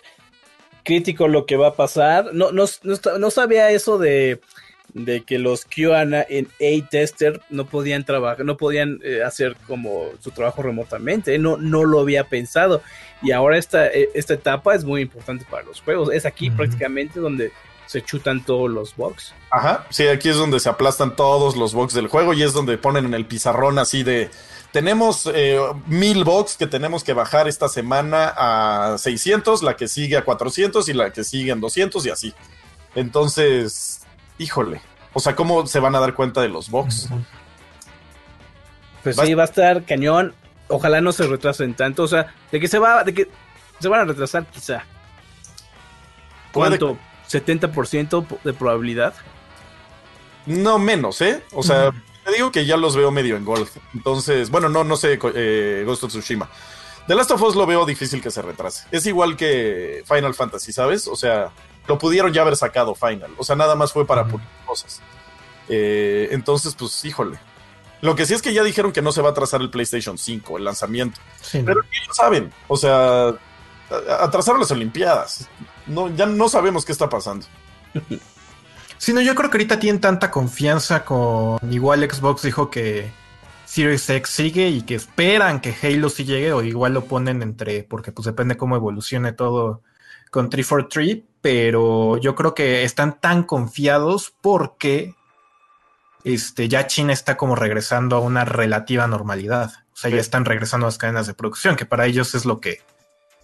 [0.84, 2.34] crítico lo que va a pasar.
[2.34, 2.66] No, no,
[3.18, 4.42] no, sabía eso de,
[4.94, 10.32] de, que los QA en A-Tester no podían trabajar, no podían eh, hacer como su
[10.32, 11.38] trabajo remotamente.
[11.40, 12.82] No, no lo había pensado.
[13.22, 16.10] Y ahora esta, eh, esta etapa es muy importante para los juegos.
[16.14, 17.52] Es aquí prácticamente donde
[17.86, 19.34] se chutan todos los bugs.
[19.52, 22.78] Ajá, sí, aquí es donde se aplastan todos los bugs del juego y es donde
[22.78, 24.30] ponen en el pizarrón así de
[24.74, 30.18] tenemos eh, mil box que tenemos que bajar esta semana a 600, la que sigue
[30.18, 32.34] a 400 y la que sigue en 200 y así.
[32.96, 34.02] Entonces,
[34.38, 34.82] híjole.
[35.14, 37.10] O sea, ¿cómo se van a dar cuenta de los box?
[39.04, 40.34] Pues sí, va a estar cañón.
[40.70, 42.04] Ojalá no se retrasen tanto.
[42.04, 43.30] O sea, de que se va, de que
[43.80, 44.86] se van a retrasar quizá.
[46.52, 46.98] ¿Cuánto?
[47.30, 49.14] ¿70% de probabilidad?
[50.46, 51.44] No menos, ¿eh?
[51.54, 51.92] O sea,
[52.24, 53.78] te digo que ya los veo medio en golf.
[53.94, 56.50] Entonces, bueno, no, no sé, eh, Ghost of Tsushima.
[57.08, 58.86] The Last of Us lo veo difícil que se retrase.
[58.92, 61.08] Es igual que Final Fantasy, ¿sabes?
[61.08, 61.52] O sea,
[61.88, 63.32] lo pudieron ya haber sacado Final.
[63.38, 65.02] O sea, nada más fue para pulir cosas.
[65.70, 67.38] Eh, entonces, pues, híjole.
[68.02, 70.18] Lo que sí es que ya dijeron que no se va a atrasar el PlayStation
[70.18, 71.22] 5, el lanzamiento.
[71.42, 71.66] Sí, no.
[71.66, 73.34] Pero ellos saben, o sea,
[74.20, 75.48] atrasaron las Olimpiadas.
[75.88, 77.46] No, ya no sabemos qué está pasando.
[78.98, 81.60] Sí, no, yo creo que ahorita tienen tanta confianza con.
[81.70, 83.12] Igual Xbox dijo que
[83.66, 87.84] Series X sigue y que esperan que Halo sí llegue, o igual lo ponen entre.
[87.84, 89.82] Porque pues depende cómo evolucione todo
[90.32, 91.33] con 343.
[91.44, 95.14] Pero yo creo que están tan confiados porque
[96.24, 99.72] este, ya China está como regresando a una relativa normalidad.
[99.94, 100.16] O sea, Sí.
[100.16, 102.82] ya están regresando a las cadenas de producción, que para ellos es lo que,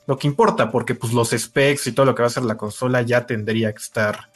[0.07, 2.55] lo que importa, porque pues los specs y todo lo que va a ser la
[2.57, 4.29] consola ya tendría que estar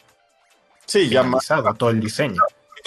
[0.86, 1.48] Sí, ya más.
[1.78, 2.42] todo el diseño.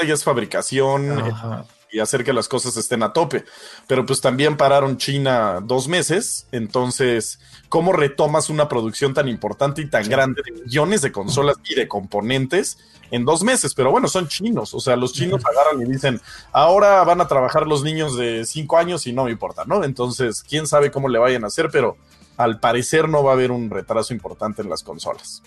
[0.07, 1.65] ya es fabricación eh, Ajá.
[1.91, 3.47] y hacer que las cosas estén a tope.
[3.87, 6.47] Pero pues también pararon China dos meses.
[6.53, 11.75] Entonces, ¿cómo retomas una producción tan importante y tan grande de millones de consolas y
[11.75, 12.79] de componentes
[13.11, 13.75] en dos meses?
[13.75, 14.75] Pero bueno, son chinos.
[14.75, 16.21] O sea, los chinos agarran y dicen,
[16.53, 19.85] ahora van a trabajar los niños de cinco años y no me importa, ¿no?
[19.85, 21.97] Entonces, quién sabe cómo le vayan a hacer, pero
[22.37, 25.43] al parecer no va a haber un retraso importante en las consolas.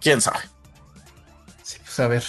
[0.00, 0.40] ¿Quién sabe?
[1.62, 2.24] Sí, pues a ver.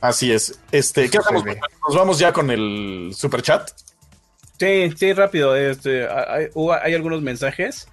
[0.00, 0.58] Así es.
[0.72, 1.44] Este, ¿qué hacemos?
[1.44, 3.70] Nos vamos ya con el super chat.
[4.60, 5.56] Sí, sí, rápido.
[5.56, 6.48] Este, hay,
[6.82, 7.88] hay algunos mensajes.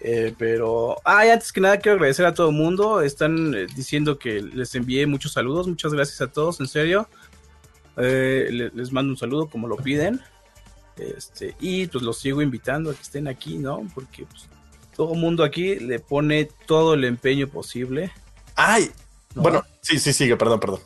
[0.00, 3.00] eh, pero, ay, antes que nada quiero agradecer a todo el mundo.
[3.02, 5.66] Están eh, diciendo que les envié muchos saludos.
[5.66, 7.08] Muchas gracias a todos, en serio.
[7.96, 10.20] Eh, le- les mando un saludo como lo piden.
[10.96, 13.84] Este, y pues los sigo invitando a que estén aquí, ¿no?
[13.94, 14.48] Porque pues,
[14.94, 18.12] todo el mundo aquí le pone todo el empeño posible.
[18.54, 18.88] Ay,
[19.34, 19.42] ¿no?
[19.42, 20.78] bueno, sí, sí, sigue, perdón, perdón.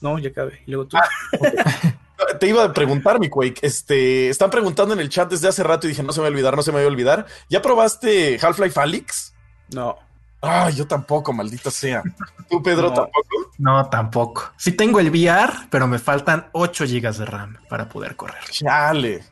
[0.00, 0.60] No, ya cabe.
[0.66, 0.96] Y luego tú.
[2.38, 3.60] Te iba a preguntar, mi Quake.
[3.62, 6.28] Este, están preguntando en el chat desde hace rato y dije, no se me va
[6.28, 7.26] a olvidar, no se me va a olvidar.
[7.48, 9.34] ¿Ya probaste Half-Life Alyx?
[9.74, 9.96] No.
[10.40, 12.02] Ay, yo tampoco, maldita sea.
[12.50, 12.94] ¿Tú, Pedro, No.
[12.94, 13.28] tampoco?
[13.58, 14.50] No, tampoco.
[14.56, 18.42] Sí tengo el VR, pero me faltan 8 GB de RAM para poder correr.
[18.50, 19.22] Chale.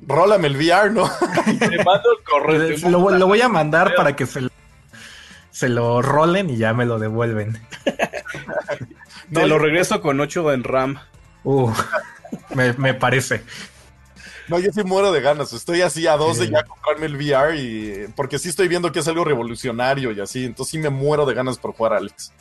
[0.00, 1.04] Rólame el VR, ¿no?
[1.58, 2.90] Te mando el correo.
[2.90, 4.50] Lo, lo voy a mandar para que se lo,
[5.50, 7.60] se lo rolen y ya me lo devuelven.
[9.32, 10.98] Te lo regreso con 8 en RAM.
[11.44, 11.70] Uh,
[12.54, 13.42] me, me parece.
[14.48, 15.52] No, yo sí muero de ganas.
[15.52, 18.98] Estoy así a dos de ya comprarme el VR y porque sí estoy viendo que
[18.98, 20.44] es algo revolucionario y así.
[20.44, 22.32] Entonces sí me muero de ganas por jugar Alex.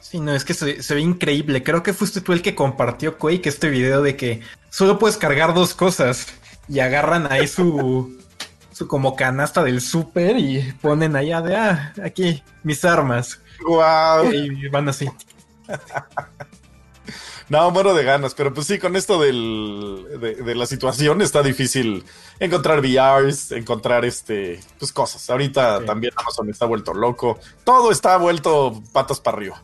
[0.00, 1.62] Sí, no, es que se, se ve increíble.
[1.62, 4.40] Creo que fuiste tú el que compartió Quake este video de que
[4.70, 6.26] solo puedes cargar dos cosas
[6.68, 8.18] y agarran ahí su,
[8.72, 13.40] su como canasta del súper y ponen allá de, ah, aquí, mis armas.
[13.64, 14.32] Wow.
[14.32, 15.08] Y van así.
[17.48, 21.44] No, muero de ganas, pero pues sí, con esto del, de, de la situación está
[21.44, 22.04] difícil
[22.40, 25.30] encontrar VRs, encontrar este, pues cosas.
[25.30, 25.86] Ahorita Sí.
[25.86, 27.38] también Amazon está vuelto loco.
[27.62, 29.62] Todo está vuelto patas para arriba.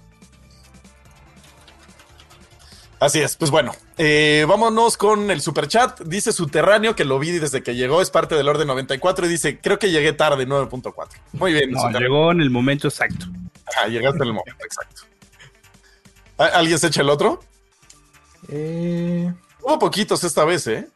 [3.00, 6.00] Así es, pues bueno, eh, vámonos con el super chat.
[6.02, 9.58] Dice Subterráneo que lo vi desde que llegó, es parte del orden 94 y dice,
[9.60, 11.08] creo que llegué tarde, 9.4.
[11.32, 13.26] Muy bien, No, llegó en el momento exacto.
[13.76, 15.02] Ah, llegaste en el momento, exacto.
[16.38, 17.40] ¿Al- ¿Alguien se echa el otro?
[18.48, 20.88] Eh, Hubo poquitos esta vez, ¿eh?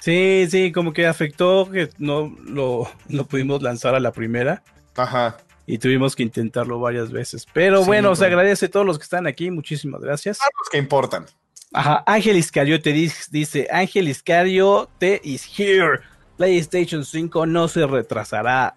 [0.00, 4.62] Sí, sí, como que afectó que no lo, lo pudimos lanzar a la primera
[4.96, 5.36] Ajá.
[5.64, 7.46] y tuvimos que intentarlo varias veces.
[7.52, 8.36] Pero Sí, bueno, se bueno.
[8.36, 10.38] agradece a todos los que están aquí, muchísimas gracias.
[10.60, 11.26] Los que importan.
[11.72, 16.00] Ajá, Ángel Iscariote dis- dice, Ángel Iscariote is here.
[16.36, 18.74] PlayStation 5 no se retrasará.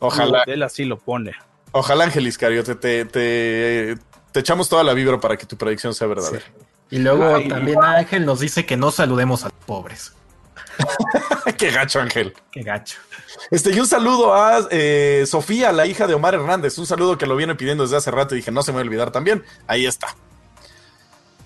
[0.00, 1.32] Ojalá, Él así lo pone.
[1.72, 3.96] ojalá, Ángel Iscariote, te, te,
[4.32, 6.44] te echamos toda la vibra para que tu predicción sea verdadera.
[6.90, 10.12] Y luego Ay, también Ángel nos dice que no saludemos a los pobres.
[11.58, 12.34] Qué gacho, Ángel.
[12.50, 12.98] Qué gacho.
[13.50, 16.78] Este, y un saludo a eh, Sofía, la hija de Omar Hernández.
[16.78, 18.82] Un saludo que lo viene pidiendo desde hace rato y dije, no se me va
[18.82, 19.44] a olvidar también.
[19.66, 20.14] Ahí está.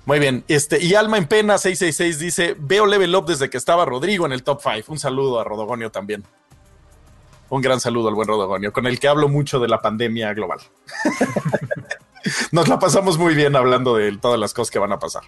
[0.04, 0.44] Muy bien.
[0.48, 4.32] Este, y Alma en Pena 666 dice: Veo level up desde que estaba Rodrigo en
[4.32, 4.92] el top 5.
[4.92, 6.24] Un saludo a Rodogonio también.
[7.48, 10.60] Un gran saludo al buen Rodogonio, con el que hablo mucho de la pandemia global.
[12.50, 15.22] Nos la pasamos muy bien hablando de todas las cosas que van a pasar.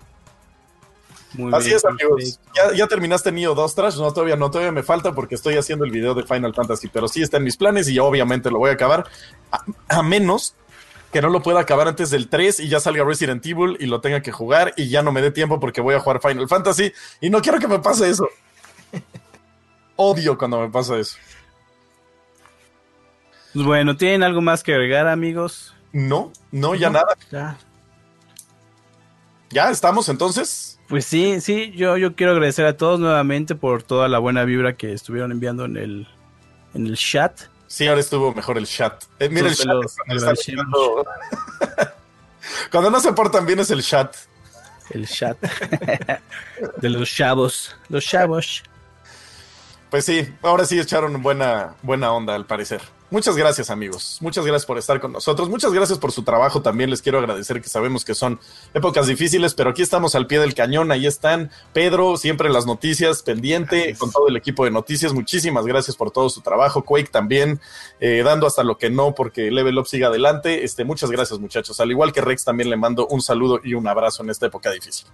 [1.34, 2.40] Muy Así bien, es, amigos.
[2.54, 3.96] ¿Ya, ya terminaste Neo 2 Trash?
[3.96, 7.08] No, todavía no, todavía me falta porque estoy haciendo el video de Final Fantasy, pero
[7.08, 9.04] sí está en mis planes y obviamente lo voy a acabar.
[9.50, 10.54] A, a menos
[11.12, 14.00] que no lo pueda acabar antes del 3 y ya salga Resident Evil y lo
[14.00, 16.92] tenga que jugar y ya no me dé tiempo porque voy a jugar Final Fantasy
[17.20, 18.28] y no quiero que me pase eso.
[19.96, 21.16] Odio cuando me pasa eso.
[23.52, 25.73] Pues bueno, ¿tienen algo más que agregar, amigos?
[25.94, 26.98] No, no, ya No.
[26.98, 27.16] nada.
[27.30, 27.56] Ya.
[29.50, 30.80] Ya estamos entonces.
[30.88, 34.76] Pues sí, sí, yo, yo quiero agradecer a todos nuevamente por toda la buena vibra
[34.76, 36.08] que estuvieron enviando en el,
[36.74, 37.40] en el chat.
[37.68, 39.04] Sí, ahora estuvo mejor el chat.
[39.20, 39.66] Eh, mira el chat.
[40.56, 41.06] cuando,
[42.72, 44.14] cuando no se portan bien es el chat.
[44.90, 45.38] el chat
[46.78, 47.76] de los chavos.
[47.88, 48.64] Los chavos.
[49.90, 52.80] Pues sí, ahora sí echaron buena, buena onda al parecer.
[53.14, 56.90] Muchas gracias amigos, muchas gracias por estar con nosotros, muchas gracias por su trabajo también,
[56.90, 58.40] les quiero agradecer que sabemos que son
[58.74, 61.52] épocas difíciles, pero aquí estamos al pie del cañón, ahí están.
[61.72, 66.10] Pedro, siempre en las noticias, pendiente con todo el equipo de noticias, muchísimas gracias por
[66.10, 67.60] todo su trabajo, Quake también,
[68.00, 71.78] eh, dando hasta lo que no porque Level Up siga adelante, este, muchas gracias muchachos,
[71.78, 74.72] al igual que Rex también le mando un saludo y un abrazo en esta época
[74.72, 75.06] difícil.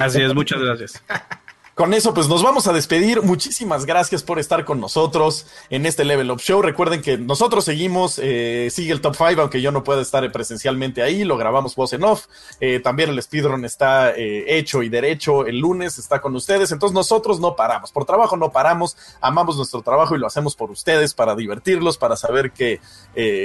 [0.00, 1.00] Así es, muchas gracias.
[1.74, 3.22] Con eso, pues nos vamos a despedir.
[3.22, 6.60] Muchísimas gracias por estar con nosotros en este Level Up Show.
[6.60, 11.02] Recuerden que nosotros seguimos, eh, sigue el Top 5, aunque yo no pueda estar presencialmente
[11.02, 12.26] ahí, lo grabamos voz en off.
[12.60, 16.72] Eh, también el speedrun está eh, hecho y derecho el lunes, está con ustedes.
[16.72, 20.70] Entonces nosotros no paramos, por trabajo no paramos, amamos nuestro trabajo y lo hacemos por
[20.70, 22.80] ustedes, para divertirlos, para saber que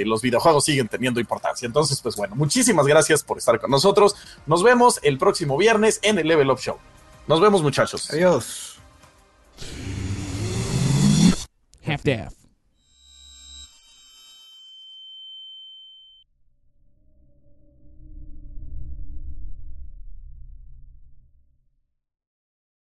[0.06, 1.66] los videojuegos siguen teniendo importancia.
[1.66, 4.18] Entonces, pues bueno, muchísimas gracias por estar con nosotros.
[4.46, 6.78] Nos vemos el próximo viernes en el Level Up Show.
[7.28, 8.10] Nos vemos, muchachos.
[8.12, 8.80] Adiós.
[11.86, 12.47] Half-Death.